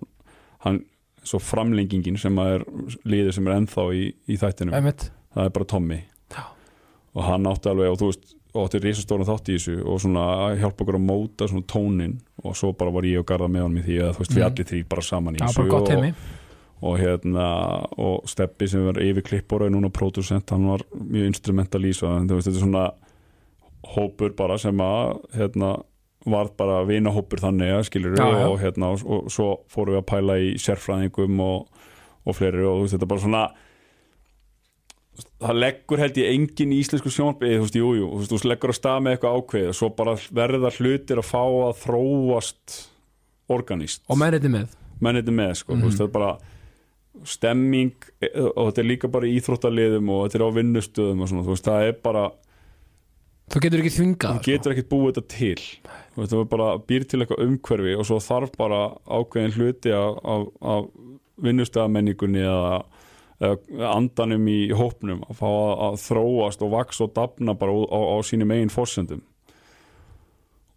[0.67, 0.81] hann
[1.27, 2.65] svo framlengingin sem að er
[3.05, 5.99] liður sem er ennþá í, í þættinum einmitt það er bara Tommy
[6.33, 6.45] Já.
[7.19, 10.23] og hann átti alveg og þú veist og átti risastóran þátt í þessu og svona
[10.47, 13.67] að hjálpa okkur að móta svona tónin og svo bara var ég og Garða með
[13.67, 14.47] honum í því að þú veist við Mhm.
[14.49, 16.23] allir þrý bara saman í Já, þessu gott og,
[16.89, 17.45] og hérna
[17.99, 21.93] og Steppi sem var yfir klippur og er núna producent, hann var mjög instrumental í
[21.93, 22.87] svo, en þú veist þetta er svona
[23.85, 25.77] hópur bara sem að hérna
[26.29, 28.47] var bara vinahópur þannig að skilur Já, já.
[28.51, 31.69] og hérna og, og svo fórum við að pæla í sérfræðingum og,
[32.27, 33.45] og fleiri og veist þetta bara svona
[35.43, 38.51] það leggur held ég engin í íslensku sjónbið þú veist, jú, jú, þú veist, þú
[38.53, 42.77] leggur að stað með eitthvað ákveð og svo bara verða hlutir að fá að þróast
[43.51, 45.81] organíst og menniti með menniti með, sko, Mhm.
[45.83, 46.31] þú veist, það er bara
[47.25, 51.29] stemming e, og þetta er líka bara í íþróttaliðum og þetta er á vinnustöðum og
[51.31, 52.25] svona, þú veist, það er bara
[53.49, 55.65] þú getur ekki þvingað þú getur ekkert búið þetta til.
[56.15, 60.47] Þú veist, bara býr til eitthvað umhverfi og svo þarf bara ákveðin hluti af, af,
[60.75, 60.89] af
[61.47, 62.83] vinnustæðamenningunni eða,
[63.39, 67.81] eða andanum í hópnum að fá að, að þróast og vaks og dafna bara á,
[67.89, 69.23] á, á sínum eigin fórsendum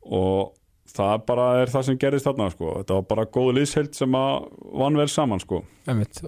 [0.02, 0.54] og
[0.96, 2.72] það bara er það sem gerðist þarna sko.
[2.80, 4.34] þetta var bara góð liðsheld sem að
[4.82, 5.62] vann vel saman sko.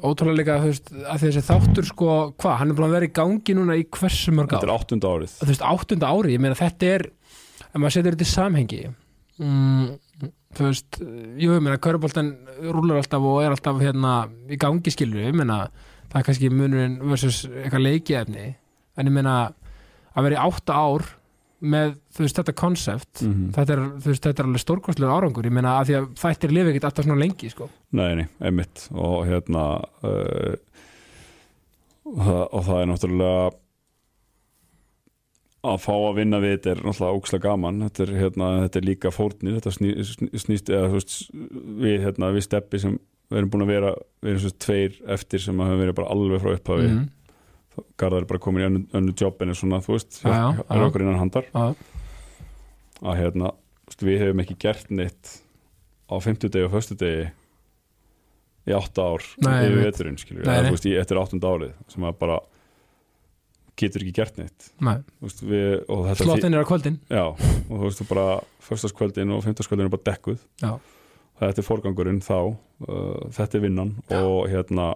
[0.03, 2.11] Ótrúlega líka veist, að þessi þáttur sko,
[2.41, 4.76] hvað, hann er búin að vera í gangi núna í hversu mörg þetta ár er
[4.78, 7.07] áttunda árið veist, áttunda ári, ég meina þetta er
[7.70, 8.82] ef maður setur þetta í samhengi
[9.39, 9.88] mm,
[10.57, 12.32] þú veist jú, ég meina, Köruboltan
[12.64, 14.14] rúlar alltaf og er alltaf hérna
[14.49, 15.66] í gangi skilur ég meina,
[16.11, 18.47] það er kannski munurinn versus eitthvað leikiefni
[18.97, 19.38] en ég meina,
[20.14, 21.07] að vera í átta ár
[21.64, 25.78] með, veist, þetta konsept mm þetta þú veist, þetta er alveg stórkostlega árangur ég meina,
[25.80, 27.70] að því að þættir lifi ekkert alltaf svona lengi sko.
[27.95, 29.66] Nei, nei, einmitt og hérna
[30.03, 30.55] uh,
[32.03, 33.36] og, það, og það er náttúrulega
[35.64, 38.88] að fá að vinna við þetta er náttúrulega ókslega gaman þetta er, hérna, þetta er
[38.89, 42.97] líka fórnir þetta sný, sný, snýst eða veist við, hérna, við steppi sem
[43.32, 46.43] við erum búin að vera við erum svo tveir eftir sem hafa verið bara alveg
[46.43, 46.97] frá upphafi mm.
[46.97, 47.11] mm.
[47.97, 50.82] Garðar er bara komin í önnu, önnu jobbin en svona, þú veist, Já, já, er
[50.82, 50.86] já.
[50.88, 51.76] okkur innan handar Já.
[53.03, 53.53] að hérna,
[54.03, 55.32] við hefum ekki gert neitt
[56.09, 57.30] á fimmtudegi og föstudegi
[58.63, 60.59] í átta ár Nei, yfir veturinn, við, nei.
[60.69, 62.38] þú veist, í eftir áttunda árið sem að bara
[63.80, 65.82] getur ekki gert neitt Nei, veist, við,
[66.21, 68.28] slottin er á kvöldin já, og þú veist, þú bara
[68.63, 70.71] föstaskvöldin og fimmtaskvöldin er bara dekkuð Já.
[71.41, 72.55] þetta er forgangurinn þá uh,
[73.34, 74.91] þetta er vinnan og hérna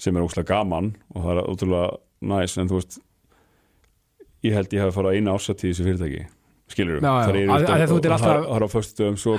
[0.00, 1.90] sem er óslega gaman og það er ótrúlega
[2.34, 2.98] næs en þú veist
[4.44, 6.24] ég held ég hafi farið eina ársatíð í þessu fyrirtæki
[6.74, 9.36] skilur að þú það er á föstum svo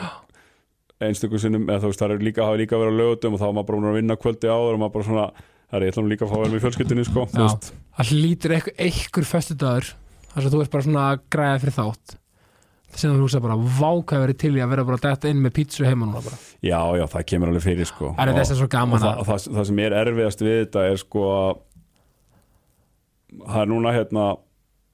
[1.03, 3.45] einstökum sinnum eða þú veist það er líka, hafa líka verið á lögutum og þá
[3.45, 6.03] var maður bara að vinna kvöldi áður og maður bara svona það er ég ætla
[6.05, 9.89] nú líka að fá vel með fjölskyldunni sko, veist, Það hlýtur eitthvað, eitthvað föstudagur
[10.29, 12.15] þar sem þú ert bara svona að græða fyrir þátt
[12.95, 15.85] sem þú hugsa bara váka verið til í að vera bara dætt inn með pítsu
[15.87, 16.39] heima núna bara.
[16.63, 18.11] Já já það kemur alveg fyrir sko.
[18.17, 20.99] Það er þess að svo gaman að það, það sem er erfiðast við þetta er
[21.01, 21.55] sko að
[23.45, 24.27] það er núna hérna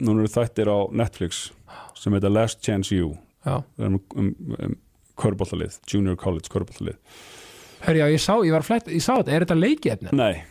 [0.02, 1.44] núna eru þættir á Netflix
[2.02, 3.14] sem heita Last Chance You.
[3.46, 4.34] Já, það er um, um,
[4.66, 4.80] um
[5.22, 6.98] körbóllalið, junior college körbóllalið
[7.82, 10.44] Hörri, já, ég sá, ég var flett, ég sá þetta, er þetta leikið nei,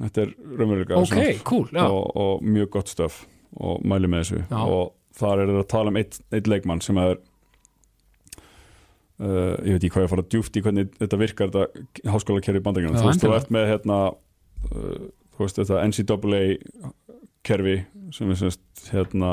[0.00, 3.18] þetta er raunverulega Ok, cool, já, og, og mjög gott stöf
[3.58, 4.40] og mæli með þessu.
[4.44, 4.58] Já.
[4.62, 7.16] og þar er það að tala um eitt, eitt leikmann sem er
[9.20, 12.62] uh, ég veit ekki hvað ég fara djúft í hvernig þetta virkar þetta háskóla kerfi
[12.62, 15.06] Já, þú veist, þú ert með hérna uh,
[15.36, 16.42] þú veist þetta NCAA
[17.48, 17.76] kerfi
[18.14, 19.32] sem er semst hérna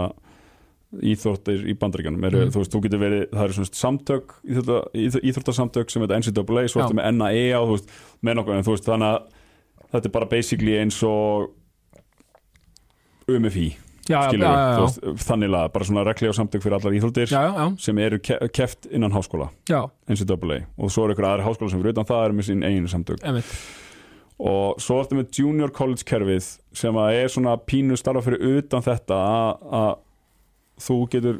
[0.95, 2.51] íþróttir í bandaríkjanum er, Mm.
[2.53, 6.67] þú veist, þú getur verið, það eru svona samtök íþrótta, íþ- íþróttasamtök sem þetta NCAA
[6.71, 7.89] svo ertu með NAEA og þú veist,
[8.23, 9.19] með nokkuð en þú veist, þannig að
[9.95, 11.49] þetta er bara basically eins og
[13.27, 13.65] UMFI
[14.09, 16.77] já, já, skilur já, já, þú veist, þannig að bara svona regli og samtök fyrir
[16.77, 19.49] allar íþróttir já, já, sem eru ke keft innan háskóla.
[20.09, 22.91] NCAA og svo eru ykkur aðri háskóla sem fyrir utan það eru með sín eiginu
[22.91, 23.23] samtök.
[23.25, 23.55] Emitt
[24.45, 28.83] og svo ertu með junior college kerfið sem að er svona pínu starfa fyrir utan
[28.83, 29.19] þetta
[29.71, 29.97] að-
[30.83, 31.37] þú getur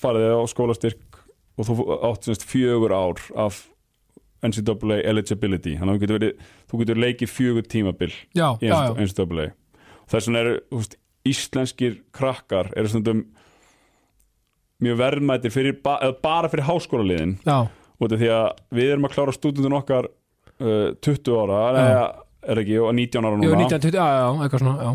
[0.00, 1.20] farið á skólastyrk
[1.60, 1.74] og þú
[2.08, 3.68] átt semst fjögur ár af
[4.42, 5.76] NCAA eligibility.
[5.76, 8.12] Þannig að þú getur, verið, þú getur leikið fjögur tímabil
[8.58, 8.70] í
[9.04, 9.52] NCAA
[10.10, 10.96] þess vegna eru þú veist,
[11.28, 13.24] íslenskir krakkar eru stundum
[14.80, 17.36] mjög verðmættir fyrir, bara fyrir háskólaliðin.
[17.44, 17.68] Já,
[18.00, 18.48] út af því að
[18.78, 22.04] við erum að klára stúdendun okkar uh, 20 ára eða
[22.50, 24.92] er ekki, og 19 ára jú, núna 1920, já, já, eitthvað svona, já.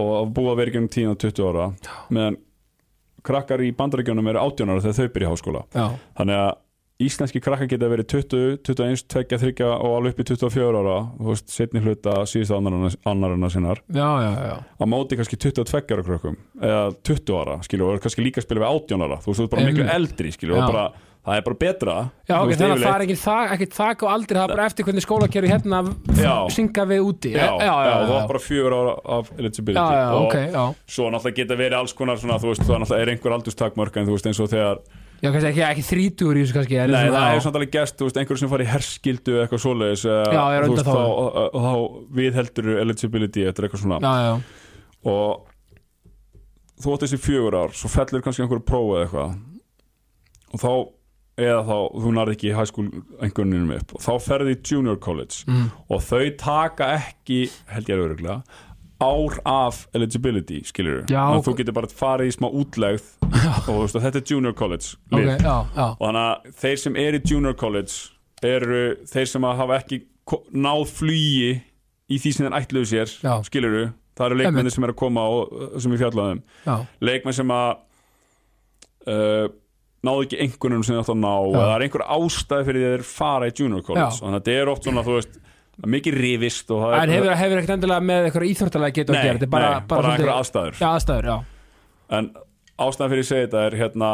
[0.00, 1.68] Og að búa verið gegnum 10 og 20 ára
[2.16, 2.40] meðan
[3.26, 5.62] krakkar í bandaríkjunum eru 18 ára þegar þau byrja í háskóla.
[5.76, 5.86] Já,
[6.18, 6.52] þannig að
[7.00, 11.28] íslenski krakkar geta verið 20, 21, 2, 3 og alveg upp í 24 ára þú
[11.30, 13.82] veist, setni hluta síðust annarina sinnar.
[13.88, 14.56] Já, já, já.
[14.60, 18.64] Á móti kannski 22 ára krökkum eða 20 ára, skilju, og kannski líka að spila
[18.64, 20.84] við 18 ára, þú veist, þú ert bara miklu eldri skilju, bara,
[21.24, 21.96] það er bara betra.
[22.28, 24.68] Já, ok, þannig að það er ekki þak, ekki þak og aldrei, það er bara
[24.70, 25.78] eftir hvernig skólakerfi hérna
[26.52, 27.30] synga við úti.
[27.34, 30.64] Já, já, já, það var bara fjögur ára af eligibility og ok, já.
[30.96, 34.80] svo náttúrulega geta verið alls konar svona, þú veist, það er
[35.20, 37.34] og Já, kannski ekki, ekki þrítugur í þessu kannski Nei, það já.
[37.34, 40.94] er samt alveg gest, þú veist, einhverjum sem fari í herskildu eitthvað svoleiðis undanþága.
[40.94, 44.32] þá, og, og þá viðheldur eligibility eftir eitthvað svona Já, já,
[45.12, 45.50] og
[46.80, 49.36] þú átt þessi fjögur ár svo fellur kannski einhverju prófu eða eitthvað
[50.50, 50.72] og þá
[51.40, 52.88] eða þá, þú nærði ekki high school
[53.20, 55.68] einhverjum upp og þá ferði í junior college mm.
[55.92, 58.40] og þau taka ekki, held ég öruglega
[59.00, 63.66] ár af eligibility, skilur Já, þannig að þú getur bara farið í smá útlegð og,
[63.66, 65.30] þú og þetta er junior college ok, lið.
[65.40, 67.96] já, já, og þannig að þeir sem eru í junior college
[68.50, 70.02] eru þeir sem hafa ekki
[70.52, 71.50] náð flugi
[72.10, 73.32] í því sem þeir ætluðu sér Já.
[73.46, 73.78] skilur
[74.18, 76.76] það eru leikmenni sem er að koma og, sem við fjallaðum já,
[77.08, 77.70] leikmenn sem að
[79.08, 79.46] uh,
[80.06, 83.06] náðu ekki einhvernum sem þeir átt að ná eða það er einhver ástæði fyrir þeir
[83.10, 84.06] fara í junior college.
[84.06, 84.20] Já.
[84.24, 85.40] þannig að þetta er oft svona þú veist
[85.86, 89.20] mikið rifist og það en er hefur, hefur ekkert endilega með eitthvað íþróttalega getur nei,
[89.20, 90.80] að gera, þetta er bara, nei, bara, svolítið- einhver aðstæður.
[90.80, 91.38] Já, aðstæður, já,
[92.18, 92.30] en
[92.80, 94.10] ástæðan fyrir að segja þetta er hérna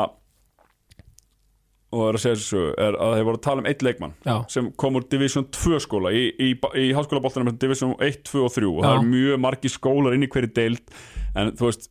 [1.97, 4.15] og það er að segja þessu er að þeir voru að tala um eitt leikmann
[4.27, 6.49] já, sem kom úr Division 2 skóla í, í,
[6.83, 10.27] í háskólaboltanum með Division 1, 2 og 3 og það er mjög margi skólar inn
[10.27, 10.97] í hverju deild
[11.39, 11.89] en þú veist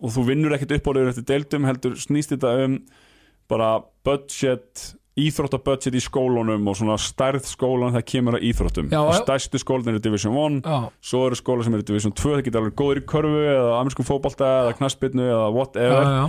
[0.00, 2.76] og þú vinnur ekkert uppálegur eftir deildum heldur snýst þetta um
[3.50, 3.70] bara
[4.06, 4.90] budget
[5.26, 8.90] íþróttabudget í skólunum og svona stærð skólan það kemur að íþróttum.
[8.92, 9.18] Já, já.
[9.20, 10.78] stærstu skólan eru Division 1 já,
[11.10, 14.08] svo eru skólar sem eru Division 2 það geta alveg góður í körfu eða amerískum
[14.08, 16.10] fótbolta eða knaspirnu eða já, whatever.
[16.10, 16.24] Já,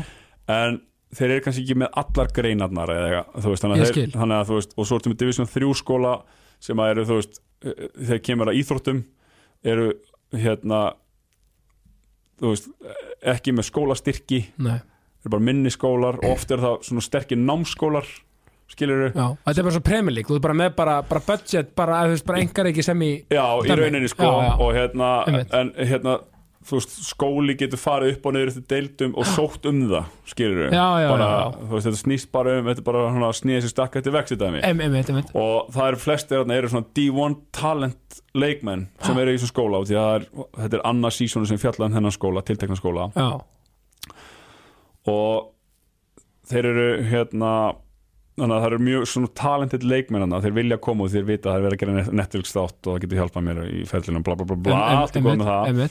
[0.58, 0.80] en
[1.18, 4.06] þeir eru kannski ekki með allar greinarnar eða eitthvað, þú veist, þannig Ég að, skil.
[4.08, 6.14] þeir, þannig að þú veist, og svo ertu með Division 3 skóla
[6.62, 9.04] sem að eru, þú veist, eh, þegar kemur að íþróttum
[9.72, 9.92] eru
[10.32, 10.82] hérna
[12.42, 12.72] þú veist,
[13.34, 14.42] ekki með skólastyrki.
[14.64, 14.80] Nei,
[15.22, 18.08] eru bara minni skólar og oft er það svona sterkir námskólar
[18.72, 22.02] skilur já þetta er bara svo League, þú er bara með bara, bara budget, bara,
[22.08, 23.80] þú veist, bara engar ekki sem í Já, í Dæmi.
[23.82, 24.54] rauninni sko Já, já.
[24.60, 25.54] og hérna, Einmitt.
[25.58, 26.20] en hérna
[26.62, 30.68] þú veist, skóli getur farið upp og niður eftir deildum og sótt um það, skilur
[30.70, 33.66] Já, já, bara, já, þú veist, þetta snýst bara um þetta er bara svona snýðið
[33.66, 36.92] sér stakka eftir vextidæmi em, em, em, em, og það eru flestir þarna eru svona
[36.98, 40.28] D1 talent leikmenn sem eru í þessum skóla og því að það er,
[40.60, 43.10] þetta er annað sísónu sem fjalla um þennan skóla, tiltekna skóla.
[43.18, 43.30] Já,
[45.12, 45.50] og
[46.52, 47.54] þeir eru hérna
[48.40, 51.52] þannig að það eru mjög svona talented leikmenn þeir vilja koma og þeir vita að
[51.52, 54.36] það er verið að gera Netflix þátt og það getur hjálpað mér í ferlinum bla
[54.40, 54.80] bla bla, bla.
[55.02, 55.68] Allt er góð með það.
[55.72, 55.82] em,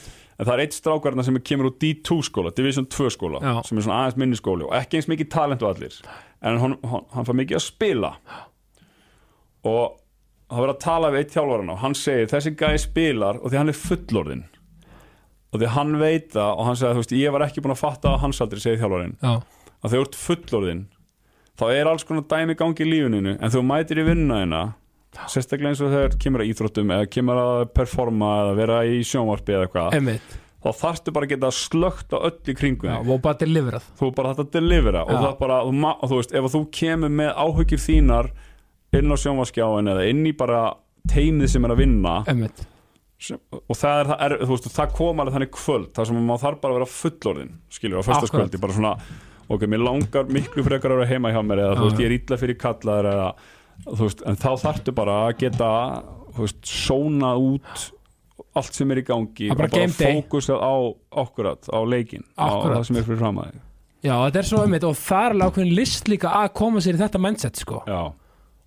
[0.41, 3.53] en það er eitt strákarna sem kemur úr D2 skóla Division 2 skóla, Já.
[3.67, 5.97] sem er svona aðeins minni skóli og ekki eins mikið talent og allir.
[6.41, 8.13] En hann, hann, hann fær mikið að spila.
[9.69, 9.99] Og
[10.49, 13.61] það verður að tala við eitt þjálfarana og hann segir þessi gæði spilar og því
[13.61, 14.43] hann er fullorðinn.
[15.51, 17.83] Og því hann veit það og hann segir þú veist ég var ekki búin að
[17.83, 19.15] fatta að hans aldrei segir þjálfarinn.
[19.21, 19.35] Já,
[19.81, 20.83] að þú ert fullorðinn
[21.61, 24.61] þá er alls konar dæmi gangi í lífuninu en þú mætir í vinnuna
[25.29, 29.57] sérstaklega eins og þegar kemur að íþróttum eða kemur að performa eða vera í sjónvarpi
[29.57, 33.09] eða eitthvað þá þarftu bara að geta slögt á öll í kringu já, þig.
[33.09, 33.85] og bara deliverað.
[33.97, 37.81] Þú bara þetta að delivera og bara, og þú veist, ef þú kemur með áhugir
[37.81, 38.29] þínar
[38.99, 40.61] inn á sjónvarskjáin eða inn í bara
[41.09, 42.13] teimið sem er að vinna
[43.21, 46.45] sem, og það er, það er veist, það kom alveg þannig kvöld þar sem maður
[46.45, 48.93] þarf bara að vera fullorðin skilur, á föstaskvöldi, bara svona
[49.51, 52.17] ok, mér langar miklu frekar að vera heima hjá mér eða þú veist, ég er
[52.17, 53.25] illa fyrir kallaður eða,
[53.87, 55.71] þú veist, en þá þarftu bara að geta,
[56.35, 57.89] þú veist, sóna út
[58.57, 60.73] allt sem er í gangi er bara og bara fókusa á
[61.23, 62.79] okkurat, á leikin á Akkurat.
[62.79, 63.61] það sem er fyrir fram að þig.
[64.01, 66.97] Já, þetta er svo einmitt og það er alveg ákveðin list líka að koma sér
[66.97, 67.81] í þetta mindset, sko.
[67.87, 68.01] Já,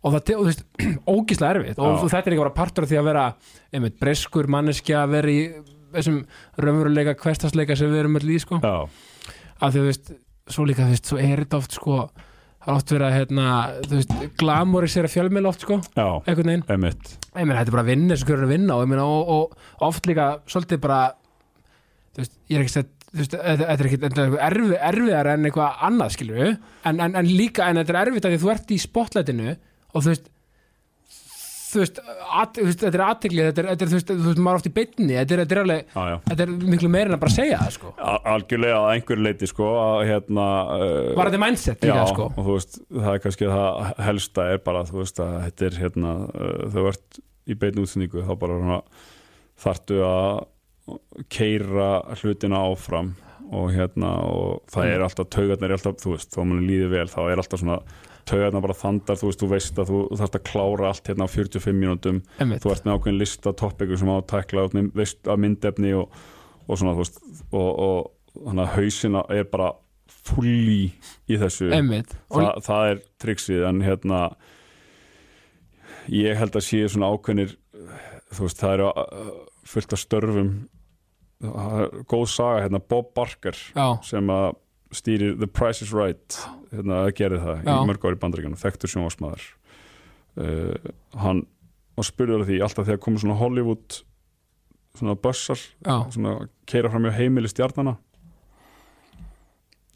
[0.04, 0.64] og það, veist,
[1.16, 1.80] ógislega erfitt.
[1.80, 3.24] Og, og þetta er ekki bara partur af því að vera
[3.74, 5.40] einmitt, breskur manneskja að vera í
[5.94, 6.20] þessum
[6.64, 8.60] raunveruleika hverstasleika sem við erum öll í sko.
[8.62, 10.14] Já, að því þú veist,
[10.50, 11.98] svo líka þú veist, svo er þetta oft sko,
[12.64, 13.46] er oft verið að hérna,
[13.84, 16.66] þú veist, glamorisera fjölmiðl oft sko, já, einhvern veginn.
[16.76, 19.88] emitt ég meina, þetta er bara vinna sem hverju að vinna og, meina, og, og
[19.88, 21.00] oft líka svolítið bara
[22.14, 25.48] þú veist, ég er ekki sett þú veist, þetta er er eitthvað erfi, erfiðar en
[25.48, 28.74] eitthvað annað við en, en, en líka, en þetta er erfitt að því þú ert
[28.74, 30.30] í spotlightinu og þú veist
[31.74, 34.40] þú veist, at, þú veist þetta er aðteglið, þetta þetta er þú veist, þú veist,
[34.46, 36.16] maður oft í beinni þetta er, þetta er alveg, já, já.
[36.28, 39.50] þetta er miklu meira en að bara segja það sko, Al- algjörlega að einhver leiti
[39.50, 40.46] sko að hérna
[40.78, 44.64] uh, var þetta mindset líka sko, og þú veist, það er kannski það helsta er
[44.70, 48.58] bara, þú veist, að þetta er hérna, uh, þau ert í beinu útsendingu þá bara
[48.62, 48.80] svona,
[49.64, 50.32] þartu að
[51.32, 53.14] keira hlutina áfram
[53.54, 57.06] og hérna og það er alltaf, taugarnar er alltaf, þú veist, þá mann líði vel,
[57.12, 57.78] þá er alltaf svona
[58.28, 61.34] taugarnar bara þandar, þú veist, þú veist að þú þarft að klára allt hérna á
[61.34, 62.20] 45 mínútum.
[62.40, 62.64] Einmitt.
[62.64, 66.20] Þú ert með ákveðin lista topiku sem á að tækla þú veist að myndefni og,
[66.66, 67.20] og svona, þú veist,
[67.52, 69.72] og, og að hausina er bara
[70.24, 70.92] fulli
[71.28, 71.70] í þessu.
[72.32, 74.20] Þa, það er triksið en hérna
[76.12, 77.54] ég held að sé svona ákveðnir
[78.34, 79.32] þú veist það eru uh,
[79.68, 80.52] fullt af störfum.
[82.08, 84.54] Góð saga hérna Bob Barker já, sem að
[84.96, 86.38] stýrir The Price is Right
[86.72, 87.74] hérna að gera það Já.
[87.74, 89.44] í mörg ári bandaríkjana þekktur sjónvarsmaður
[90.40, 90.90] uh,
[91.22, 91.44] hann
[91.98, 94.00] var spurður af því alltaf þegar komið svona Hollywood
[94.98, 96.36] svona bussar já, svona
[96.70, 97.96] keira fram hjá heimili stjarnana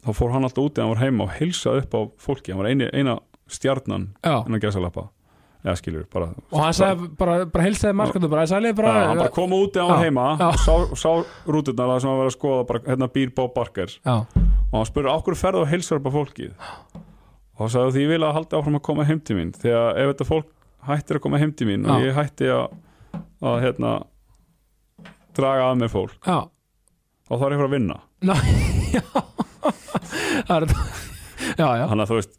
[0.05, 2.53] þá fór hann alltaf úti hann var heima og heilsaði upp á fólki.
[2.53, 3.17] Hann var eini, eina
[3.51, 5.09] stjarnan já, innan gæsalappa.
[5.59, 9.19] Eða skilur, bara og hann sagði bara, bara heilsaði markandu bara, sæli bara, Já, hann
[9.19, 10.47] bara kom út á Já, heima já.
[10.63, 11.09] sá, sá
[11.51, 13.91] rúturnar það sem hann var að skoða bara, hérna býr Bob Barker.
[13.91, 14.15] Já,
[14.69, 16.53] og hann spurði okkur ferðu og heilsar bara fólkið?
[17.57, 19.49] Og hann sagði því ég vil að halda áfram að koma heim til mín.
[19.57, 20.51] Þegar ef þetta fólk
[20.89, 22.05] hættir að koma heim til mín og Já.
[22.07, 22.77] ég hætti að,
[23.43, 23.93] að hérna
[25.39, 26.39] draga að mér fólk já,
[27.27, 27.97] þá þarf ég að fara að vinna.
[28.27, 28.35] Ná,
[28.95, 29.03] já.
[30.49, 30.65] Er
[31.59, 32.35] já, já, þannig að þú veist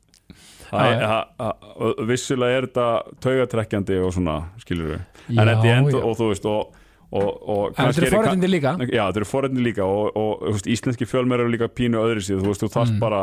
[0.70, 0.90] Já, Það já.
[0.94, 2.84] er, ha- ha- og vissulega er þetta
[3.24, 6.02] taugatrekkjandi og svona, skilur við Já, en þetta er enda, já.
[6.06, 6.76] og þú veist og,
[7.12, 8.72] og, og en þetta er forrættindi líka.
[8.86, 12.22] Já, þetta eru forrætni líka og, og þú veist, íslenski fjölmer eru líka pínu öðru
[12.22, 13.00] síð, þú veist, þú þarft Mm.
[13.00, 13.22] bara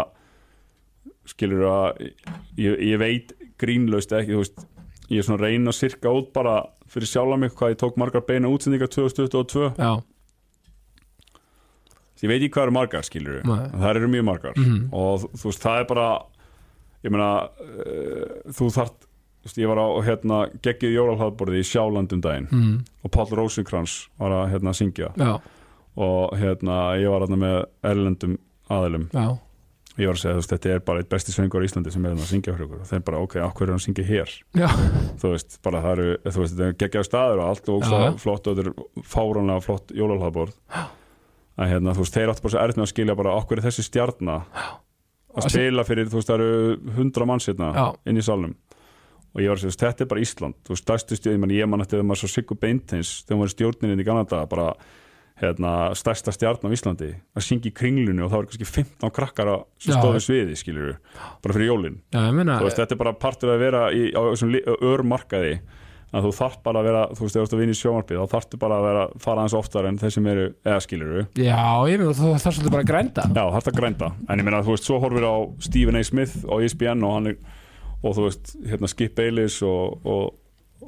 [1.27, 2.01] skilur að
[2.57, 4.65] ég, ég veit grínlaust ekki, þú veist
[5.09, 6.57] ég er svona að reyna að sirka út bara
[6.87, 9.91] fyrir sjálfa mig hvað ég tók margar beina útsendingar 2022, já,
[12.23, 14.53] ég veit ekki hvað eru margar skilur það eru mjög margar.
[14.57, 14.89] Mhm.
[14.91, 16.07] og þú- veist, það er bara
[17.05, 19.06] ég meina uh, þú þarft, þú
[19.47, 24.35] veist, ég var á hérna geggið jólalhlaðborði í Sjálandum daginn mm, og Páll Rósinkrans var
[24.41, 25.11] að hérna syngja.
[25.17, 25.37] Já,
[25.97, 28.37] og hérna ég var hérna með erlendum
[28.69, 29.09] aðilum.
[29.15, 29.27] Já.
[29.97, 32.11] Ég var að segja, veist, þetta er bara eitt besti söngur í Íslandi sem er
[32.13, 32.81] hérna að syngja fyrir okkur.
[32.83, 34.33] Og þeir bara, ok, okkur er hann að syngja hér?
[34.59, 34.67] Já,
[35.23, 38.01] þú veist, bara það eru, þú veist, þetta er geggjaður staður og allt og svo
[38.21, 40.59] flott og þetta er fáránlega flott jólalhlaðborð
[41.57, 43.87] að hérna, þú veist, þeir áttu bara svo með að skilja bara okkur er þessi
[43.87, 44.37] stjarna
[45.37, 47.85] að spila fyrir, þú veist, það eru hundra manns hérna Já.
[48.09, 48.53] inn í salnum
[49.35, 50.55] og ég var að segja, þetta er bara Ísland.
[50.65, 53.37] Þú veist, stærstu stjórn, ég man, ég man eftir þegar maður svo Siggu Beintins, þegar
[53.37, 54.67] maður var í stjórninni í Ganada, bara
[55.37, 59.51] hérna, stærsta stjarn á Íslandi að syngja í kringlunni og það var kannski 15 krakkar
[59.51, 60.95] að- stóðu sviði, skilur
[61.43, 61.99] bara fyrir jólin.
[62.11, 64.21] Já, meina veist, þetta er bara partur að vera í, á
[64.81, 65.59] örmarkaði
[66.15, 68.19] að þú þarf bara að vera, þú veist, ef þú ert að vinna í sjómarpið
[68.21, 71.59] þá þarftu bara að vera, fara aðeins oftar en þeir sem eru, eða skilur já,
[71.91, 73.25] ég meina þú þarf svolítið bara að grænda.
[73.27, 75.35] Já, þarf að grænda, en ég meina, þú veist, svo horfir á
[75.67, 76.03] Stephen A.
[76.07, 77.37] Smith E ESPN og hann er,
[78.03, 80.35] og þú veist, hérna Skip Bayless og, og,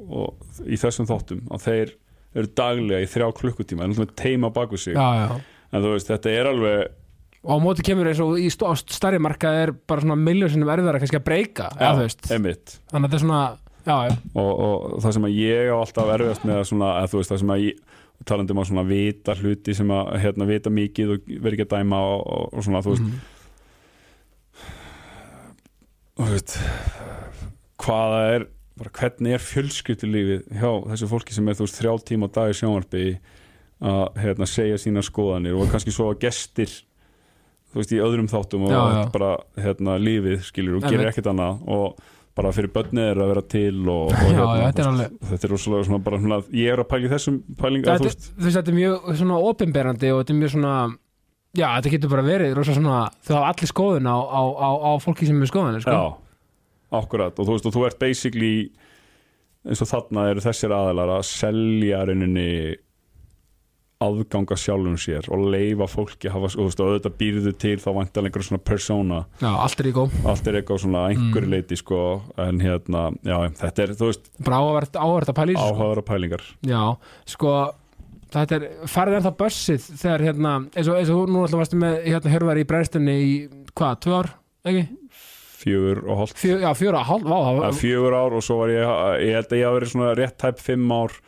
[0.00, 1.92] og í þessum þáttum, að þeir
[2.38, 5.40] eru daglega í þrjá klukkutíma, en með teima baku sig, já, já.
[5.70, 6.96] En þú veist, þetta er alveg
[7.40, 10.98] og á móti kemur eins og í á stærri marka er bara svona miljónsinnum erfiðara
[11.00, 13.40] kannski að breyka já, þú veist, emitt þannig að þetta er svona
[13.86, 17.08] já, já, og, og það sem að ég á alltaf erfiðast með að svona, að
[17.14, 17.80] þú veist, það sem að ég
[18.28, 21.72] talandi um að svona vita hluti sem að hérna vita mikið og vera ekki að
[21.78, 23.14] dæma og, og, svona, þú veist, Mhm.
[23.16, 23.39] og
[26.26, 26.56] þú veist
[27.80, 28.46] hvaða er
[28.80, 32.52] bara hvernig er fjölskyldulífið hjá þessu fólki sem er þú veist þrjá tíma á dag
[32.52, 33.04] í sjónvarpi
[33.80, 36.72] að hérna, segja sína skoðanir og kannski svo að gestir
[37.70, 39.02] þú veist í öðrum þáttum og Já, já.
[39.14, 42.00] bara hérna lífið skilur og gerir ekkert annað og
[42.36, 45.54] bara fyrir börnið er að vera til og, og já, hérna, þetta er þetta er
[45.54, 49.08] rosalega svona bara svona, ég er að pæla í þessum pælinga þetta, þetta er mjög
[49.20, 50.74] svona opinberandi og þetta er mjög svona
[51.56, 54.90] já, þetta getur bara verið rosa svona þú hafa allir skoðun á, á, á, á
[55.02, 55.96] fólki sem er skoðun sko.
[55.96, 56.04] já,
[57.00, 58.52] akkurat og þú veist og þú ert basically
[59.66, 62.76] eins og þarna eru þessir aðalar að selja rauninni
[64.00, 67.88] aðganga sjálfum sér og leifa fólki að hafa, og þú veist, auðvitað býrðu til þá
[67.98, 71.52] vantar einhver svona persóna já, allt er góð allt er eitthvað svona að einhverju Mm.
[71.52, 71.98] leiti sko,
[72.40, 75.68] en hérna, já, þetta er þú veist, bara áhverð, áhverð að þessu, sko.
[75.68, 76.80] áhugaðara pælingar Já,
[77.28, 77.52] sko
[78.34, 81.80] þetta er, farið er það bössið þegar hérna, eins og, eins og nú alltaf varstu
[81.80, 83.32] með hérna hörvar í brennstunni í
[83.74, 84.30] hvað, tvö ár,
[84.70, 84.84] ekki?
[85.60, 86.38] fjögur og hálft.
[86.40, 88.92] Fjö, já, fjögur ár, hálf, vá, ja, fjögur ár og svo var ég
[89.26, 91.18] ég held að ég hafi verið svona rétt tæp fimm ár.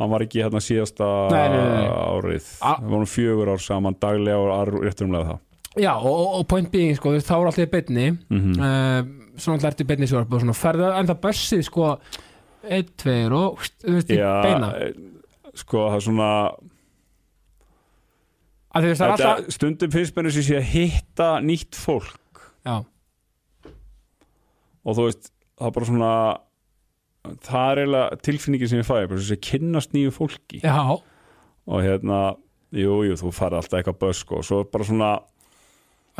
[0.00, 2.46] Hann var ekki hérna síðasta Nei, nei, nei, árið.
[2.64, 5.40] Við vorum fjögur ár saman daglega og ar- rétt umlega það.
[5.84, 8.06] Já, og, og- og point being, sko, þá er alltaf í beinni.
[8.32, 9.02] Mm uh,
[9.40, 11.92] svona ertu í beinni og svona ferðu en það bössið, sko
[12.66, 14.72] einn, tveir og, þú veist, í beina?
[14.82, 14.90] eh,
[15.60, 16.30] sko það er svona
[18.74, 22.44] þetta, alltaf stundum finnst mér þess að hitta nýtt fólk.
[22.66, 22.80] Já,
[24.80, 26.12] og þú veist, það er bara svona
[27.44, 30.62] það er eiginlega tilfinningin sem ég fæ þess að kynnast nýju fólki.
[30.64, 30.78] Já,
[31.70, 32.20] og hérna,
[32.74, 35.10] jú, jú, þú farið alltaf eitthvað bösk og svo bara svona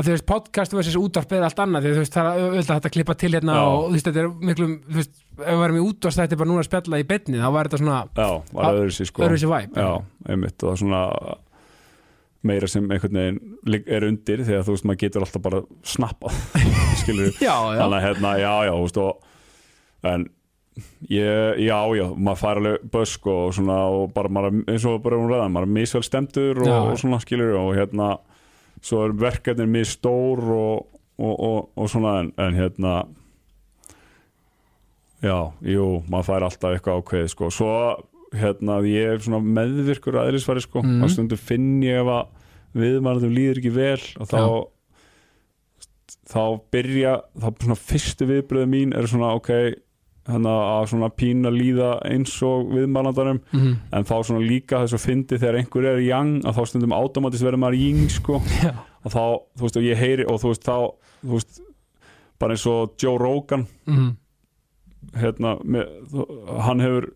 [0.01, 2.89] að því veist, podcast versus útvarp er allt annað þú veist, það er auðvitað hægt
[2.89, 3.61] að klippa til hérna Já.
[3.67, 5.85] og þú veist, þetta er miklu, þú veist, ef við varum í
[6.25, 9.11] er bara núna að spjalla í beinni, þá var þetta svona já, var öðru sér
[9.11, 9.91] sko öðruvísi væp já,
[10.33, 11.05] einmitt og svona
[12.51, 16.43] meira sem einhvern veginn er undir þegar þú veist, maður getur alltaf bara snappað
[17.03, 17.81] skilur já, já.
[17.83, 19.27] þannig að hérna, já, já, þú veist og
[20.11, 20.29] en
[21.11, 25.19] ég, já, já, maður fær alveg bösk og svona og bara maður, eins og bara
[25.19, 26.79] um ræðan, maður er misvel stemdur og, Já.
[26.81, 28.15] og svona skilur og hérna
[28.85, 32.95] svo er verkefnin mjög stór og, og, og, og svona en, en hérna
[35.21, 37.73] já, jú, maður fær alltaf eitthvað ákveð sko, svo
[38.37, 41.09] hérna ég er svona meðvirkur aðeinsfæri sko, mm.
[41.13, 42.37] stundum finn ég ef að
[42.81, 44.43] viðmælum líður ekki vel og þá
[46.31, 49.51] þá byrja, þá svona fyrstu viðbröðu mín er svona ok,
[50.31, 55.03] hérna, að svona pína líða eins og viðmælandarum mm en þá svona líka þess að
[55.03, 58.39] fyndi þegar einhver er yang að þá stundum automatist verður maður ying sko.
[58.63, 58.73] Já,
[59.05, 59.25] og þá,
[59.59, 60.77] þú veist, og ég heyri og þú veist, þá,
[61.25, 61.63] þú veist
[62.41, 63.67] bara eins og Joe Rogan.
[63.91, 64.11] Mm
[65.17, 65.89] hérna, með,
[66.67, 67.07] hann hefur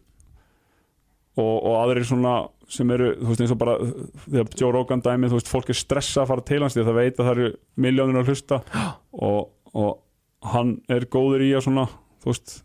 [1.34, 2.34] og, og aðrir svona
[2.70, 3.74] sem eru, þú veist, eins og bara
[4.24, 6.90] þegar Joe Rogan dæmið, þú veist, fólk er stressa að fara til hans því að
[6.90, 7.50] það veit að það eru
[7.86, 8.60] miljónir að hlusta.
[9.24, 9.42] Og,
[9.78, 11.84] og hann er góður í að svona,
[12.22, 12.56] þú veist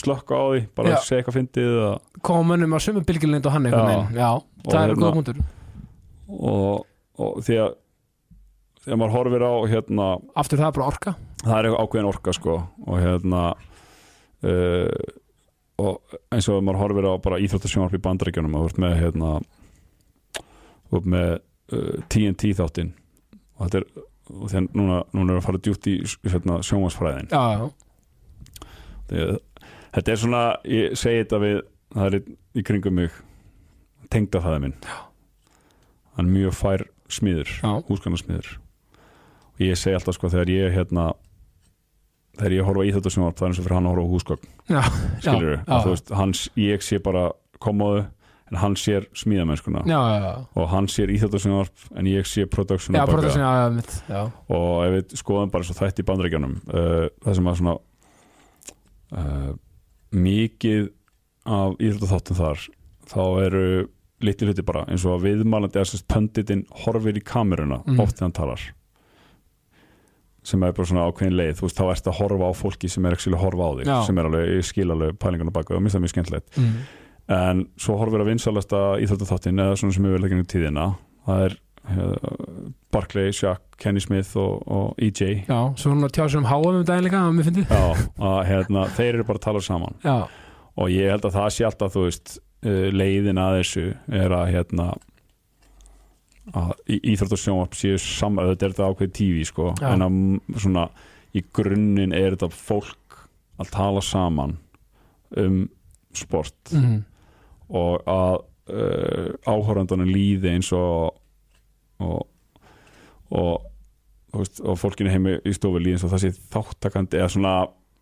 [0.00, 0.98] slökka á því, bara Já.
[1.04, 1.76] segja eitthvað fyndið
[2.26, 4.20] koma mönnum á sömu bylgjulend og hann einhvern Já.
[4.20, 4.30] Já,
[4.66, 5.42] það er hérna- góð punktur
[6.26, 6.86] og,
[7.22, 7.76] og því að
[8.86, 11.14] þegar maður horfir á hérna Aftur það er bara orka.
[11.42, 12.56] Það er ákveðin orka sko.
[12.86, 13.42] Og hérna
[14.46, 15.06] uh,
[15.82, 19.32] og eins og maður horfir á bara íþróttasjónarp í bandaríkjunum og ert með hérna
[20.94, 21.32] ert með
[21.74, 22.94] uh, TNT þáttinn.
[23.56, 27.42] Og þetta er og þegar núna, núna er að fara djúpt í hérna, sjónvarsfræðin Já,
[27.54, 29.26] já,
[29.96, 31.58] þetta er svona, ég segi þetta við
[31.96, 32.18] það er
[32.56, 33.20] í kringum mig
[34.12, 34.76] tengda það minn
[36.16, 38.50] hann er mjög fær smiður já, húsgarnarsmiður
[39.56, 41.08] og ég segi alltaf sko þegar ég hérna
[42.36, 44.12] þegar ég horfa í þetta sjónvarp það er eins og fyrir hann að horfa á
[44.12, 44.52] húsgagn
[45.24, 47.30] skilur veist, hans, ég sé bara
[47.62, 48.04] komoðu
[48.46, 49.80] en hann sér smíðamennskuna.
[50.54, 52.94] Og hann sér í þetta sjónvarp en ég sé production
[54.54, 57.74] og ef við skoðum bara svo þætti í bandrækjanum uh, það sem að svona
[59.16, 59.50] uh,
[60.14, 60.88] mikið
[61.46, 62.64] af íþróttaþáttum þar
[63.06, 63.66] þá eru
[64.24, 68.00] litli hluti bara eins og að viðmælandi að sérst pönditinn horfir í kameruna Mhm.
[68.00, 68.60] oft þegar hann talar
[70.46, 73.04] sem er bara svona ákveðin leið þú veist, þá ertu að horfa á fólki sem
[73.06, 73.96] er ekki að horfa á þig Já.
[74.06, 76.76] sem er alveg, ég skil alveg pælingarna baka og mér finnst það mjög skemmtilegt mm.
[77.36, 80.86] en svo horfir að vinsalasta íþróttaþáttin eða svona sem við verðum ekki tíðina
[81.26, 81.56] það er
[82.92, 86.80] Barclay, Shaq, Kenny Smith og, og EJ já, svo hún að tjá sig um háum
[86.80, 87.70] um daginn líka, að mér fyndið.
[87.70, 89.98] Já, að hérna, þeir eru bara að tala saman.
[90.04, 90.16] Já,
[90.76, 92.32] og ég held að það sé alltaf þú veist,
[92.66, 93.84] uh, leiðin að þessu
[94.22, 94.88] er að hérna
[96.56, 99.88] að íþrótt og sjónvarp séu saman, þetta er þetta ákveð tífi sko, Já.
[99.92, 100.18] en að
[100.62, 100.88] svona
[101.36, 103.22] í grunninn er þetta fólk
[103.60, 104.58] að tala saman
[105.36, 105.64] um
[106.16, 106.56] sport.
[106.72, 107.02] Mm.
[107.66, 108.36] og að
[108.72, 111.16] uh, áhorandunum líði eins og
[112.04, 112.26] og,
[113.30, 113.66] og,
[114.36, 117.54] veist, og fólkinu heimi í stofu líði eins og það sé þáttakandi eða svona,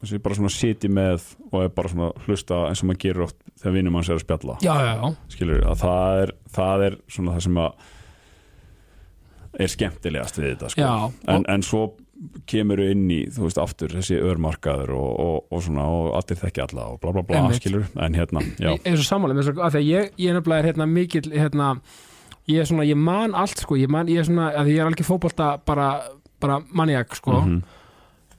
[0.03, 3.41] þessi bara svona siti með og er bara svona hlusta eins og maður gerur oft
[3.61, 4.57] þegar vinnum manns er að spjalla.
[4.65, 7.93] Já, já, já, skilur, að það er, það er svona það sem að
[9.55, 10.89] er skemmtilegast við þetta sko.
[11.31, 11.85] en, en svo
[12.49, 16.63] kemur inn í, þú veist, aftur þessi örmarkaður og, og, og svona og allir þekki
[16.65, 19.89] alla og bla bla bla, skilur en hérna, já, Ég er svo af því að
[19.89, 21.71] ég, ég nefnilega er hérna mikill, hérna
[22.51, 24.91] ég er svona, ég man allt, sko, ég man, ég er svona að ég er
[24.91, 25.89] alveg fótbolta bara,
[26.43, 27.41] bara maniak, sko.
[27.41, 27.59] Mhm,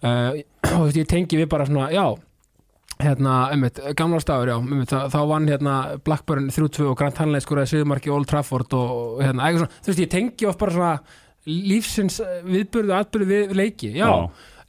[0.04, 0.40] uh,
[0.82, 2.06] og ég tengi við bara svona, já
[3.02, 5.76] hérna, einmitt, gamla stafur, já einmitt, þá, þá vann hérna
[6.06, 10.04] Blackburn 3-2 og Grant Hanley skoraði Sigurmarki Old Trafford og hérna, eitthvað svona, þú veist,
[10.06, 10.94] ég tengi oft bara svona
[11.46, 14.08] lífsins viðburðu, atburðu við leiki, já,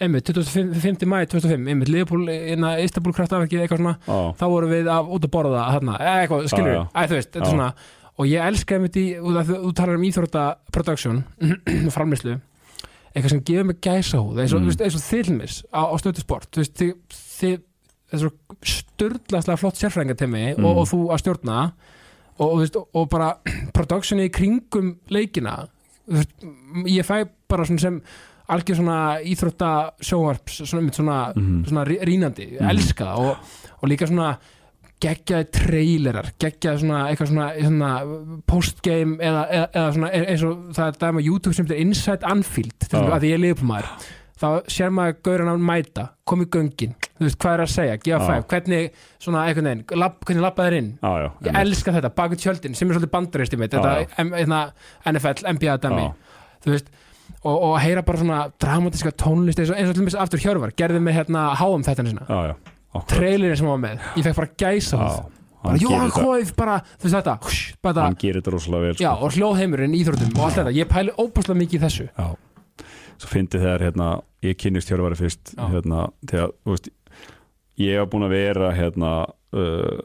[0.03, 1.07] einmitt 25.
[1.09, 3.95] mæ 2005, einmitt, Liverpool hérna, Istanbul kraftaverkið, eitthvað svona.
[4.05, 7.07] Já, þá vorum við að, út að borða hérna, eitthvað, skilur Já, við, já.
[7.07, 7.47] þú veist, þetta Já.
[7.47, 7.70] er svona
[8.19, 8.77] og ég elska
[9.41, 11.25] af því þú talar um íþrótta production,
[11.97, 12.39] framlýslu
[13.17, 14.67] eitthvað sem gefur mig gæsa húð eins og, Mm.
[14.67, 14.69] mm.
[14.97, 16.95] og þilmis á, á stötu sport þú veist, þið,
[17.41, 17.61] þið
[18.12, 18.31] þessu
[18.71, 20.64] sturdlaslega flott sérfræðingatemi Mm.
[20.64, 21.59] og, og þú að stjórna
[22.39, 23.31] og, veist, og, bara
[23.77, 25.67] productioni í kringum leikina
[26.07, 26.31] veist,
[26.87, 28.01] ég fæ bara svona sem
[28.49, 29.71] algjör svona íþrótta
[30.07, 32.69] sjónvarps svona, svona, mhm, svona rí- rínandi, Mhm.
[32.71, 33.37] elska það og,
[33.83, 34.37] og líka svona
[35.03, 40.68] geggjaði trailerar, geggjaði svona eitthvað svona, svona postgame eða, eða, eða svona e- eins og
[40.76, 43.90] það er dæma YouTube sem heitir Inside Anfield til að því ég liði på maður
[44.36, 47.97] þá sér maður gaurin að mæta kom í göngin, þú veist hvað er að segja
[48.05, 52.12] gefa fæf, hvernig svona einhvern veginn lab, hvernig labbaðir inn, já, já, ég elska þetta
[52.18, 54.61] baku tjöldin sem er svolítið bandarist í mitt hérna,
[55.09, 56.07] NFL, NBA dæmi
[56.64, 56.92] þú veist
[57.47, 60.72] og, og heyra bara svona dramatíska tónlist eins og, eins og til dæmis aftur Hjörvar
[60.76, 62.05] gerði með hérna háum þetta
[62.97, 65.11] já, já, trailerin sem hann var með, ég fekk bara gæsa já,
[65.66, 69.11] hann Jóhann Kóif bara, þú veist þetta, húsh, bara hann gerir þetta rosalega vel já,
[69.11, 69.26] sko.
[69.26, 72.26] og hljóðheimurinn, íþróttum og allt þetta, ég pæli óbúslega mikið í þessu já.
[73.16, 74.11] svo fyndi þegar hérna,
[74.47, 75.64] ég kynnist hjörfari fyrst Já.
[75.72, 76.90] hérna, þegar, þú veist
[77.82, 79.12] ég hef búin að vera hérna
[79.57, 79.99] uh,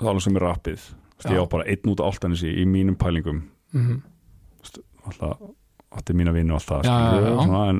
[0.00, 0.86] alveg sem er rappið
[1.20, 1.34] Já.
[1.34, 3.44] ég á bara einn út á áltanissi í mínum pælingum
[3.74, 3.98] mm
[5.10, 5.38] alltaf,
[5.96, 7.44] þetta er mína vinnu alltaf Já, skilurðu, já, já.
[7.46, 7.78] Svona, en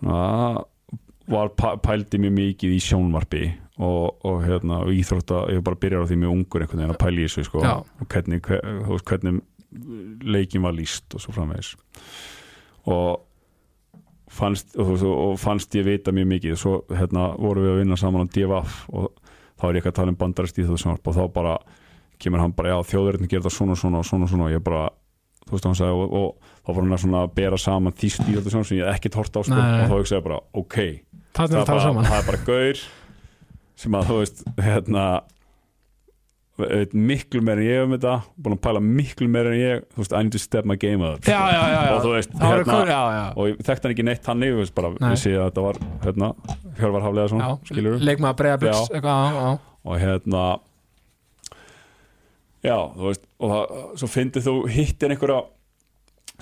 [0.00, 0.64] svona,
[1.30, 3.42] var pæ- pældi mjög mikið í sjónvarpi
[3.78, 7.00] og, og hérna og íþrótta, ég bara byrjar á því mjög ungur einhvern veginn að
[7.04, 7.62] pæla í þessu sko,
[8.00, 9.40] og hvernig, hver, þú veist, hvernig
[10.34, 11.72] leikin var líst og svo framvegis.
[12.86, 13.20] Og
[14.30, 16.56] fannst, og, og fannst ég vita mjög mikið.
[16.60, 19.08] Svo hérna, vorum við að vinna saman á DFF og
[19.58, 21.56] þá er ég ekki að tala um bandarist í þessu og þá bara
[22.22, 24.46] kemur hann bara, já þjóðverðin gerir það svona svona og svona svona.
[24.48, 24.84] Og ég bara,
[25.48, 28.36] þú veist, hann sagði og, og þá var hann að svona bera saman þýst í
[28.38, 30.78] þetta sem ég ekkert hort á sko, og þá hugsaði ég bara, ok
[31.34, 32.82] Það er bara, bara gaur
[33.74, 35.04] sem að, þú veist, hérna
[36.94, 40.12] miklu meir en ég um þetta búin að pæla miklu meir en ég þú veist,
[40.14, 41.94] I need to step my game up Já, já, já, já.
[41.96, 42.76] og þú veist, hérna
[43.34, 46.28] og ég þekkti hann ekki neitt hann yfir, bara vissi að þetta var hérna,
[46.78, 47.56] Hjörvar Hafleðarsson, já.
[47.72, 48.94] skilur Leikmaður Breiðabliks Já.
[49.00, 50.44] eitthvað, og hérna
[52.64, 55.40] já, þú veist og það, svo fyndið þú hittir einhverja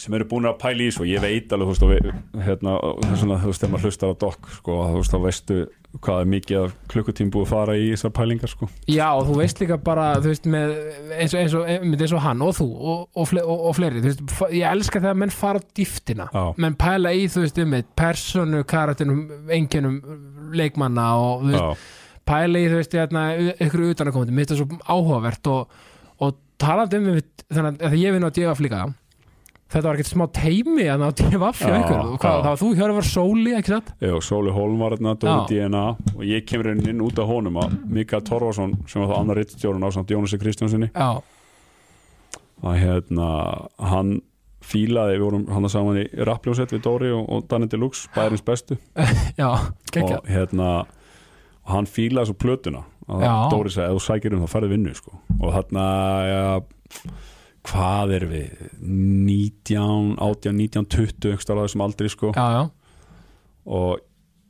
[0.01, 3.03] sem eru búin að pæla í svo ég veit alveg, þú veist, og hérna og
[3.11, 5.57] svona, þú veist, þegar maður hlustar á dokk sko, þú veist, þá veistu
[6.01, 8.69] hvað er mikið af klukkutím búið að fara í þessar pælingar sko.
[8.89, 10.73] Já, og þú veist líka bara, veist, með
[11.19, 14.01] eins og, eins og, eins og hann og þú og, og, fle, og, og fleiri,
[14.07, 17.93] veist, ég elska þegar menn fara á dýftina, menn pæla í, þú veist, um með
[18.01, 19.21] personu, karatinum,
[19.53, 20.01] enginum
[20.57, 23.27] leikmanna og, þú veist, já, pæla í, þú veist, hérna,
[23.59, 25.79] ykkur utanakomandi, mér finnst það svo áhugavert og,
[26.25, 27.23] og talandi um,
[27.53, 28.87] þannig að ég vinn á DFF líka,
[29.73, 32.43] þetta var ekkert smá teimi að ná Já, ykkur, og hvað, já.
[32.43, 33.93] það var þú, Hjörvar Sóli, ekki satt?
[34.03, 35.47] já, Sóli hérna, Dóri Já.
[35.51, 35.85] DNA
[36.17, 39.41] og ég kemur inn, inn út af honum að Mikael Torfarsson sem var það annar
[39.41, 41.11] rittstjórun á samt Jónasi Kristjánsinni Já,
[42.63, 43.31] að hérna,
[43.93, 44.21] hann
[44.63, 48.79] fílaði, við vorum hann saman í rappljósett við Dóri og, og Danny Deluxe, bæðirins bestu
[49.41, 50.71] já, og hérna
[51.63, 53.33] og hann fílaði svo plötuna og Já.
[53.51, 55.17] Dóri sagði, ef þú sækir um þá færði vinnu sko.
[55.41, 55.85] og þarna
[56.29, 56.45] ja,
[57.69, 62.33] hvað er við 19, 18, 19, 20 einhverstað á þessum aldri sko.
[62.35, 62.63] Já, já,
[63.79, 64.03] og,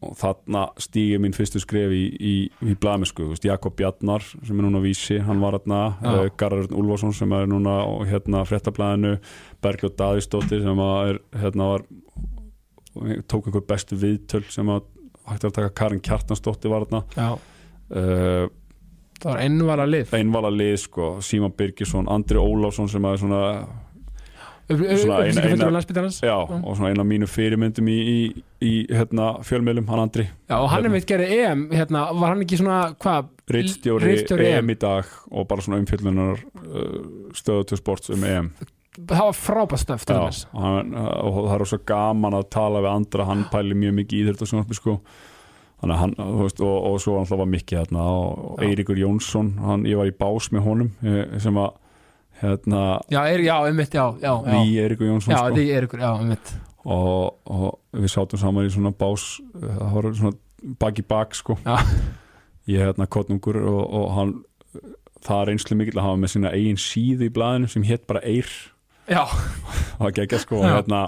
[0.03, 2.35] og þarna stíði mín fyrstu skref í, í,
[2.65, 5.59] í blamisku, veist, Jakob Bjarnar sem er núna vísi, hann var
[6.01, 6.15] Já.
[6.15, 7.77] uh, Garðar Úlfarsson sem er núna
[8.09, 9.19] hérna fréttablaðinu,
[9.63, 11.87] Bergljóð Davíðsdóttir sem er, hérna var
[13.29, 14.89] tók einhver bestu viðtöl sem að
[15.29, 15.73] hægt er að taka.
[15.77, 17.03] Karin Kjartansdóttir var þarna.
[17.17, 17.31] Já.
[17.93, 18.47] Uh,
[19.23, 20.13] Það var ennvala lið.
[20.19, 23.43] Einvala lið sko, Síman Birgisson, Andri Ólafsson sem er svona,
[24.73, 24.81] og
[26.75, 30.27] svona eina mínu fyrirmyndum í, í, í hérna, fjölmiðlum, hann Andri.
[30.51, 33.31] Já, og hann er meitt gerði EM, hérna, var hann ekki svona, hvað?
[33.53, 36.47] Rittstjóri EM í dag og bara svona umfjöllunar uh,
[37.37, 38.49] stöðu til sports um EM.
[38.99, 40.41] Það var frábært stöf, til Já, þess.
[40.53, 44.27] hann, og það er svo gaman að tala við andra, hann pæli mjög mikið í
[44.33, 44.45] þetta
[44.77, 44.93] sko
[45.83, 48.63] þannig að hann, þú veist, og, og svo hann var mikið hérna, og.
[48.63, 51.73] Eiríkur Jónsson hann, ég var í bás með honum eh, sem að
[52.43, 54.53] hérna, Já, er, já, einmitt, já, já, já.
[54.53, 56.55] við Eiríkur Jónsson Já, sko, því ykkur, já, einmitt.
[56.85, 57.67] og, og
[57.99, 59.27] við sátum saman í svona bás
[59.59, 60.39] eh, það var svona
[60.79, 61.77] bak í bak sko Já.
[62.71, 64.35] ég hérna kottnungur og, og hann
[65.23, 68.23] það er einslu mikill að hafa með sína eigin síðu í blaðinu sem hétt bara
[68.27, 68.51] Eir
[69.11, 71.01] Já, það var ekki sko og hérna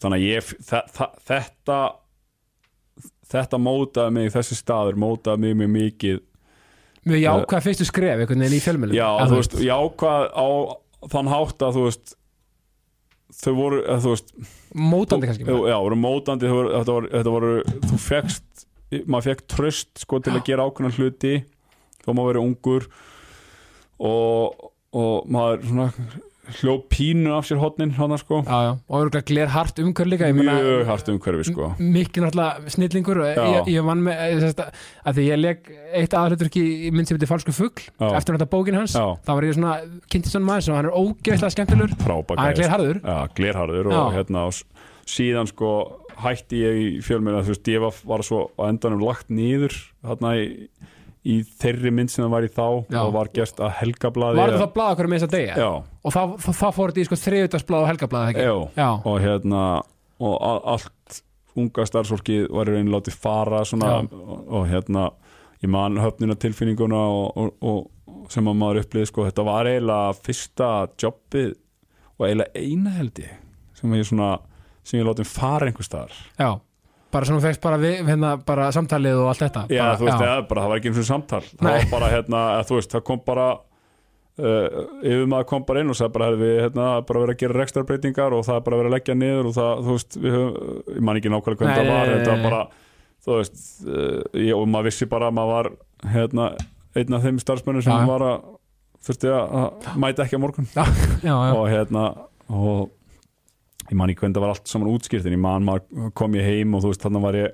[0.00, 1.78] þannig að ég þa, þa, þetta
[3.30, 6.20] þetta mótaði mig þessi staður mótaði mig mjög mikið
[7.10, 8.96] mjög jákvæð fyrstu skref, einhvern veginn í fjölmjölum.
[8.98, 10.46] já, þú veist, jákvað á
[11.14, 12.16] þann hátt að þú veist
[13.40, 14.32] þau voru, að, þú veist
[14.74, 15.44] Mótandi kannski.
[15.46, 17.52] já, voru mótandi voru- þetta voru, þetta voru,
[17.86, 18.66] þú fegst
[19.06, 21.34] maður fekk tröst sko til að gera ákveðna hluti
[22.04, 22.86] þó maður verið ungur
[24.00, 25.88] og, og maður svona
[26.58, 28.40] hljóð pínu af sér hotnin hana sko.
[28.46, 31.70] Já, já, og örgulega gler hart umhver líka, mjög hart umhverfi sko.
[31.78, 34.62] Mikið náttúrulega snillingur ég, ég vann með, ég, sérst,
[35.06, 35.70] að því ég leg
[36.02, 38.08] eitt aðhlutur ekki í mynd sem heitir Falsku fugl, Já.
[38.18, 39.78] eftir þetta bókin hans, þá var ég svona,
[40.12, 43.02] kynntist hann maður sem hann er ógeðslega skemmtilegur, frábæk hann er gler harður.
[43.04, 44.62] Já, glerharður og hérna og
[45.10, 45.74] síðan sko
[46.20, 49.74] hætti ég í fjölmjöla þú veist, ég var svo á endanum lagt niður
[50.04, 50.46] þarna í,
[51.28, 53.00] í þeirri mynd sem það var í þá Já.
[53.04, 55.56] og var gert að helgablaði Var þetta þá blað okkur með þess að degja?
[55.60, 58.46] Já, Og þá, þá, þá fór þetta í sko þriðutarsblað og helgablað, ekki?
[58.46, 59.64] já, Já, og hérna
[60.20, 60.36] og
[60.74, 61.20] allt
[61.60, 65.08] unga starfsfólki var í raunin látið fara svona og, og hérna
[65.60, 70.14] ég man höfnina tilfinninguna og, og, og sem að maður upplýði sko þetta var eiginlega
[70.24, 70.68] fyrsta
[71.02, 71.50] jobbið
[72.16, 73.36] og eiginlega eina held ég
[73.76, 74.30] sem ég svona
[74.86, 76.50] sem ég látið fara einhver staðar já.
[77.10, 79.64] Bara þú fegst bara, við, hérna, bara samtalið og allt þetta.
[79.72, 82.44] Já, bara, þú veist, eða, bara, það var ekki eins og samtal það bara, hérna,
[82.70, 83.46] veist, það kom bara
[84.40, 87.58] uh, yfir maður kom bara inn og sagði bara, við, hérna, bara verið að gera
[87.58, 90.78] rekstrarbreytingar og það er bara verið að leggja niður og það, þú veist, við höfum,
[90.94, 92.62] ég man ekki nákvæmlega hvernig það var, þetta var bara
[93.26, 95.72] þú veist, uh, ég, og maður vissi bara að maður var,
[96.14, 96.48] hérna
[96.96, 98.06] einn af þeim starfsmennir sem Já.
[98.08, 98.48] var að
[99.06, 100.84] þurfti að að mæta ekki á morgun já,
[101.28, 101.34] já.
[101.54, 102.06] og hérna
[102.50, 102.90] og
[103.90, 106.46] ég man ekki hvernig það var allt saman útskýrt en ég man maður kom ég
[106.46, 107.50] heim og þú veist þannig var ég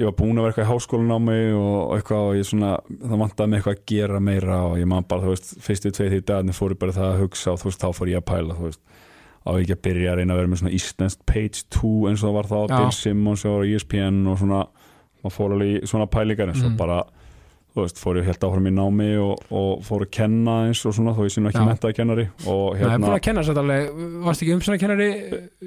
[0.00, 2.70] ég var búin að vera eitthvað í háskólan á mig og eitthvað og ég svona
[2.88, 6.14] það vantaði mig eitthvað að gera meira og ég man bara þú veist fyrstu tveið
[6.14, 8.56] því dagarnir fóru bara það að hugsa og þú veist þá fór ég að pæla
[8.56, 8.80] þú veist
[9.46, 12.30] á ekki að byrja að reyna að vera með svona Íslandst page 2 eins og
[12.30, 12.56] það var þá.
[12.72, 14.62] Bill Simmons og ESPN og svona
[15.20, 16.76] maður fór alveg í svona pælingar en svo Mm.
[16.80, 16.96] bara
[17.76, 20.94] þú veist, fór ég helt áfram í námi og, og fór að kenna eins og
[20.96, 21.66] svona þó ég sinna ekki Já.
[21.68, 25.08] mentaði kennari og Það er hérna búin að kenna sér alveg, varst ekki umsönakennari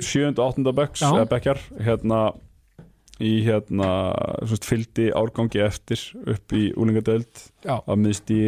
[0.01, 0.32] 7.
[0.32, 0.74] og 8.
[0.80, 2.22] bekks eða bekkjar hérna
[3.20, 3.89] í hérna
[4.47, 6.01] svona, fylgdi árgangi eftir
[6.34, 8.41] upp í úlingadeild Já, að miðst í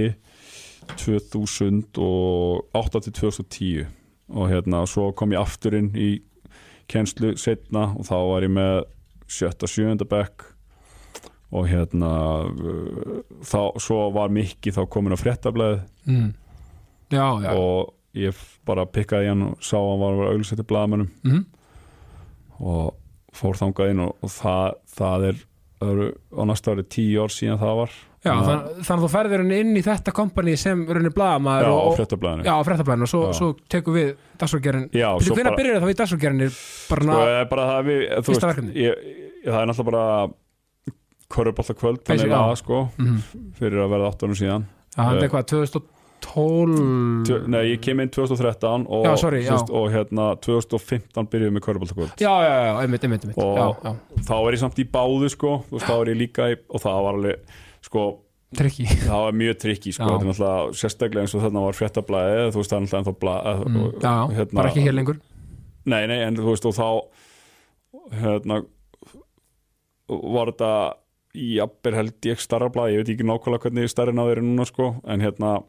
[0.98, 3.86] 2008 til 2010
[4.32, 6.16] og hérna svo kom ég aftur inn í
[6.92, 8.74] kennslu setna og þá var ég með
[9.30, 9.54] 7.
[9.54, 10.02] og 7.
[10.10, 10.50] bekk
[11.52, 12.12] og hérna
[12.48, 15.82] uh, þá, svo var Mikki þá komin á fréttablaðið.
[16.08, 16.30] Mm.
[17.12, 17.52] já, já.
[17.56, 21.12] og ég bara pikkaði hann og sá hann var að vera auglýsettir blaðamönnum.
[21.28, 21.46] Mm.
[22.62, 22.92] og
[23.36, 25.44] fór þangað inn og, og það, það er
[25.82, 27.94] það eru á næsta ári tíu ár síðan það var.
[28.22, 32.62] Já að- þann, þannig að þú henni inn í þetta kompani sem blaðamaður já, á
[32.68, 33.02] fréttablaðinu.
[33.02, 34.12] Og svo, svo tekur við
[35.26, 36.44] svo Hvernig byrjar þá í dagsfólkgerinn
[36.92, 38.46] bara Sko, ná, það er bara það við, veist,
[38.76, 40.06] ég, ég, það er náttúrulega bara
[41.32, 43.18] korrubólta kvöld Basic, þannig að sko mm.
[43.60, 44.68] fyrir að verða 8 árum síðan
[44.98, 49.56] hann Eh, er hvað, 2012 Tjö, Nei, ég kem inn 2013 og, Já, sorry, já.
[49.58, 53.40] og hérna 2015 byrjuðum með korubólta kvöld Já, já, já, einmitt, einmitt, einmitt.
[53.42, 56.50] Og- Já, já, þá er ég samt í báðu sko veist, þá er ég líka
[56.52, 57.56] í, og það var alveg
[57.88, 58.04] sko,
[58.60, 62.52] trikki það var mjög trikki sko, þetta er náttúrulega sérstaklega eins og þarna var fréttablaðið
[62.52, 63.82] þú veist, það er náttúrulega ennþá blað mm.
[63.82, 65.22] og- Já, já, hérna- bara ekki hér lengur
[65.90, 66.88] Nei, nei, en þú veist og þá
[68.22, 68.62] hérna
[70.12, 70.72] var þetta
[71.34, 74.96] jafnir held ég starra blað, ég veit ekki nákvæmlega hvernig starrin á þeirri núna sko,
[75.08, 75.60] en hérna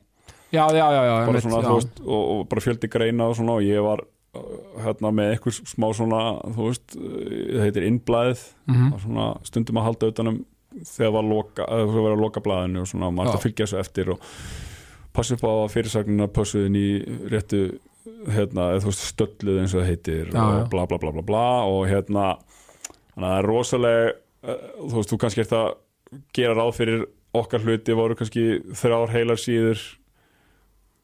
[0.53, 3.55] Já, já, já, bara einmitt, svona, þú veist, og, og bara fjöldi greina og svona
[3.57, 4.49] og ég var uh,
[4.85, 7.15] hérna með eitthvað smá svona, þú veist uh,
[7.55, 8.91] það heitir innblæðið, mm.
[9.07, 10.43] svona stundum að halda utanum
[10.91, 13.81] þegar var loka, þú verið að loka blaðinu og svona, maður ætti að fylgja þessu
[13.81, 14.29] eftir og
[15.17, 16.87] passa upp á fyrirsagnina pössuðin í
[17.33, 17.63] réttu
[18.33, 21.25] hérna, eða þú veist, stölluð eins og það heitir Já, og bla bla bla bla
[21.33, 22.27] bla og hérna,
[23.15, 25.72] þannig að það er rosalega þú veist, þú kannski ert að
[26.36, 29.82] gera ráð fyrir okkar hluti voru kannski þrjár heilar síður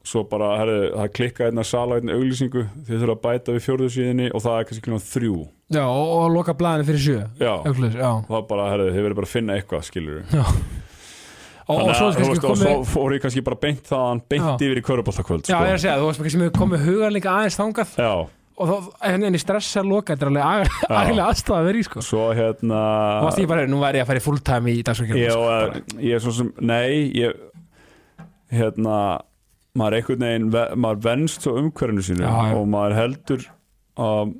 [0.09, 3.89] svo bara, herri, það klikka einna sala einna auglýsingu, þið þurfa að bæta við fjórðu
[3.93, 5.33] síðinni og það er kannski klíma þrjú
[5.75, 8.11] Já, og, og loka blaðinu fyrir sjö já, Öglis, já.
[8.29, 10.21] það bara, herri, þið verður bara að finna eitthvað skilur.
[11.69, 14.53] Og, og svo er kannski og svo fór ég kannski bara beint þaðan beint Já.
[14.65, 15.59] yfir í körubóltakvöld Já, sko.
[15.67, 18.13] ég er að segja, þú varst kannski með komið hugan líka aðeins þangað já,
[18.59, 21.85] og þá, en, en í stressa loka, þetta er alveg agalega aðstæða að vera í,
[21.87, 22.03] sko.
[22.05, 22.81] Svo hérna
[23.21, 25.95] Þú varst ég bara, nú væri ég að fara í fulltime í dagsverkjum ég, sko,
[26.09, 27.39] ég er svo sem, nei ég,
[28.51, 28.97] hérna
[29.79, 33.45] maður er einhvern veginn, ve- maður venst svo umhverfinu sínu Já, og maður heldur
[33.99, 34.33] að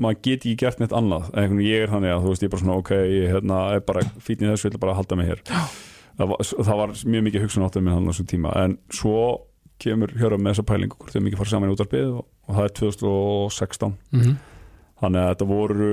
[0.00, 1.26] maður geti ekki gert neitt annað.
[1.36, 3.58] Einhvern veginn ég er þannig að þú veist ég er bara svona ok, ég hérna,
[3.76, 5.42] er bara fítn í þessu, ég ætla bara halda mig hér.
[6.20, 8.54] Það var, það var mjög mikið hugsun áttum minn hann á þessum tíma.
[8.64, 9.18] En svo
[9.80, 12.66] kemur hjöra með þessa pælingu hvort þau mikið fara saman í útarpið og, og það
[12.68, 14.32] er 2016 mm
[15.00, 15.92] þannig að þetta voru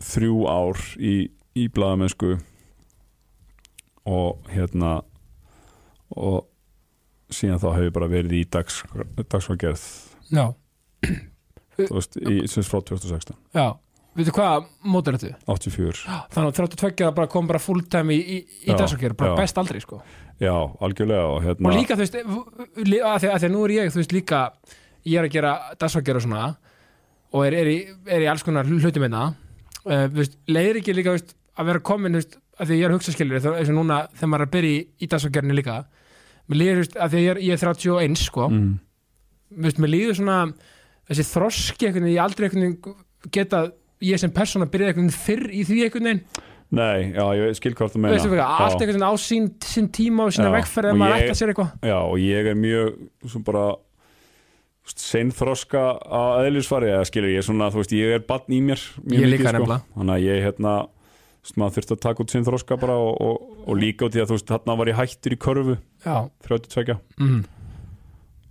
[0.00, 1.14] þrjú ár í,
[1.54, 2.32] í blaðamennsku
[4.10, 4.94] og hérna
[6.16, 6.48] og
[7.30, 8.80] síðan þá hefur bara verið í dags,
[9.20, 9.84] dagsvargerð
[10.30, 10.44] Já,
[11.76, 13.68] þú veist, í, sem frá 2016 já.
[14.18, 15.38] Veitu hvað mótur þetta?
[15.46, 16.00] 84,
[16.34, 19.38] Þannig að 32 að bara kom bara fulltime í, í, í dagsverkjum, bara já.
[19.38, 20.00] best aldrei, sko
[20.40, 22.32] já, algjörlega og hérna og líka þú veist að
[22.80, 24.42] því, að því að nú er ég þú veist líka
[25.04, 26.48] ég er að gera dagsfaggjara og svona
[27.30, 27.78] og er, er, í,
[28.10, 29.30] er í alls konar hlutum einna
[29.86, 32.98] uh, veist, leiðir ekki líka veist, að vera komin veist, að því ég er að
[32.98, 35.78] hugsa skilur eins og núna þegar maður er að byrja í, í dagsfaggjörni líka.
[36.50, 38.70] Mér líður þú veist, að því að ég er, ég er 31 sko, mm,
[39.64, 40.38] mér líður svona
[41.10, 42.48] þessi þroski ég aldrei
[43.32, 43.64] geta
[44.00, 46.22] ég sem byrjaði einhvern veginn fyrr í því einhvern veginn
[46.70, 50.34] nei, já, ég skil hvað þú meina allt einhvern veginn á sín, sín tíma og
[50.36, 51.72] sína vegferð ef maður ég- ætla sér eitthvað.
[51.90, 53.64] Já, og ég er mjög svo bara
[54.90, 58.80] seinþroska að eðlisfari eða skilur ég svona, þú veist, ég er barn í mér
[59.12, 59.58] Ég líka sko.
[59.58, 59.82] nefnilega.
[59.96, 60.74] þannig að ég hérna
[61.56, 63.36] maður þurfti að taka út seinþroska bara og, og,
[63.66, 65.76] og líka út í að þú veist, þarna var ég hættur í körfu.
[66.04, 66.16] Já,
[66.46, 67.44] 32 mm.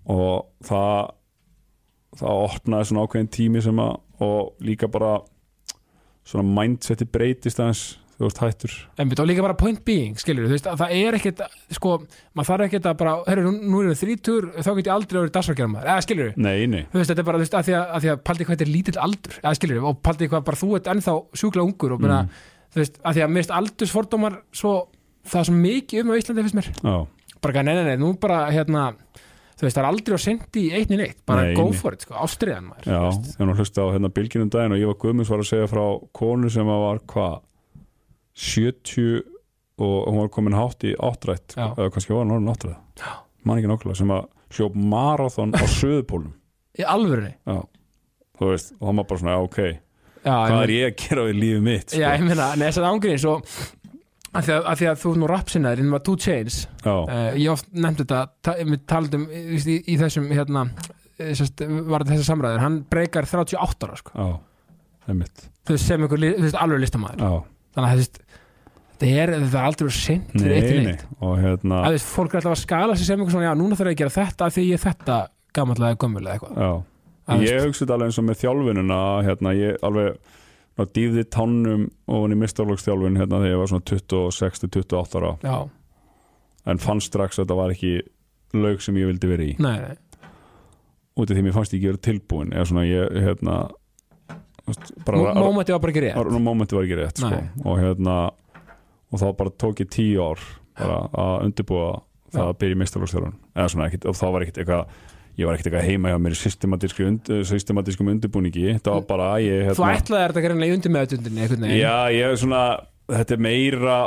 [0.10, 1.12] og það
[2.20, 5.20] það opnaði svona ákveðin tími sem að og líka bara
[6.28, 7.84] svona mindseti breytist aðeins
[8.20, 8.74] þú veist hættur.
[9.00, 11.44] Einmitt, og líka bara point being, skilur þú veist, að það er ekkert,
[11.78, 11.94] sko,
[12.36, 15.20] maður þarf ekkert að bara, herru, nú, nú erum við þrítur, þá get ég aldrei
[15.22, 17.56] verið dagsverkjara maður, eða skilur þú, nei, nei, þú veist, þetta er bara, þú veist,
[17.62, 20.02] að því að, að, að paldi hvað þetta er lítill aldur, eða skilur þú, og
[20.10, 22.20] paldi hvað bara þú ert ennþá sjúkla ungur og bara,
[22.76, 24.76] þú veist, að því að mist aldursfordómar svo,
[25.24, 27.00] það er svo mikið um á Íslandi, finnst mér, já,
[27.40, 28.86] bara, nei, nei, nei, nú bara, hérna,
[29.60, 32.04] þú veist, það er aldrei á sendi í einni neitt, bara Nei, go for it,
[32.06, 33.32] sko, ástriðan maður, já veist.
[33.34, 35.84] þegar hún hlusta á hérna bylginum daginn og ég var guðmus var að segja frá
[36.16, 37.36] konu sem að var hvað
[38.40, 39.22] 70
[39.80, 43.04] og hún var komin hátt í áttrætt eða kannski var hún orðin áttrætt.
[43.48, 46.34] Man ekki nákvæmlega sem að hljóp marathon á söðupólum
[46.80, 47.60] í alvörunni, já,
[48.40, 49.60] þú veist, og hann var bara svona, já, ok.
[50.20, 52.00] Já, hvað er ég að gera við lífið mitt sko?
[52.02, 53.54] Já, ég meina, þess að ángríns og
[54.30, 56.60] að því því að þú nú rapsinnaður innum að Two Chains.
[56.84, 60.66] Já, uh, ég oft nefndi þetta, ta, við taldum í, í, í þessum, hérna
[61.18, 64.28] eh, sest, var þetta þessar samræður, hann breykar 38 ára, sko,
[65.10, 65.18] þú
[65.76, 66.28] veist, sem ykkur,
[66.62, 67.24] alveg listamaður.
[67.26, 68.22] Já, þannig að veist,
[69.00, 71.98] þetta er, þetta er aldrei sent fyrir eitt nei, til nei eitt og hérna, að
[71.98, 74.02] veist, fólk er alltaf að skala sig sem ykkur svona, já, núna þarf ég að
[74.04, 75.20] gera þetta því ég er þetta
[75.60, 76.60] gamallega gömmulega eitthvað.
[76.60, 76.72] Já.
[77.30, 80.36] Að ég hugsa þetta alveg eins og með þjálfununa hérna, ég alveg
[80.80, 85.34] ná, dýfði tánum ofan í mistarlóksþjálfun hérna þegar ég var svona 26-28 ára.
[85.46, 85.58] Já,
[86.70, 87.94] en fann strax að þetta var ekki
[88.58, 89.54] laug sem ég vildi vera í.
[89.62, 90.30] Nei, nei,
[91.20, 93.60] út af því mér fannst ég ekki vera tilbúin eða svona ég hérna
[94.70, 96.16] þú veist, bara Mó- mómentið var bara ekki rétt.
[96.20, 97.42] bara momenti var ekki rétt sko.
[97.66, 98.16] Og hérna
[99.12, 100.40] og þá bara tók ég tíu ár
[100.80, 101.88] bara að undirbúa
[102.30, 102.80] það að byrja í
[103.90, 104.86] ekkit, og þá var ekkit eitthvað
[105.40, 108.78] ég var ekkit eitthvað heima hjá mér í systematísku und, systematískum undirbúningi.
[108.84, 111.64] Það var bara að ég Þú hérna, ætlaði þetta greinlega í undir með þetta einhvern
[111.66, 111.80] veginn.
[111.80, 112.64] Já, ég er svona
[113.10, 114.00] þetta er meira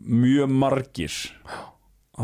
[0.00, 1.16] mjög margir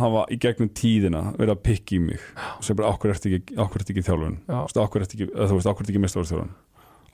[0.02, 2.28] hafa í gegnum tíðina verið að pikka í mig.
[2.64, 4.39] Sem bara okkur ertu ekki, ekki þjálfun?
[4.52, 6.55] Okkur ertu ekki, ekki mistafærsþjálfun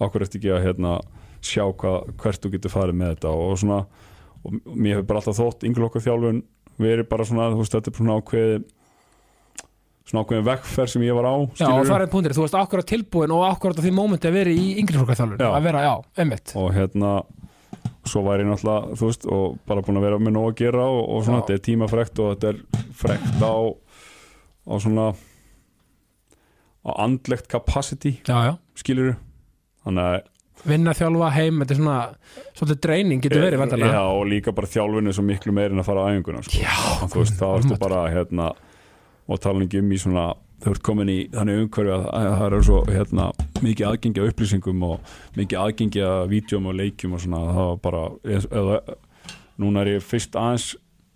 [0.07, 0.99] okkur ertu ekki að hérna,
[1.45, 3.81] sjá hva, hvert þú getur farið með þetta og svona,
[4.43, 6.45] og mér hefur bara alltaf þótt ynglokka þjálfun
[6.83, 8.63] verið bara svona, þú veist, þetta er svona ákveði
[10.09, 12.91] svona ákveðin vekkferð sem ég var á Já, og það er punktur, þú varst akkurat
[12.91, 15.51] tilbúin og akkurat á því mómenti að vera í yngri fólkarþjálfun Já.
[15.53, 16.55] að vera, já, einmitt.
[16.59, 17.13] Og hérna
[18.09, 20.87] svo væri ég náttúrulega, þú veist og bara búin að vera með nóg að gera
[20.91, 21.45] og, og svona, Já.
[21.45, 23.55] þetta er tímafrekt og þetta er frekt á
[24.63, 25.07] á svona
[26.83, 29.15] á andlegt capacity Já, já, skilur
[29.87, 30.21] þannig að
[30.69, 31.97] vinna, þjálfa, heim þetta er svona,
[32.59, 35.89] svolítið dreining getur verið já, vandarlega og líka bara þjálfinu svo miklu meir en að
[35.89, 36.61] fara á æfinguna sko.
[36.63, 38.51] Já, þú veist, þá ertu bara hérna,
[39.27, 40.29] og tala um í svona
[40.63, 43.29] þau ert komin í þannig umhverfi að, að það er svo hérna,
[43.63, 47.83] mikið aðgengi að upplýsingum og mikið aðgengi að vídjum og leikjum og svona, það var
[47.89, 48.05] bara
[48.39, 48.79] eða,
[49.63, 50.71] núna er ég fyrst aðeins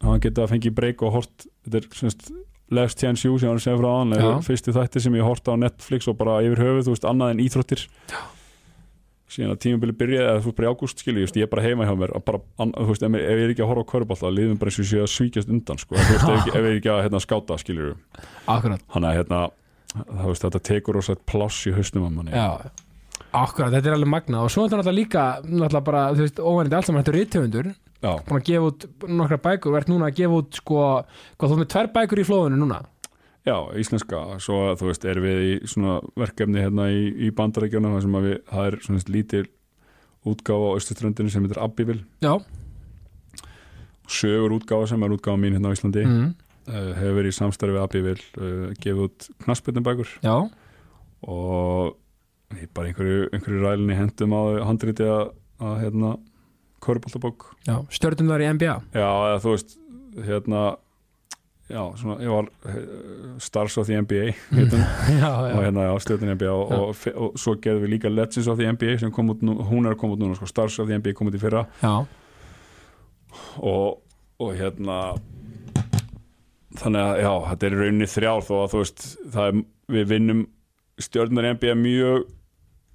[0.04, 2.30] hann geta að fengi breyk og hort þetta er semst
[2.74, 4.24] Last Chance You sem hann segir frá Já.
[4.26, 7.34] er fyrsti þætti sem ég horta á Netflix og bara yfir höfuð, þú veist, annað
[7.34, 7.86] en íþróttir
[9.26, 11.86] síðan að tímabili byrjaði eða þú veist bara í ágúst skilji, ég er bara heima
[11.88, 14.58] hjá mér að bara, an, veist, ef, ég er ekki að horfa á köruballa liðum
[14.60, 16.76] bara eins og ég sé að svíkjast undan sko, veist, ef, ég- ef ég er
[16.78, 17.58] ekki að hérna, skáta
[18.46, 19.40] akkurat, hann að hérna
[20.28, 22.32] veist, þetta tekur ósætt pláss í hausnum á manni.
[23.36, 24.44] Akkurat, þetta er alveg magnað.
[24.46, 27.18] Og svo er þetta náttúrulega líka náttúrulega bara, þú veist, óvænandi allt saman þetta er
[27.18, 27.66] rithöfundur,
[28.06, 28.86] já, búin að gefa út
[29.18, 30.82] nokkra bækur, og ert núna að gefa út sko,
[31.40, 32.78] hvað þú með tvær bækur í flóðinu núna
[33.46, 34.22] já, íslenska.
[34.42, 38.28] Svo þú veist, erum við í svona verkefni hérna í, í bandarækjunum þar sem að
[38.28, 39.44] við, það er svona lítil
[40.26, 42.34] útgáfa á Östuströndinu sem heitir Abbiville Já,
[44.10, 46.04] sögur útgáfa sem er útgáfa mín hérna á Íslandi.
[46.06, 46.32] Mm.
[46.66, 50.36] uh, hefur verið í samstarfi við Abbiville uh, gefið út knassbyrnubækur já,
[51.26, 55.30] og ég bara einhverju, einhverju rælinni hendum á handriti að,
[55.62, 56.16] að hérna
[56.84, 57.48] köruboltabók.
[57.66, 59.78] Já, stjörnum þar í NBA já eða þú veist
[60.26, 60.64] hérna
[61.66, 62.74] já svona ég var uh,
[63.42, 64.82] Stars of the NBA heitum,
[65.20, 66.78] Já, og hérna já stjórnum NBA og, Já.
[66.78, 69.86] og, og svo gerðum við líka Legends of the NBA sem kom út nú, hún
[69.86, 71.64] er að koma út núna sko, Stars of the NBA kom út í fyrra.
[71.82, 72.06] Já,
[73.58, 73.98] og,
[74.38, 75.16] og hérna
[76.76, 78.30] þannig að já, þetta er rauninni þó
[78.62, 79.60] að þú veist, það er,
[79.96, 80.46] við vinnum
[81.00, 82.24] stjórnar NBA mjög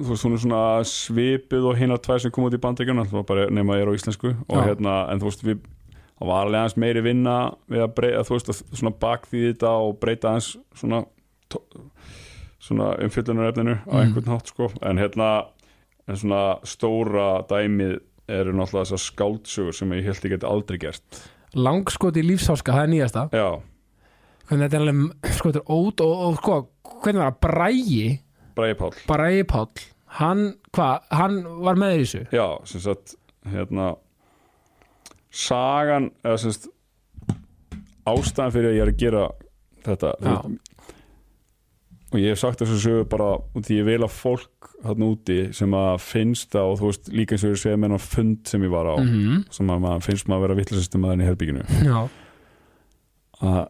[0.01, 3.47] þú veist, hún er svona svipuð og hinnar tvær sem kom út í bandekjuna bara
[3.53, 4.33] nema ég er á íslensku.
[4.47, 4.63] Og Já.
[4.71, 5.61] hérna, en þú veist, við
[6.21, 7.35] það var alveg aðeins meiri vinna
[7.71, 11.01] við að breyta, þú veist, að svona bakþýði þetta og breyta aðeins svona
[12.61, 14.01] svona umfyllunarefninu á Mm.
[14.05, 15.47] einhvern hátt, sko, en hérna
[16.07, 17.99] en svona stóra dæmið
[18.29, 21.21] eru náttúrulega þessar skáldsögur sem ég held ég geti aldrei gert.
[21.55, 23.23] Langskoti lífsáska, það er nýjasta.
[23.33, 23.61] Já,
[24.47, 26.59] hvernig þetta er alveg, sko, þetta er ót og, og sko,
[27.03, 28.19] hvernig var það, Brægi
[28.55, 28.93] Bræði Páll.
[29.07, 29.83] Brægi Páll,
[30.21, 32.23] hann, hvað, hann var með þessu?
[32.31, 33.15] Já, sem sagt
[33.47, 33.95] hérna
[35.31, 36.69] sagan eða sem sagt
[38.11, 39.23] ástæðan fyrir að ég er að gera
[39.85, 40.59] þetta veist,
[42.11, 45.37] og ég hef sagt þessu sögu bara út því ég vil að fólk þarna úti
[45.55, 48.41] sem að finnst það og þú veist líka eins og ég segja með hennar fund
[48.51, 49.45] sem ég var á Mhm.
[49.53, 51.99] sem að maður finnst maður að vera vittlisestum að henni í herbygginu Já,
[53.41, 53.69] að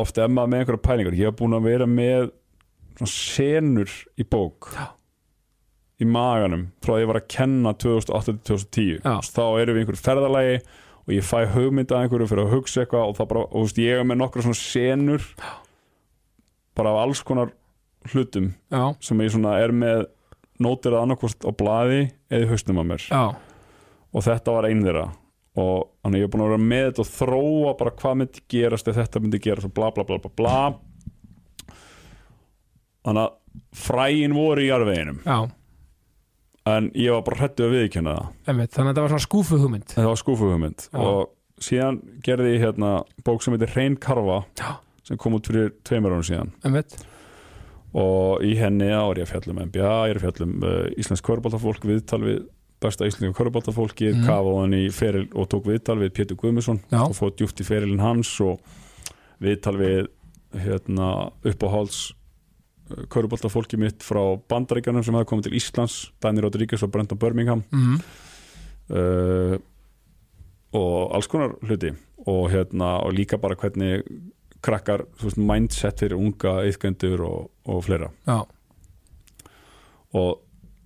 [0.00, 1.16] ofta er maður með einhverja pælingar.
[1.18, 2.30] Ég hef búin að vera með
[3.10, 3.90] senur
[4.20, 4.70] í bók.
[4.76, 4.86] Já.
[6.00, 9.16] Í maganum frá því ég var að kenna 2008-2010 Já.
[9.26, 10.60] þá erum við einhverju ferðalagi
[11.00, 13.66] og ég fæ hugmynda að einhverju fyrir að hugsa eitthvað og það bara, og þú
[13.66, 15.26] veist, ég er með nokkra svona senur
[16.78, 17.52] bara af alls konar
[18.12, 20.06] hlutum já, sem ég svona er með
[20.60, 22.02] nótir að annarkvort á blaði
[22.32, 23.06] eða hausnum á mér.
[23.08, 23.22] Já,
[24.12, 25.06] og þetta var einn þeirra.
[25.60, 28.42] Og þannig að ég er búin að vera með þetta og þróa bara hvað myndi
[28.54, 30.58] gerast ef þetta myndi gerast og bla bla bla bla bla.
[33.08, 33.36] Þannig að
[33.80, 35.22] fræin voru í jarðveginum.
[35.24, 35.38] Já,
[36.66, 39.58] en ég var bara hrættu að viðkjöna það einmitt, þannig að þetta var svona skúfu
[39.62, 40.98] hugmynd þetta var skúfuhugmynd Já.
[41.00, 41.30] og
[41.60, 42.90] síðan gerði ég hérna
[43.24, 44.70] bók sem heitir Hrein Karfa Já.
[45.08, 46.96] sem kom út fyrir tveimur árum síðan einmitt,
[47.96, 51.82] og í henni á ég að fjallum NBA, ég er að fjallum uh, Íslensk kvöruboltafólk,
[51.88, 52.38] viðtal við
[52.80, 54.20] besta íslenska kvöruboltafólki, Mhm.
[54.22, 54.26] mm.
[54.28, 58.00] kafa hann í feril og tók viðtal við Pétur Guðmusson og fótt djúpt í ferilin
[58.00, 58.60] hans og
[59.42, 60.06] viðtal við
[60.54, 62.12] hérna, uppáhalds
[63.12, 67.64] kvöruboltafólki mitt frá bandaríkjanum sem hefði komið til Íslands Danny Rodríguez og Brendan Birmingham.
[67.70, 67.98] Mm.
[68.94, 69.56] uh,
[70.76, 71.94] og alls konar hluti.
[72.28, 74.04] Og, hérna, og líka bara hvernig
[74.60, 78.10] krakkar, veist, mindset fyrir unga yðgöndur og, og fleira.
[78.28, 78.42] Já,
[80.16, 80.40] og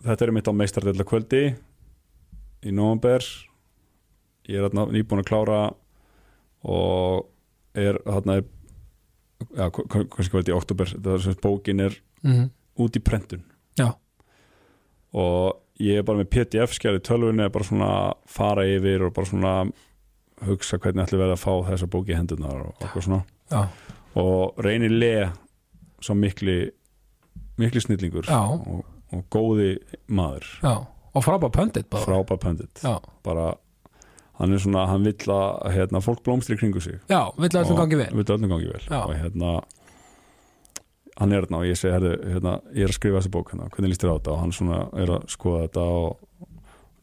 [0.04, 1.44] þetta er mitt á meistardella kvöldi
[2.64, 3.24] í november
[4.50, 5.60] ég er nýbúin að klára
[6.64, 7.30] og
[7.76, 8.50] er þarna er
[9.54, 12.46] hva- kannski kvöldi í oktober það er sem bókin er mm.
[12.84, 13.44] út í prentun.
[13.78, 13.90] Já,
[15.14, 17.90] og ég er bara með pdf skjæri tölvunni bara svona
[18.30, 19.54] fara yfir og bara svona
[20.44, 23.20] hugsa hvernig ætli verið að fá þessa bóki í hendunar og eitthvað svona.
[23.52, 23.62] Já,
[24.20, 25.14] og reynir le
[26.04, 26.58] svo mikli
[27.60, 28.82] mikli snillingur og,
[29.14, 29.76] og góði
[30.10, 30.48] maður.
[30.62, 30.74] Já.
[31.14, 32.02] Og frábær pöndit bara.
[32.02, 33.52] Frábær pöndit já, bara
[34.38, 36.98] hann er svona, hann vill að hérna, fólk blómstri kringu sig.
[37.10, 38.10] Já, vill að öllum gangi vel.
[38.24, 38.84] öllum gangi vel.
[38.98, 39.52] Og hérna
[41.14, 43.92] hann er hérna og ég segi hérna, ég er að skrifa þessi bók hérna, hvernig
[43.92, 44.34] líst þér á þetta?
[44.34, 46.50] Og hann svona er að skoða þetta og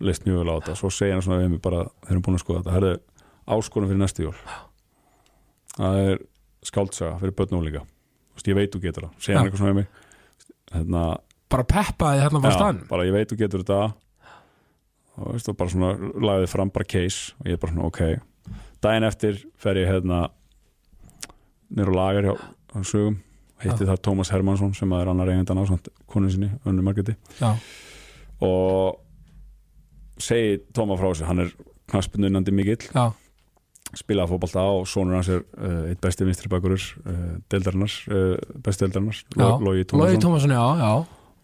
[0.02, 0.76] leist mjög vel á þetta.
[0.82, 2.94] Svo segir hann svona við mig bara þeir eru búin að skoða þetta herri,
[3.56, 4.36] áskorun fyrir næstu jól.
[5.78, 6.22] Það er
[6.68, 7.86] skáldsaga fyrir börn og líka
[8.42, 9.90] ég veit þú getur það, segir hann eitthvað svona við mig.
[10.72, 11.02] Hérna,
[11.52, 12.42] bara peppaði hérna
[12.90, 13.82] bara ég veit þú getur þetta
[15.18, 18.02] og veist, bara svona lagði fram bara case og ég er bara svona ok.
[18.82, 20.24] Daginn eftir fer ég hérna
[21.72, 23.20] nýr á lagar hjá á sögum.
[23.62, 27.52] Hitti þar Tómas Hermansson sem er annar eigendan á samt konu sinni, önnu Margreti já,
[28.42, 29.02] og
[30.22, 31.52] segi Tóma frá þessu, hann er
[31.92, 33.12] knaspununandi mikill, já,
[33.98, 38.88] spilaði fótbolta og sonur hans er uh, eitt besti vinstri bakurur uh, deildarinnar, uh, besti
[38.88, 39.48] deildarinnar Já.
[39.60, 40.56] Logi Lógi Tómasson.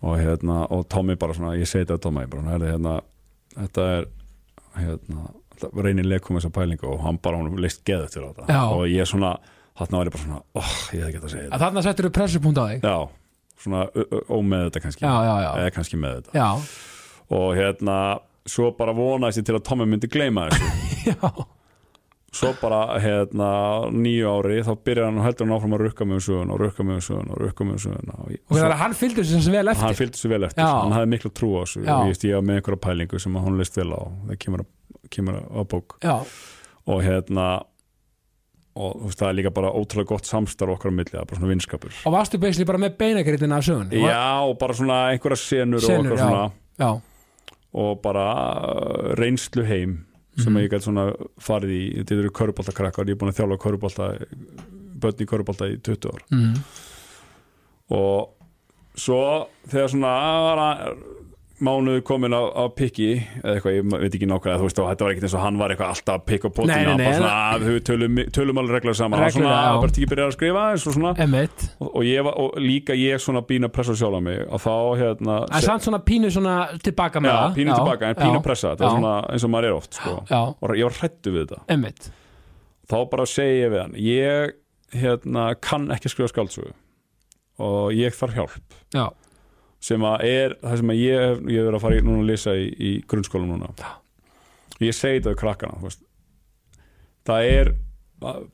[0.07, 2.97] Og hérna, og Tommy bara svona ég segi þetta á Tommy, bara hérna, hérna
[3.57, 4.07] þetta er
[4.77, 8.47] hérna, þetta reynir leikum þessa pælingu og hann bara hún leist geðu til þetta.
[8.51, 8.61] Já.
[8.65, 9.33] og ég svona,
[9.79, 12.07] þarna var ég bara svona oh, ég hefði gett að segja að þetta þarna settur
[12.09, 12.87] þú pressupunkt á þig?
[12.87, 12.97] Já,
[13.65, 13.83] svona
[14.29, 15.05] ómeð þetta kannski.
[15.05, 16.49] Já, já, já, eða kannski með þetta já,
[17.37, 17.99] og hérna,
[18.47, 20.73] svo bara vonaðist ég til að Tommy myndi gleyma þessu.
[21.07, 21.29] Já,
[22.35, 23.49] svo bara hérna
[23.93, 26.59] nýju ári þá byrjar hann og heldur hann áfram að rukka mig um sögun og
[26.61, 29.23] rukka mig um sögun og rukka mig um sögun og, og er að hann fylgdi
[29.23, 30.73] þessu vel hann eftir fylgdi svo vel eftir, Já.
[30.83, 31.85] hann hafði miklu trú á þessu.
[31.85, 34.01] Og ég, ég var með einhverja pælingu sem hann leist vel á.
[34.27, 34.65] Það kemur,
[35.15, 35.97] kemur á bók.
[36.03, 36.15] Já,
[36.87, 37.47] og hérna
[38.77, 41.39] og veist það er líka bara ótrúlega gott samstarf okkar á milli, það er bara
[41.39, 41.95] svona vinskapur.
[42.05, 46.19] Og varstu basically bara með beinagriðina af sögun já og bara svona einhverja senur, Senur,
[46.21, 47.01] og
[47.77, 49.97] og bara uh, reynslu heim
[50.37, 50.61] sem Mhm.
[50.63, 51.05] ég gæti svona
[51.41, 54.09] farið í þetta eru köruboltakrakkar, ég er búin að þjálfa körubolta
[54.99, 56.55] börn í körubolta í 20 ár mm.
[57.89, 58.29] og
[58.97, 60.13] svo þegar svona
[60.47, 60.97] var að-
[61.63, 65.05] mánuðu komin á, á pikki eða eitthvað, ég veit ekki nákvæmlega þú veist og þetta
[65.05, 67.65] var ekkert eins og hann var eitthvað alltaf að pikka nei, hann bara svona að
[67.65, 69.23] við tölum, tölum alveg reglar saman.
[69.23, 69.33] Já.
[69.37, 71.15] svona, bara ekki byrjað að skrifa eins og svona.
[71.79, 74.43] Og, og, ég var, og líka ég svona bína pressa sjálf á mig.
[74.45, 77.57] Og þá hérna en samt svona pínu svona tilbaka með já, það.
[77.57, 78.87] pínu tilbaka en pínu já, pressa þetta já.
[78.87, 80.15] er svona eins og maður er oft sko.
[80.29, 81.65] já, og ég var hrættu við þetta.
[81.73, 82.09] Emitt
[82.87, 84.57] þá bara segi ég við hann ég
[84.95, 86.73] hérna, kann ekki skrifa skáldsögu.
[87.63, 88.75] Og ég þarf hjálp.
[88.95, 89.07] Já,
[89.79, 92.23] sem að er það sem að ég hef, ég hef verið að fara í, núna
[92.23, 93.71] að lesa í, í grunnskólum núna.
[94.81, 95.91] Ég segi þetta við krakkana
[97.27, 97.73] það er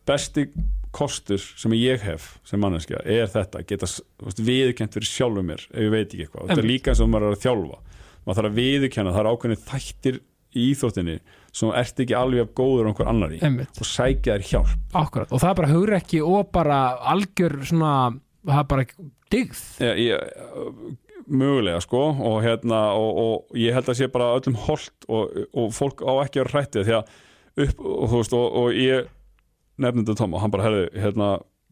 [0.07, 0.47] besti
[0.93, 3.87] kostur sem ég hef sem manneskja er þetta geta
[4.37, 6.71] viðurkennt fyrir sjálfum mér ef ég veit ekki eitthvað, þetta er Einmitt.
[6.73, 7.79] líka eins og maður er að þjálfa.
[8.23, 10.19] Maður þarf að viðurkenna, það er ákveðin þættir
[10.53, 11.15] í íþróttinni
[11.53, 13.39] sem ert ekki alveg af góður og einhver annar í.
[13.45, 14.75] Emitt og sækja þér hjálp.
[15.01, 16.79] Akkurat, og það er bara hugrekki og bara
[17.13, 17.93] algjör svona
[18.43, 18.85] það er bara
[19.33, 19.63] digð
[21.33, 25.71] mögulega sko og hérna og, og ég held að sé bara öllum holdt og, og
[25.75, 27.13] fólk á ekki að hrættið því að
[27.67, 29.07] upp og þú veist og, og ég
[29.83, 31.29] nefndi þetta Tom og hann bara herði hérna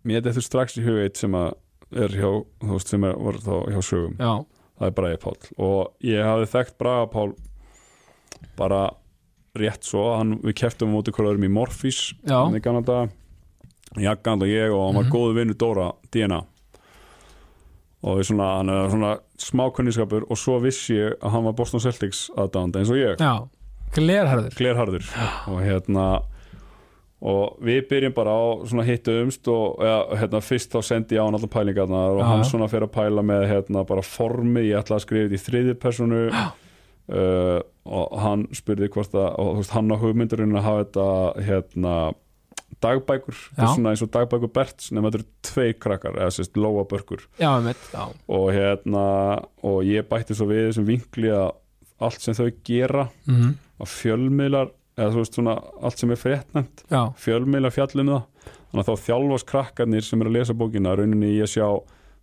[0.08, 1.54] mér þetta strax í hug eitt sem að
[1.92, 2.30] er hjá
[2.64, 4.14] þú veist sem er, var þá hjá sögum.
[4.20, 4.34] Já,
[4.80, 5.36] það er Bragi Pál
[5.68, 7.32] og ég hafði þekkt Braga Pál
[8.58, 8.84] bara
[9.60, 11.98] rétt svo hann, við keftum á móti hverju öðrum í Morfís
[12.56, 13.10] í gamla daga.
[14.00, 15.12] Jaggan og ég og hann var Mhm.
[15.12, 16.38] góðu vinnu Dóra DNA
[18.02, 21.84] og svona, hann er svona smá kunniskapur og svo vissi ég að hann var Boston
[21.84, 23.22] Celtics aðdáðanda eins og ég.
[23.22, 23.46] Já,
[23.96, 24.54] Glerharður.
[24.56, 25.10] Glerharður.
[25.52, 26.06] Og hérna
[27.22, 31.22] og við byrjum bara á svona hittu umst og ja, hérna, fyrst þá sendi ég
[31.22, 34.64] á hann allar pælingarnar og Já, hann svona fer að pæla með hérna, bara formi,
[34.72, 36.24] ég ætla að skrifa þetta í þriði personu.
[37.12, 37.60] Uh,
[37.92, 41.06] og hann spurði hvort að og, þú veist, hann á hugmyndurinn að hafa þetta
[41.50, 41.96] hérna
[42.84, 46.58] dagbækur, þetta er svona eins og dagbækur Berts nema þetta eru tvei krakkar, eða sérst
[46.60, 47.26] lóa börkur.
[47.40, 48.04] Já, einmitt, já,
[48.38, 49.06] og hérna
[49.68, 51.52] og ég bætti svo við þessum vinkli að
[52.02, 53.52] allt sem þau gera mm
[53.82, 56.84] að fjölmiðlar eða þú veist svona allt sem er fréttnæmt
[57.18, 58.52] fjölmiðlar fjallum það.
[58.72, 61.66] Þannig að þá þjálfast krakkarnir sem er að lesa bókina rauninni í að sjá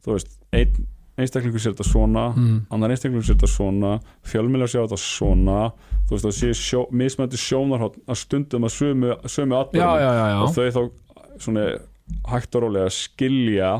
[0.04, 0.86] þú veist, einn
[1.18, 2.56] einstaklingur sér þetta svona mm.
[2.74, 3.92] annar einstaklingur sér þetta svona
[4.28, 5.58] fjölmiðlar sjá þetta svona
[6.08, 10.10] þú veist það sé sjó, mismætti sjónarhótt að stundum að sömu, sömu já, atbyrðum já,
[10.18, 10.54] já, og já.
[10.56, 11.66] þau þá svona
[12.32, 13.72] hægt og rólega skilja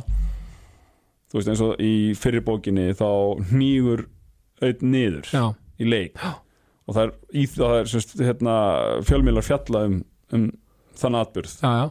[1.29, 3.09] þú veist eins og í fyrir bókinni þá
[3.53, 4.07] nýgur
[4.65, 5.45] einn niður já.
[5.79, 7.15] í leik og það er,
[7.55, 8.59] það er semst, hérna,
[9.07, 9.99] fjölmiðlar fjalla um,
[10.35, 10.51] um
[10.99, 11.89] þann atbyrð já, já.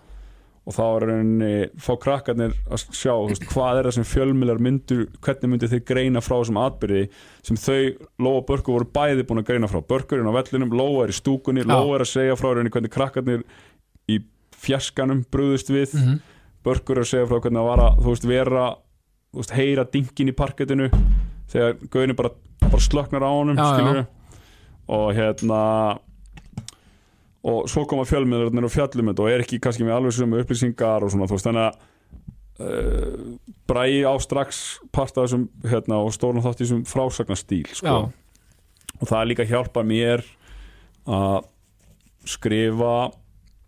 [0.67, 5.05] Og þá er rauninni fá krakkarnir að sjá veist, hvað er það sem fjölmiðlar myndur
[5.23, 7.03] hvernig myndir þeir greina frá þessum atbyrði
[7.47, 11.05] sem þau, Lóa og Börkur voru bæði búin að greina frá, Börkurinn á vellinum Lóa
[11.05, 11.71] er í stúkunni, Já.
[11.71, 13.45] Lóa er að segja frá rauninni hvernig krakkarnir
[14.11, 14.19] í
[14.57, 16.19] fjarskanum brúðust við, Mm
[16.67, 18.63] Börkur er að segja frá hvernig það var að þú veist, vera,
[19.31, 20.87] þú veist, heyra dinkin í parkettinu
[21.53, 22.31] þegar gauðin bara,
[22.65, 24.03] bara slöknar á honum Já,
[24.97, 25.61] og hérna
[27.43, 31.13] og svo koma fjölmiðlarnir og fjallum og er ekki kannski með alveg sömu upplýsingar og
[31.13, 31.77] svona þú veist þannig að
[32.65, 33.35] uh,
[33.69, 34.61] bræði á strax
[34.95, 37.97] part af þessum hérna, og stórnum þátt í þessum frásagnastýl sko.
[38.97, 40.25] Og það er líka að hjálpa mér
[41.07, 41.45] að
[42.27, 42.95] skrifa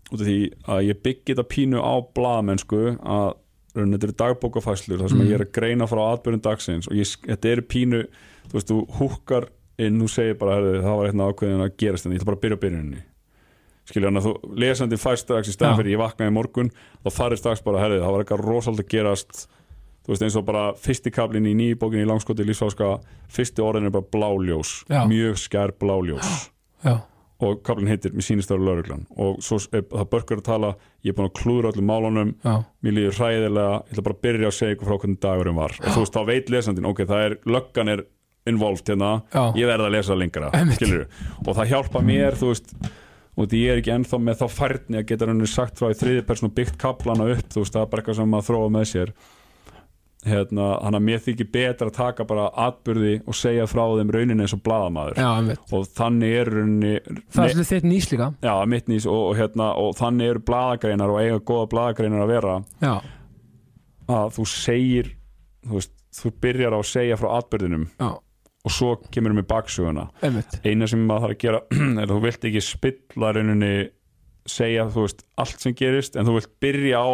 [0.09, 3.29] út af því að ég byggi þetta pínu á blaðmennsku að
[3.77, 5.27] þetta eru dagbókafæslur þar sem Mm.
[5.29, 8.01] ég er að greina frá atbyrjun dagsins og ég, þetta eru pínu
[8.49, 9.45] þú veist, þú húkkar
[9.77, 12.43] inn, þú segir bara það var eitthvað ákveðin að gerast en ég ætla bara að
[12.45, 13.03] byrja byrjuninni
[13.89, 14.33] skilja hann að þú
[14.63, 15.79] lesandi fær strax í stæðan Já.
[15.81, 16.71] fyrir ég vaknaði morgun
[17.03, 19.45] þá farir strax bara, herri, það var eitthvað rosalega gerast.
[20.05, 22.95] Þú veist eins og bara fyrsti kablin í nýju bókinni í langskoti lífsáska
[23.29, 25.03] fyrsti orðin er bara bláljós Já.
[25.09, 26.49] mjög skær bláljós.
[26.87, 27.01] Já,
[27.43, 30.69] og kablin heitir Mér sýnist ára lauruglan og svo er það börkur að tala
[31.03, 34.23] ég er búin að klúra öllum málunum já, mér líður hræðilega, ég ætla bara að
[34.25, 35.75] byrja að segja ykkur frá hvernig dagurum var.
[35.79, 38.03] Og þú veist, þá veit lesandinn, ok, það er löggan er
[38.49, 39.11] involved hérna,
[39.59, 40.51] ég verð að lesa það lengra
[41.45, 42.73] og það hjálpa mér, þú veist
[43.39, 45.97] og því ég er ekki ennþá með þá færni að geta rauninni sagt frá í
[45.97, 48.89] þriði personu byggt kaplana upp þú veist, það er bara eitthvað sem maður þróa með
[48.93, 49.13] sér.
[50.19, 54.43] Hérna, hann að mér þykir betra að taka bara atburði og segja frá þeim rauninni
[54.43, 55.61] eins og einmitt.
[55.71, 58.27] Og þannig er rauninni Það er svolítið þitt nýs líka.
[58.43, 62.33] Já, mitt nýs og, og, hérna, og þannig eru blaðagreinar og eiga góða blaðagreinar að
[62.33, 62.57] vera.
[62.83, 62.97] Já,
[64.09, 65.13] að þú segir
[65.65, 68.09] þú, veist, þú byrjar á að segja frá atbyrðinum já,
[68.65, 70.57] og svo kemur við baksuguna einmitt.
[70.67, 71.61] Eina sem maður þarf að gera
[72.01, 73.73] er að þú vilt ekki spilla rauninni
[74.49, 77.07] segja þú veist allt sem gerist en þú vilt byrja á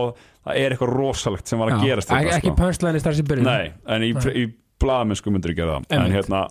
[0.46, 2.58] það er eitthvað rosalegt sem var að Já, gerast ekki, hérna, ekki sko.
[2.62, 4.32] pönslæðinni strax í byrjun Nei, en í, Nei.
[4.42, 4.46] í
[4.82, 5.88] blaðamennsku myndir gera það.
[5.98, 6.42] En hérna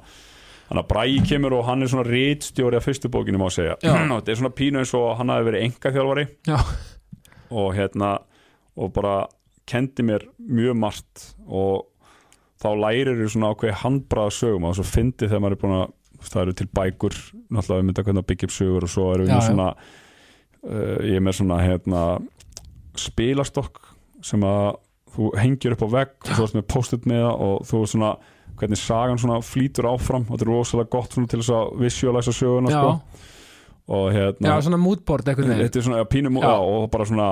[0.64, 3.76] hann að Bræi kemur og hann er svona rítstjóri af fyrstu bókinu má segja.
[3.84, 6.58] Þetta er svona pínu eins og hann hafi verið engaþjálfari Já,
[7.54, 8.14] og hérna
[8.74, 9.16] og bara
[9.70, 11.86] kendi mér mjög margt og
[12.64, 15.92] þá lærir þú svona ákveði handbraða sögum og svo fyndi þegar maður er búin að
[16.24, 17.16] það eru til bækur
[17.52, 20.98] náttúrulega um þetta hvernig að byggja upp sögur og svo erum við með svona uh,
[21.04, 22.04] ég er með svona hérna
[23.04, 23.82] spilastokk
[24.24, 24.78] sem að
[25.14, 27.92] þú hengir upp á vegg og þú ert með post-it með það og þú er
[27.92, 28.12] svona
[28.54, 32.72] hvernig sagan svona flýtur áfram og þetta er rosalega gott til þess að visualæsa söguna
[32.72, 32.92] sko.
[33.94, 37.28] og hérna já, svona moodboard eitthvað þetta er svona já, pínum og bara svona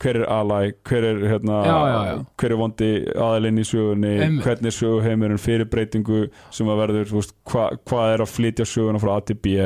[0.00, 2.14] hver er alæg, hver er hérna Já, já, já.
[2.40, 4.44] hver er vondi aðalinn í sögunni Einmitt.
[4.46, 9.02] hvernig er söguheimurinn fyrir breytingu sem að verður, veist, hva, hvað er að flytja söguna
[9.02, 9.58] frá A til B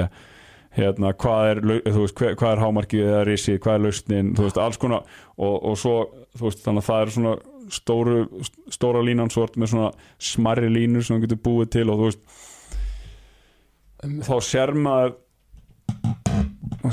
[0.78, 1.60] hérna, hvað er,
[1.94, 5.06] veist, hvað er hámarkið eða risi, hvað er lausnin veist, alls konar
[5.38, 5.94] og, og svo,
[6.38, 7.36] þannig að það er svona
[7.78, 8.18] stóru,
[8.74, 9.88] stóra línan svo ertu með svona
[10.18, 12.22] smarri línur sem þú getur búið til og þú veist
[14.28, 15.16] þá sér maður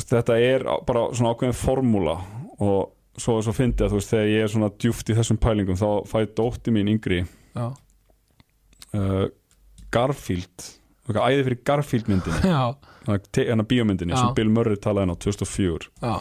[0.02, 2.16] þetta er bara svona ákveðin formúla
[2.64, 5.80] og svo svo fyndið að þú veist þegar ég er svona djúft í þessum pælingum
[5.80, 7.22] þá fæði dótti mín yngri
[7.56, 9.28] uh,
[9.94, 10.68] Garfield
[11.06, 12.54] æði fyrir Garfield myndinni
[13.06, 14.22] hann að bíómyndinni Já.
[14.24, 16.16] sem Bill Murray talaði inn á 2004 já.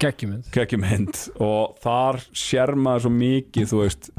[0.00, 0.46] Geggjumynd.
[0.54, 4.10] Kekkjumynd og þar sér maður svo mikið þú veist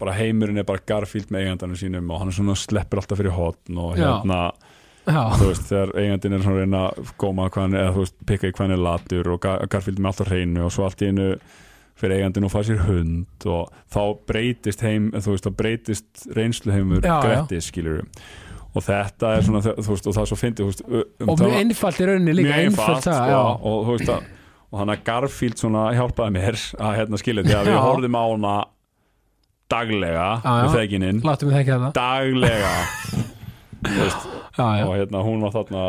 [0.00, 3.36] bara heimurinn er bara Garfield með eigandanum sínum og hann er svona sleppur alltaf fyrir
[3.36, 4.65] hotn og hérna Já,
[5.06, 6.80] þú veist, þegar eigandinn er svona reyna
[7.20, 10.64] góma hann, eða þú veist, pikka í er latur og Gar- Garfield með alltaf hreinu
[10.66, 11.28] og svo allt í einu
[11.96, 17.00] fyrir eigandinn og fæði sér hund og þá breytist heim, þú veist, þá breytist reynsluheimur.
[17.06, 18.02] Grettis, skilur
[18.76, 22.00] og þetta er svona, þú veist, og það er svo fyndið um og mjög einfalt
[22.02, 23.38] í rauninni líka mjög einfalt það, já.
[23.70, 24.26] og þú veist að
[24.66, 27.82] og hann að Garfield svona hjálpaði mér að hérna skilja því að við Já.
[27.86, 28.54] horfðum á hana
[29.72, 30.74] daglega við
[31.46, 32.74] við þekki það daglega
[33.84, 34.84] veist, já, já.
[34.86, 35.84] og hérna hún var þarna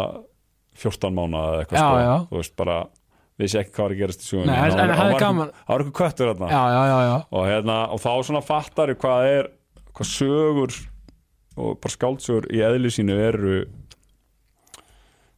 [0.78, 2.78] 14 mánu eða eitthvað Já, sko, veist bara
[3.38, 4.92] vissi ekki hvað var að gerast í en það
[5.68, 7.18] var eitthvað köttur já.
[7.32, 9.52] og, hérna, og þá svona fattar hvað er
[9.98, 10.78] hvað sögur
[11.58, 13.58] og bara skáldsögur í eðli sínu eru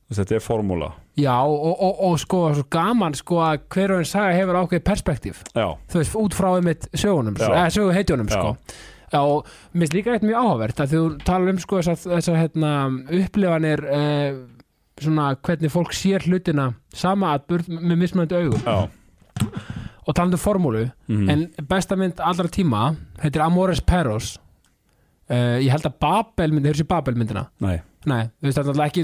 [0.09, 0.89] þetta er formúla.
[1.19, 4.85] Já og, og, og sko svo gaman sko að hver og einn saga hefur ákveðið
[4.87, 5.41] perspektíf.
[5.53, 8.55] Já, þú veist, út frá einmitt sögunum sögu heitjónum sko
[9.13, 9.21] Já,
[9.73, 12.71] mér finnst líka eitthvað mjög áhugavert að þú talar um sko þessar þessa, hérna,
[13.19, 14.39] upplifanir eh,
[14.99, 18.61] svona hvernig fólk sér hlutina sama atburð með mismunandi augum.
[18.65, 18.89] Já.
[20.09, 21.29] Og talandi um formúlu Mhm.
[21.29, 24.37] en besta mynd allra tíma heitir Amores Perros.
[25.29, 27.43] Uh, ég held að Babel myndi, hefur sér Babel myndina?
[27.61, 27.75] Nei,
[28.09, 29.03] nei, þú veist, það er ekki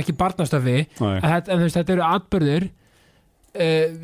[0.00, 2.70] ekki barnastöfi en, en þú veist, þetta eru atbyrður uh,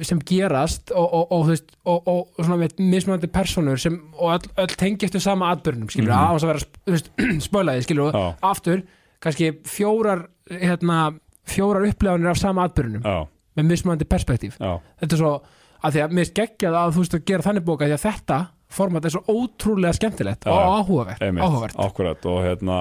[0.07, 4.77] sem gerast og, og, og, veist, og, svona með mismunandi personur sem, og öll, öll
[4.79, 6.39] tengjast við sama atbyrðunum, skilur, mm.
[6.39, 8.85] að vera spölaði, skilur, og aftur
[9.23, 11.13] kannski fjórar hérna,
[11.49, 14.59] fjórar upplifanir af sama atbyrðunum já, með mismunandi perspektíf.
[14.61, 14.77] Já.
[15.03, 15.35] Þetta er svo,
[15.83, 18.41] að því að mér skeggjað að þú veist að gera þannig bóka því að þetta
[18.73, 21.77] format er svo ótrúlega skemmtilegt og áhugavert, áhugavert.
[21.85, 22.79] akkurat og hérna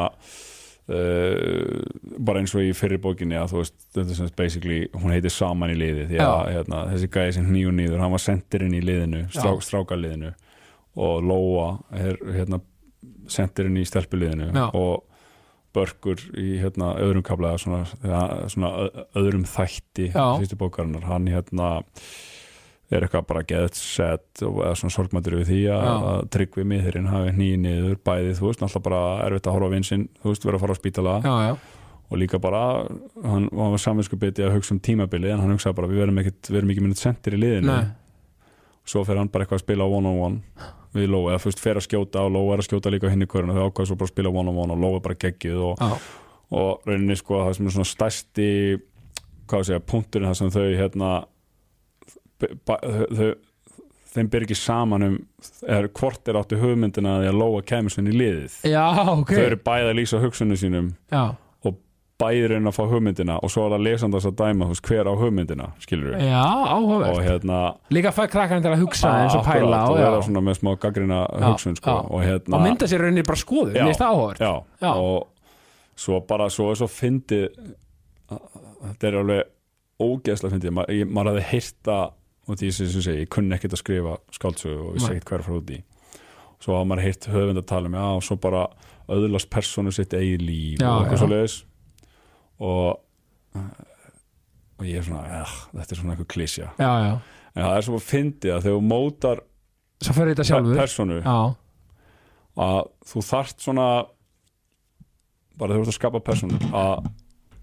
[0.92, 4.80] uh, bara eins og í fyrir bókinni að þú veist, þetta er sem sagt basically
[4.96, 8.24] hún heitir saman í liði því að hérna, þessi gæði sem nýju nýður, hann var
[8.26, 9.64] sendirinn í liðinu strá, Já.
[9.70, 10.34] strákaliðinu
[11.02, 12.62] og Lóa er hérna
[13.32, 14.68] sendirinn í stelpuliðinu Já.
[14.76, 15.08] og
[15.72, 17.86] Börkur í hérna öðrum kabla svona,
[18.52, 21.70] svona öðrum þætti fyrstu bókarinnar, hann hérna
[22.92, 25.92] er eitthvað bara geðt sett og eða svona sorgmættur við því að, Já.
[26.12, 29.74] að tryggvi miðurinn hafi hnýið niður bæði, þú veist, náttúrulega bara erfitt að horfa á
[29.76, 31.16] vinsinn, þú veist, vera að fara á spítala.
[31.24, 31.54] Já, já,
[32.12, 32.62] og líka bara,
[33.24, 36.20] hann, hann var samvinsku biti að hugsa um tímabili, en hann hugsaði bara við verum
[36.20, 37.72] ekki minnit sendir í liðinu.
[37.72, 38.46] Nei,
[38.84, 40.42] svo fer hann bara eitthvað að spila one-on-one
[40.92, 43.28] við Lóa, eða fyrst fer að skjóta og Lóa er að skjóta líka á hinni
[43.32, 45.80] hverjum og þau ákvæða svo bara að spila one-on-one og Lóa er bara geggjuð og,
[45.80, 46.00] já,
[46.60, 48.48] og rauninni sko það sem er svona stærsti
[49.48, 51.12] hvað að segja, punkturinn það sem þau hérna
[54.12, 55.20] þeim ber ekki saman um
[55.64, 58.58] eða hvort er áttu hugmyndina að því að Lóa kemur svona í liðið.
[58.72, 59.32] Já, ok.
[59.32, 61.24] Þau eru bæði að lýsa hugsunum sínum já,
[62.22, 65.14] bæði reyna að fá hugmyndina og svo er það lesandast að dæma veist, hver á
[65.18, 67.16] hugmyndina, skilur við já, áhugavert.
[67.16, 67.62] Og hérna
[67.94, 70.60] líka fæ krakkarinn til að hugsa eins og akkurat, pæla og og, vera svona með
[70.60, 73.82] smá gaggrina hugsun sko, og hérna og mynda sér rauninni bara skoðu, Já.
[73.82, 74.44] mér finnst það áhugavert.
[74.92, 77.48] og svo bara svo er svo fyndið
[78.32, 79.50] þetta er alveg
[80.02, 80.76] ógeðslega fyndið.
[80.78, 81.98] Ma, maður hefði heyrta
[82.48, 85.46] og því sem ég segi, ég kunni ekkert að skrifa skáldsögu og vissi ekkert er
[85.46, 85.80] frá út í.
[86.62, 88.64] Svo hafa maður heyrt höfund að tala um já, og svo bara
[89.12, 91.22] öðlast persónu sitt eigin líf Já, og eitthvað já.
[91.22, 91.56] svo leiðis
[92.62, 93.00] og
[94.82, 95.42] og ég er svona,
[95.76, 97.16] þetta er svona eitthvað klísja já, já,
[97.56, 99.42] en það er svo fyndið að þegar þú mótar
[100.02, 100.80] svo fyrir þetta sjálfur.
[100.80, 101.36] persónu já,
[102.68, 102.80] að
[103.12, 103.88] þú þarft svona
[105.62, 107.10] bara þú ert að skapa persónu að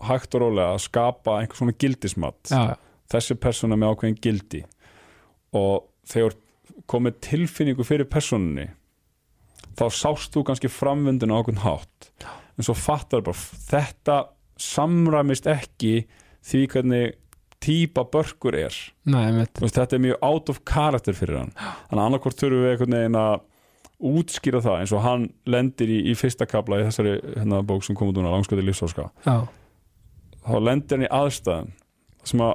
[0.08, 2.52] hægt og rólega að skapa einhver svona gildismat.
[2.52, 2.76] Já,
[3.12, 4.64] þessi persóna með ákveðin gildi.
[5.56, 6.36] Og þegar
[6.88, 8.68] komið tilfinningu fyrir persónunni
[9.78, 12.10] þá sást þú kannski framvindinu á okkur hátt.
[12.58, 14.18] En svo fattar bara þetta
[14.58, 16.02] samræmist ekki
[16.46, 17.18] því hvernig
[17.62, 18.74] típa börkur er.
[19.10, 21.54] Nei, þetta er mjög out of character fyrir hann.
[21.58, 23.38] Þannig að annarkvort þurfum við einhvern veginn að
[23.98, 27.98] útskýra það eins og hann lendir í, í fyrsta kapla í þessari hérna, bók sem
[27.98, 29.36] kom út núna, langskoti lífsáska já,
[30.46, 31.72] þá lendir hann í aðstæðum
[32.30, 32.52] sem að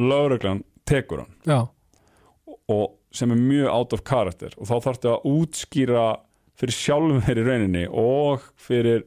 [0.00, 1.34] lögreglan tekur hann.
[1.48, 1.60] Já,
[2.68, 4.54] og sem er mjög out of character.
[4.58, 6.06] Og þá þarftu að útskýra
[6.58, 9.04] fyrir sjálfum þeir í rauninni og fyrir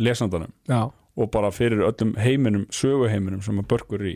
[0.00, 0.52] lesandanum.
[0.68, 0.88] Já,
[1.18, 4.14] og bara fyrir öllum heiminum, söguheiminum sem að börkur í.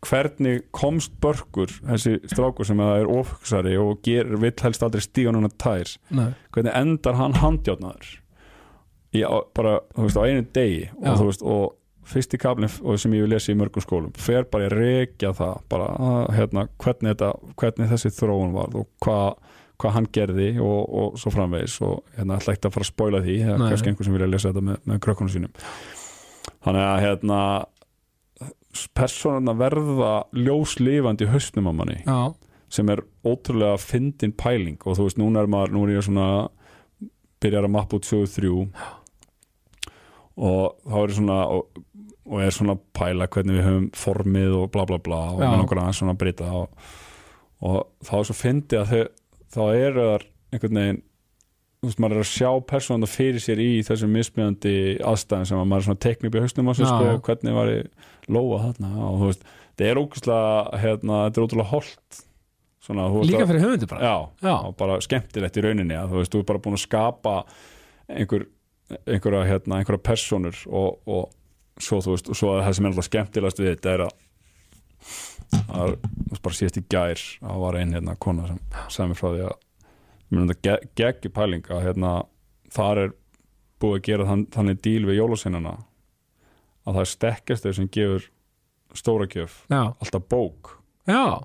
[0.00, 5.34] Hvernig komst börkur þessi strákur sem að er ofhugsari og ger, vill helst aldrei stíga
[5.36, 7.36] núna tær nei, hvernig endar hann
[9.26, 11.76] á, bara, þú veist, á einu degi og veist, og
[12.10, 15.88] fyrsti kablin sem ég vil lesa í mörgum skólum fer bara að rekja það bara,
[15.94, 17.30] að, hérna, hvernig, þetta,
[17.62, 22.36] hvernig þessi þróun var og hvað hvað hann gerði og, og svo framvegis og hérna
[22.36, 24.80] ætla ekki að fara að spoila því eða kannski einhver sem vilja lesa þetta með,
[24.90, 25.54] með krökkunum sínum.
[26.66, 27.38] Þannig að hérna
[28.94, 32.18] personarna verða ljóslifandi í hausnum á manni já,
[32.70, 36.28] sem er ótrúlega fyndin pæling og þú veist, núna er maður, nú er ég svona
[37.42, 38.56] byrjar að mappa út sögu þrjú
[40.40, 41.80] og þá er ég svona og,
[42.30, 45.56] og er svona að pæla hvernig við höfum formið og bla bla bla og með
[45.64, 46.90] nokkur aðeins svona að breyta og,
[47.66, 49.00] og þá er svo fyndið að þau,
[49.50, 51.00] þá eru þar einhvern veginn
[51.80, 54.74] þú veist, maður er að sjá persónuna fyrir sér í þessum mismjöndi
[55.10, 56.86] aðstæðum sem að maður er svona tekni upp í hausnum á Já.
[56.90, 61.46] sko, hvernig var ég lóa þarna og þú veist, þetta er ógæslega hérna, þetta er
[61.48, 62.20] ótrúlega holt
[62.84, 64.54] svona, veist líka fyrir höfundu bara já, Já.
[64.68, 67.34] og bara skemmtilegt í rauninni að þú veist, þú er bara búin að skapa
[68.12, 68.46] einhver,
[69.06, 71.32] einhverja hérna, einhverja persónur og, og
[71.80, 74.16] svo þú veist, og svo að það sem er alltaf skemmtilegast við þetta er að
[75.50, 79.20] að þú veist, bara síðast í gær að var ein hérna kona sem sagði mér
[79.20, 79.54] frá því að
[80.30, 82.12] mér finnst þetta geggi pæling að hérna
[82.70, 83.14] þar er
[83.80, 85.76] búið að gera þann, þannig díl við jólaseinana
[86.84, 88.28] að það er stekkjast þau sem gefur
[88.96, 90.76] stóra já, alltaf bók.
[91.06, 91.40] Já.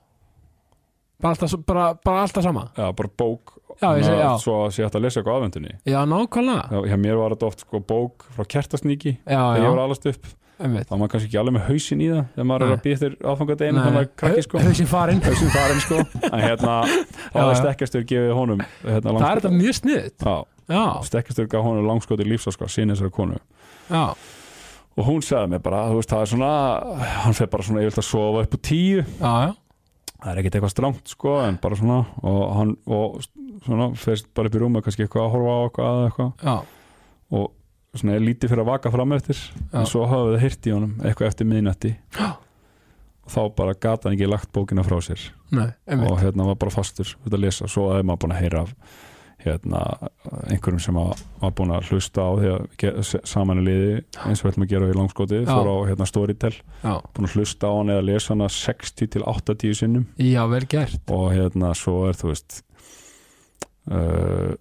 [1.21, 2.69] Bara, alltaf, bara, bara alltaf sama?
[2.75, 4.31] Já, bara bók Já, ég segi, já.
[4.39, 6.81] svo að sé hægt að lesa eitthvað afvendunni já, nákvæmlega.
[6.87, 10.29] Já, mér var þetta oft sko bók frá kertasníki þegar ég var alast upp.
[10.55, 12.99] Þá var maður kannski ekki alveg með hausin í það þegar maður er að býja
[13.01, 14.61] þér aðfangadeginu þannig að krakki sko.
[14.63, 15.19] Hausinn farinn.
[15.25, 15.97] Hausin farin sko.
[16.29, 17.57] En hérna þá er já.
[17.59, 20.29] stekkjastur gefið honum hérna, það er þetta mjög sniðt
[21.09, 23.41] stekkjastur gaf honum langskoti lífsaska sín þessari konu.
[23.91, 24.15] Já,
[24.95, 26.53] og hún sagði mér bara þú veist það er svona
[27.25, 29.03] hann fer bara svona yfirlt að sofa upp á tíu.
[29.19, 29.53] Já, já
[30.25, 33.19] það er ekkert eitthvað strangt sko en bara svona og hann og
[33.65, 36.31] svona fyrst bara upp í rúma kannski eitthvað að horfa á eitthvað eða eitthvað.
[36.41, 36.55] Já,
[37.39, 40.73] og svona er lítið fyrir að vaka fram eftir en svo hafði það hirt í
[40.75, 41.93] honum eitthvað eftir miðnætti.
[42.17, 42.27] Já.
[43.25, 45.21] og þá bara gata hann ekki lagt bókina frá sér.
[45.55, 48.73] Nei, og hérna var bara fastur að lesa, svo aðeins maður búin að heyra af
[49.45, 49.81] hérna
[50.49, 54.03] einhverjum sem að- var búin að hlusta á því að ge- s- saman í liði
[54.25, 55.49] eins og við ætlum að gera í langskoti Já.
[55.53, 56.53] fór á hérna Storytel,
[56.83, 60.05] já, búin að hlusta á hann eða lesa hana 60 til 80 sinnum.
[60.17, 60.99] Já, vel gert.
[61.11, 62.61] Og hérna svo er þú veist
[63.91, 64.55] uh,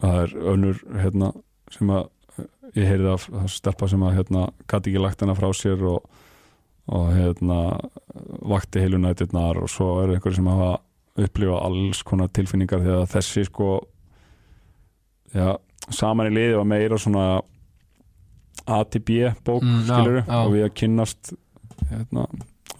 [0.00, 1.32] það er önnur hérna
[1.74, 2.10] sem að
[2.74, 6.08] ég heyrði af stelpa sem að hérna gæti ekki lagt hana frá sér og,
[6.88, 7.58] og hérna
[8.44, 10.72] vakti heilu nættirnar og svo er einhverju sem hafa
[11.18, 13.68] upplifað alls konar tilfinningar að þessi sko
[15.34, 15.54] já,
[15.94, 17.26] saman í liði var meira svona
[18.70, 19.10] A til B
[19.44, 20.36] bók Mm, já, skilur já.
[20.40, 21.32] og við að kynnast
[21.90, 22.26] hérna,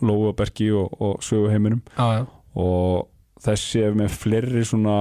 [0.01, 1.83] Lóabergi og, og söguheiminum.
[1.99, 3.09] Já, já, og
[3.45, 4.95] þessi er með fleiri svona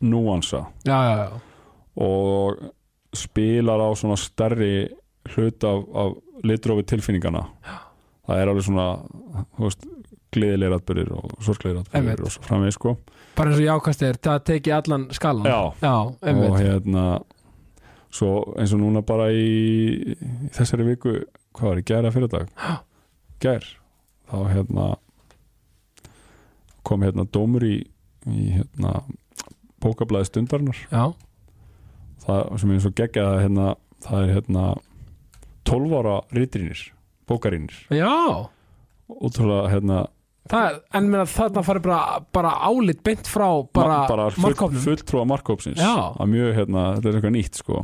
[0.00, 0.66] núansa.
[0.86, 1.40] Já, já, já.
[1.96, 2.62] og
[3.16, 4.88] spilar á svona stærri
[5.34, 6.12] hlut af, af
[6.46, 7.42] litrófi tilfinningana
[8.28, 8.84] það er alveg svona
[9.56, 9.86] þú veist,
[10.38, 12.94] gleðilegir atbyrðir og sorglegir atbyrðir og svo framvegis sko.
[13.38, 15.60] Bara eins og jákast er, það teki allan skalan Já.
[15.82, 15.94] já
[16.32, 17.04] og hérna
[18.08, 21.18] svo eins og núna bara í, í þessari viku,
[21.56, 22.48] hvað var í gæra fyrir dag
[23.42, 23.66] gær
[24.28, 24.88] þá hérna
[26.88, 27.76] kom hérna dómur í,
[28.26, 29.02] í hérna
[29.82, 31.04] bókablaði stundarnar já,
[32.24, 33.66] það sem er eins og geggja það hérna,
[34.06, 34.64] það er hérna
[35.68, 36.86] 12 ára ritrínir
[37.28, 38.48] bókarínir, já.
[39.08, 39.98] Ótrúlega hérna
[40.50, 44.84] það, en meina þarna farið bara, bara álit beint frá bara, ma- bara full, markkópnum
[44.84, 45.82] fulltrúa markkópsins
[46.56, 47.82] hérna, þetta er eitthvað nýtt sko.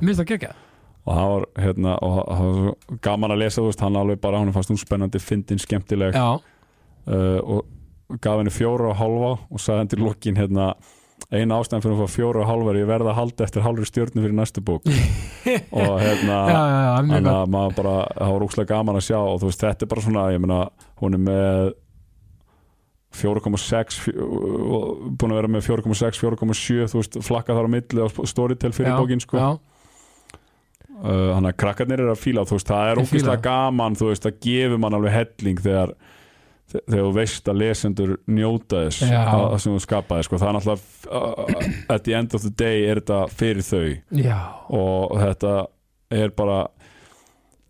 [1.04, 4.52] Og það var hérna og það var gaman að lesa, veist, hann alveg bara hann
[4.56, 6.16] fannst hún spennandi, fyndin, skemmtileg.
[7.04, 10.70] Uh, og gaf henni fjóra og hálfa og sagði henni til lokin hérna
[11.34, 13.86] eina ástæðan fyrir að fá fjóra og hálfa er ég verða að halda eftir hálfri
[13.88, 14.84] stjórnu fyrir næstu bók.
[15.80, 16.90] Og hérna já, já, já,
[17.44, 20.04] að maður bara, það var rúkslega gaman að sjá og þú veist, þetta er bara
[20.04, 20.58] svona, ég meina
[21.00, 21.72] hún er með
[23.18, 24.26] 4,6 fjó-
[24.78, 28.72] og búin að vera með 4,6, 4,7 þú veist, flakka þar á milli á Storytel
[28.76, 29.38] fyrir já, bókin sko.
[29.38, 29.48] já,
[30.98, 34.26] uh, þannig að krakkarnir eru að fíla þú veist, það er ógeðslega gaman þú veist,
[34.26, 35.96] það gefur mann alveg helling þegar
[36.74, 40.38] þegar þú veist að lesendur njóta þess að, að sem þú skapaði sko.
[40.40, 40.80] það er náttúrulega
[41.20, 43.90] uh, at the end of the day er þetta fyrir þau.
[44.18, 44.38] Já,
[44.74, 45.52] og þetta
[46.14, 46.58] er bara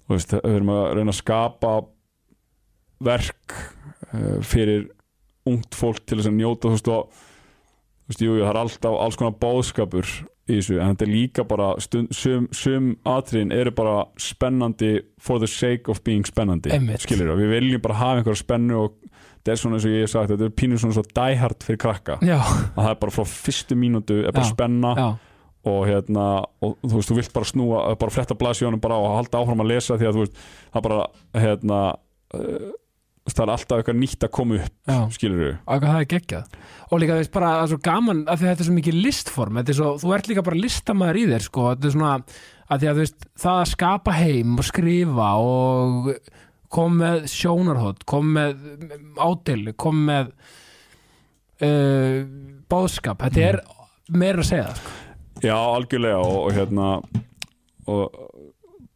[0.05, 1.73] þú veist, við erum að reyna að skapa
[3.05, 3.57] verk
[4.13, 4.89] uh, fyrir
[5.51, 7.25] ungt fólk til þess að njóta þú veist, og,
[8.05, 10.13] þú veist, jú, það er alltaf alls konar bóðskapur
[10.45, 14.91] í þessu, en þetta er líka bara stund, sum, sum atriðin eru bara spennandi
[15.21, 17.01] for the sake of being spennandi, Einmitt.
[17.07, 20.13] skilur við viljum bara hafa einhverja spennu og þetta er svona eins og ég hef
[20.13, 23.25] sagt, þetta er pínur svona svo diehard fyrir krakka, já, að það er bara frá
[23.33, 24.53] fyrstu mínútu er bara Já.
[24.53, 25.09] spenna já,
[25.65, 26.25] og hérna,
[26.61, 29.71] og þú veist, þú vilt bara snúa bara fletta blaðsjónum bara og halda áfram að
[29.73, 30.43] lesa því að þú veist,
[30.77, 31.05] það bara
[31.41, 31.79] hérna,
[33.25, 34.97] það er alltaf eitthvað nýtt að koma upp, já.
[35.17, 36.57] skilur eitthvað það er geggjað.
[36.91, 39.61] Og líka þú veist bara það er svo gaman að þetta er svo mikið listform
[39.61, 42.13] er svo, þú ert líka bara listamæður í þér sko, þetta er svona
[42.65, 46.11] að því að þú veist það að skapa heim og skrifa og
[46.75, 48.67] kom með sjónarhótt kom með
[49.21, 50.33] ádeilu kom með
[51.65, 52.21] uh,
[52.71, 53.61] bóðskap þetta er
[54.13, 55.01] meira að segja sko.
[55.45, 56.91] Já, algjörlega og, og hérna
[57.91, 58.21] og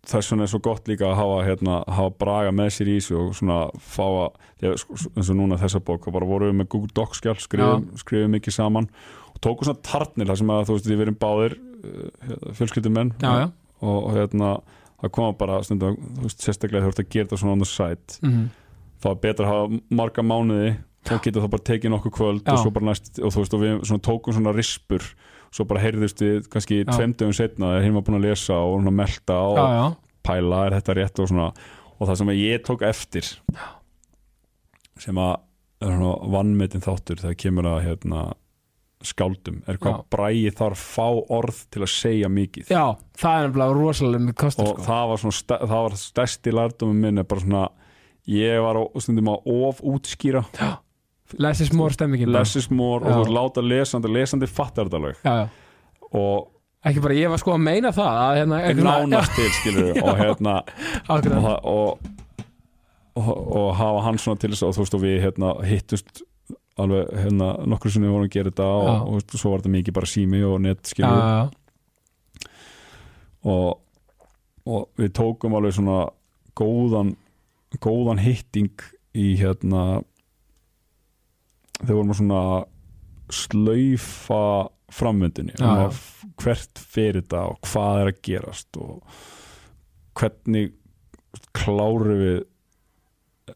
[0.09, 3.19] þess vegna er svo gott líka að hafa, hérna, hafa braga með sér í þessu
[3.21, 6.95] og svona fá að, sko, eins og núna þessa bók, bara vorum við með Google
[6.97, 10.77] Docs skjál skrifum, skrifum mikið saman og og tóku svona tarnir þar sem að þú
[10.77, 13.47] veist við erum báðir uh, fjölskyldumenn já, já,
[13.81, 14.55] og, og hérna
[14.99, 17.69] það koma bara stundum, þú veist, sérstaklega þú ert að gera þetta svona on the
[17.71, 18.19] side.
[18.25, 18.49] Mm
[18.99, 20.71] þá er betra að hafa marga mánuði
[21.07, 24.05] þá getur það bara tekið nokkuð kvöld og næst, og þú veist, og við svona
[24.09, 25.05] tókum svona rispur,
[25.55, 26.93] svo bara heyrðust við kannski Já.
[26.93, 29.87] tveim dögum setna þegar hinn var búin að lesa og melta og já, já,
[30.29, 31.49] pæla, er þetta rétt og svona
[31.99, 33.31] og það sem ég tók eftir
[34.99, 35.37] sem að
[35.87, 35.95] er
[36.35, 38.23] vannmetin þáttur þegar kemur að hérna
[39.07, 40.05] skáldum, er hvað Já.
[40.11, 42.83] bræði þarf fá orð til að segja mikið já,
[43.15, 44.87] það er nefnilega rosalega með kostur og sko.
[44.89, 47.61] það var svona sta- það var stærsti lærdómi minn er bara svona
[48.27, 50.43] ég var á, stundum að of útskýra
[51.37, 55.51] less is more stemmingin less is more og þú láta lesandi lesandi fattar þetta alveg.
[56.19, 56.47] Og
[56.87, 60.55] ekki bara ég var sko að meina það að hérna, nánast til skilur og hérna
[61.11, 61.29] og,
[61.59, 62.09] og,
[63.19, 66.23] og, og hafa hann svona til þess að þú veist og við hérna hittust
[66.79, 70.11] alveg hérna nokkru sinni vorum að gera þetta og, og, svo var þetta mikið bara
[70.13, 72.53] sími og net skilur já, já.
[73.51, 73.81] og,
[74.69, 76.05] og við tókum alveg svona
[76.59, 77.17] góðan
[77.83, 78.87] góðan hitting
[79.19, 80.05] í hérna
[81.83, 82.43] þegar vorum að svona
[83.31, 84.43] slaufa
[84.99, 89.03] framvöndinni Já, um hvert fyrir þetta og hvað er að gerast og
[90.19, 90.71] hvernig
[91.55, 92.39] kláru við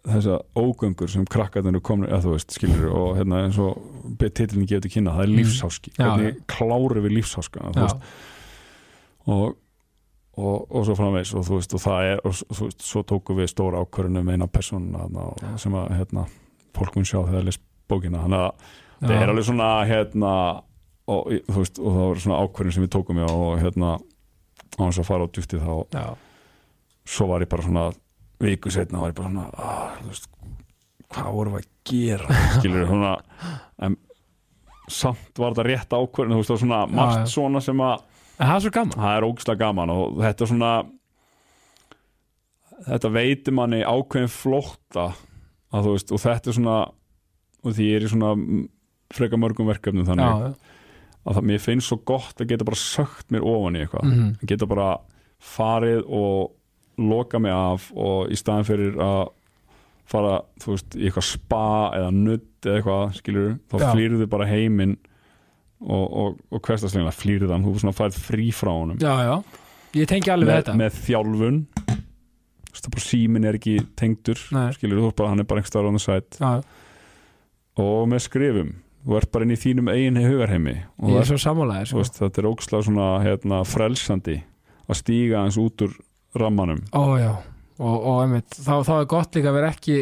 [0.08, 3.80] þessa ógöngur sem krakkarnir komin að þú veist, skilur og hérna eins og
[4.22, 5.36] titlinn gefur til kynna, það er Mm.
[5.40, 5.90] lífsháski.
[5.98, 8.06] Hvernig kláru við lífsháskana þú veist,
[9.26, 9.56] og,
[10.36, 13.36] og, og svo framvegs og þú veist og það er og, þú veist, svo tókum
[13.40, 16.26] við stóra ákvörðunum eina persónuna þarna og- sem að hérna,
[16.74, 17.58] fólk mun sjá þegar það les
[17.90, 18.22] bókina.
[18.24, 18.70] Þannig að
[19.02, 20.34] það er alveg svona hérna
[21.10, 25.00] og, veist, og það var svona ákvörðun sem við tókum já, og hérna á hans
[25.00, 26.06] að fara á djúftið þá já,
[27.14, 27.88] svo var ég bara svona
[28.42, 30.30] viku setna var ég bara svona ah, veist,
[31.12, 32.38] hvað vorum við að gera?
[32.56, 33.12] Skilur svona
[33.82, 33.98] en
[34.92, 37.34] samt var þetta rétt ákvörðun þú veist, það var svona margt já.
[37.34, 38.08] svona sem að
[38.42, 38.98] það er svo gaman.
[38.98, 40.72] Það er ógislega gaman og þetta er svona
[42.82, 45.12] þetta veitir manni ákveðin flótta
[45.72, 46.78] að þú veist og þetta er svona
[47.62, 48.64] og því ég er í svona mm,
[49.12, 50.24] freka mörgum verkefnum þannig.
[50.26, 50.80] Já, já.
[51.22, 54.08] að það, mér finnst svo gott að geta bara sögt mér ofan í eitthvað.
[54.08, 54.32] Mhm.
[54.40, 54.88] að geta bara
[55.42, 56.52] farið og
[57.02, 59.22] loka mig af og í staðin fyrir að
[60.12, 61.64] fara þú veist í eitthvað spa
[61.96, 63.86] eða nudd eða eitthvað skilur þá Já.
[63.94, 64.96] flýrðu bara heiminn
[65.82, 68.98] og, og, og hverstaslegina flýrðu hann þú svona færð frí frá honum.
[69.02, 69.34] Já, já,
[69.98, 70.76] ég tengi alveg með, þetta.
[70.78, 71.58] með þjálfun.
[71.82, 74.68] Þú veist, það bara síminn er ekki tengdur Nei.
[74.76, 76.38] skilur þú bara, hann er bara einhver staðar on the side.
[76.38, 76.62] Já,
[77.80, 78.72] og með skrifum
[79.02, 81.38] þú ert bara inn í þínum eigin hugarheimi og er Þú
[81.90, 82.00] sko.
[82.02, 84.38] veist, þetta er ógslag svona hérna, frelsandi
[84.86, 85.96] að stíga eins út úr
[86.38, 86.82] rammanum.
[86.92, 87.02] Ó
[87.82, 89.96] og, og einmitt, þá, þá er gott líka að vera ekki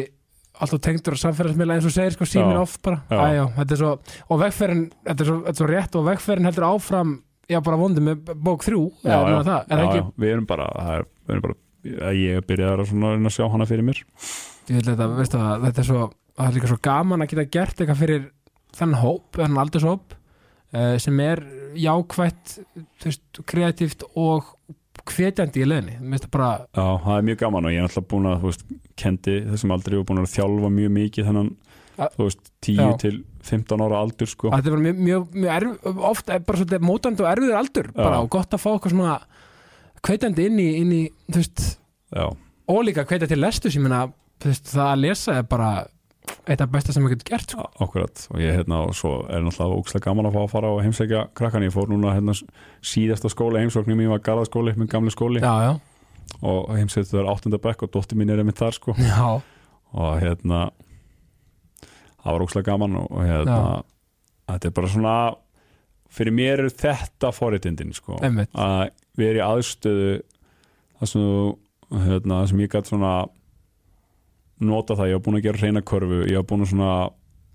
[0.61, 2.61] alltaf tengdur á samfélagsmiðla eins og segir sko símin Já.
[2.61, 3.01] oft bara.
[3.09, 3.17] Já.
[3.17, 3.91] Æ, já, svo,
[4.27, 7.15] og vegferðin þetta er svo, þetta er svo rétt og vegferðin heldur áfram
[7.51, 10.67] já bara vondi með bók þrjú já, já, það, er ekki, já, við erum bara,
[10.93, 14.03] er, við erum bara ég er byrjaðar að, að sjá hana fyrir mér.
[14.69, 16.03] Þetta, veistu þetta er svo
[16.41, 18.27] það er líka svo gaman að geta gert eitthvað fyrir
[18.77, 21.43] þennan hóp, þennan aldurshóp uh, sem er
[21.79, 22.57] jákvætt
[23.03, 24.53] veist, kreatíft og
[25.07, 25.97] hvetjandi í leðinni,
[26.75, 28.65] já, það er mjög gaman og ég er alltaf búin að veist,
[28.99, 31.31] kendi þessum aldrei og búin að þjálfa mjög mikið
[32.01, 32.07] Ja.
[32.15, 32.91] þú veist, 10 Já.
[33.01, 36.61] til 15 ára aldur sko þetta er bara mjög, mjög, mjög erf, ofta er bara
[36.61, 39.17] svolítið mótandi og erfiður aldur bara, og gott að fá eitthvað svona
[40.07, 41.63] hvetjandi inn í, inn í þú veist,
[42.15, 42.25] já,
[42.71, 44.05] og líka hvetja til lestus ég meina,
[44.41, 45.71] það að lesa er bara
[46.47, 47.67] eitt af besta sem maður getur gert sko.
[47.83, 48.23] akkurat.
[48.33, 51.23] Og ég hérna og svo er náttúrulega ógslag gaman að fá að fara og heimsækja
[51.37, 52.35] krakkan ég fór núna hérna
[52.85, 55.41] síðasta skóla heimsóknir mín var garðaskóli, minn gamli skóli.
[55.41, 55.73] Já, já,
[56.41, 58.95] og heimsæktu það er áttundabekk og dóttir mín er einmitt þar sko.
[59.91, 60.69] Og hérna
[62.21, 63.61] það var ógslag gaman og, hérna
[64.51, 65.15] þetta er bara svona
[66.11, 68.19] fyrir mér er þetta forréttindin sko.
[68.21, 70.21] Að vera í aðstöðu
[71.01, 71.53] það sem,
[72.05, 73.13] hérna, sem ég gætt svona
[74.65, 76.93] nota það, ég var búin að gera reyna körfu ég var búin að svona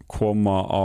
[0.07, 0.85] koma á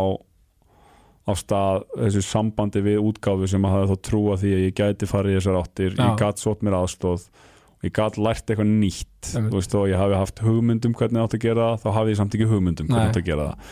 [1.30, 5.10] á stað þessu sambandi við útgáfu sem að hafa þá trúa því að ég gæti
[5.10, 6.04] farið í þessar áttir, Já.
[6.04, 10.02] ég gætt sótt mér aðstóð og ég gætt lært eitthvað nýtt þú veist, og ég
[10.02, 13.06] hafi haft hugmyndum hvernig átt að gera það, þá hafi ég samt ekki hugmyndum hvernig
[13.06, 13.12] Nei.
[13.12, 13.72] átt að gera það.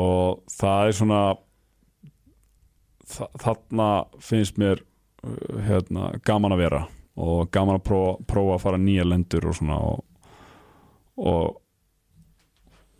[0.00, 1.20] Og það er svona
[3.10, 3.88] þa þarna
[4.22, 6.84] finnst mér uh, hérna, gaman að vera
[7.20, 10.04] og gaman að prófa, prófa að fara nýja lendur og svona og,
[11.20, 11.59] og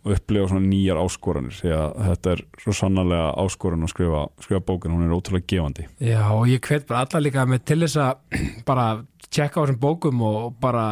[0.01, 4.95] upplifa svona nýjar áskoranir því að þetta er svo sannarlega áskorun að skrifa, skrifa bókin,
[4.95, 5.87] hún er ótrúlega gefandi.
[6.01, 8.85] Já, og ég hvet bara alla líka með til þess að bara
[9.31, 10.85] tjekka á þessum bókum og bara,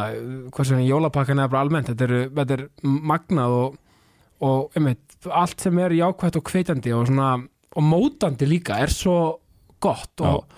[0.54, 2.66] hvað sem jólapakkan er bara almennt, þetta er, þetta er
[3.10, 3.80] magnað og,
[4.46, 7.32] og einmitt, allt sem er jákvætt og hvetjandi og svona
[7.76, 9.18] og mótandi líka er svo
[9.82, 10.54] gott og,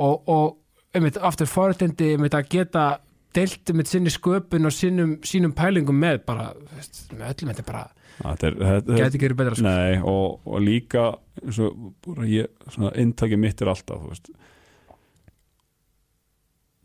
[0.00, 2.84] og, og einmitt, aftur forutindi einmitt, að geta
[3.34, 7.84] deilt með sinni sköpun og sínum, sínum pælingum með bara, veist, með öllum þetta bara,
[8.94, 9.66] gæti ekki verið betra sko.
[9.66, 11.04] Nei, og, og líka
[12.06, 14.04] bara ég, svona inntaki mitt er alltaf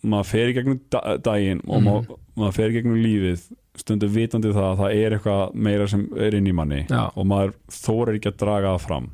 [0.10, 1.88] maður fer í gegnum da daginn og Mhm.
[1.90, 3.42] maður, maður fer í gegnum lífið
[3.80, 7.12] stundum vitandi það að það er eitthvað meira sem er inn í manni Já.
[7.16, 9.10] og maður þórar ekki að draga það fram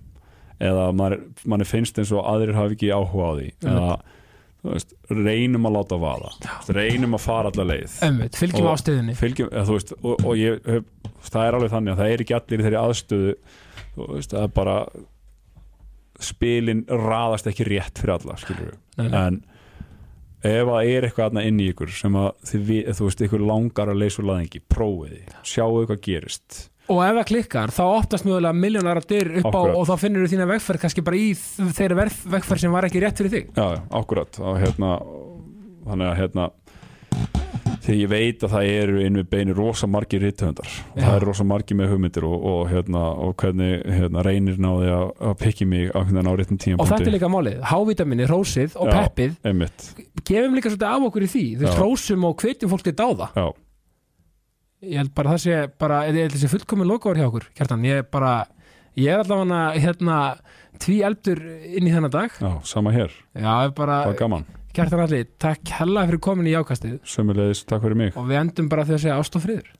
[0.61, 4.01] eða maður, manni finnst eins og aðrir hafi ekki áhuga á því eða þú
[4.73, 6.33] veist, reynum að láta vaða.
[6.75, 7.97] Reynum að fara alla leið.
[8.05, 9.15] Einmitt, fylgjum ástöðinni
[10.01, 10.83] og, og ég
[11.29, 13.33] það er alveg þannig að það er ekki allir í þeirri aðstöðu
[13.95, 14.77] veist, er bara
[16.23, 19.09] spilin raðast ekki rétt fyrir alla skilur nei.
[19.09, 19.41] en
[20.45, 23.91] ef það er eitthvað aðna inn í ykkur sem að þið, þú veist, ykkur langar
[23.91, 28.53] að leysa úr laðingi, prófiði, sjáu hvað gerist og ef það klikkar, þá opnast mjögulega
[28.59, 29.75] miljónara dyr upp á Akkurat.
[29.79, 32.83] og þá finnur þú þína vegferð kannski bara í þ- þeirri verð- vegferð sem var
[32.89, 33.47] ekki rétt fyrir þig.
[33.57, 34.39] Já, akkurat.
[34.39, 34.91] Og hérna,
[35.85, 36.51] þannig að hérna
[37.85, 41.27] því ég veit að það eru inn við beinu rosa margir rithöndar og það eru
[41.29, 45.67] rosa margir með hugmyndir og, og, hérna, og hvernig hérna, reynir náði að, að pikki
[45.69, 48.95] mig á, réttum tíma og þetta er líka málið, hávítaminni, rósið og Já.
[49.05, 49.85] peppið einmitt,
[50.25, 51.43] gefum líka svolítið af okkur í því.
[51.59, 51.83] Þú veist, Já.
[51.85, 53.29] rósum og hvetjum fólk til dáða.
[53.37, 53.45] Já,
[54.83, 57.87] ég held bara að það sé bara, ég held þessi fullkomin lokaður hjá okkur kjartan,
[57.87, 58.33] ég er bara
[58.99, 60.19] ég er allavega hérna
[60.81, 62.35] tví eldur inn í þennan dag.
[62.41, 63.13] Já, sama hér.
[63.35, 64.45] Já, bara, það er gaman,
[64.75, 66.99] kjartan allir takk hella fyrir komin í jákastið.
[67.07, 68.13] Sömulegis takk fyrir mig.
[68.19, 69.73] Og við endum bara því að segja ást og friður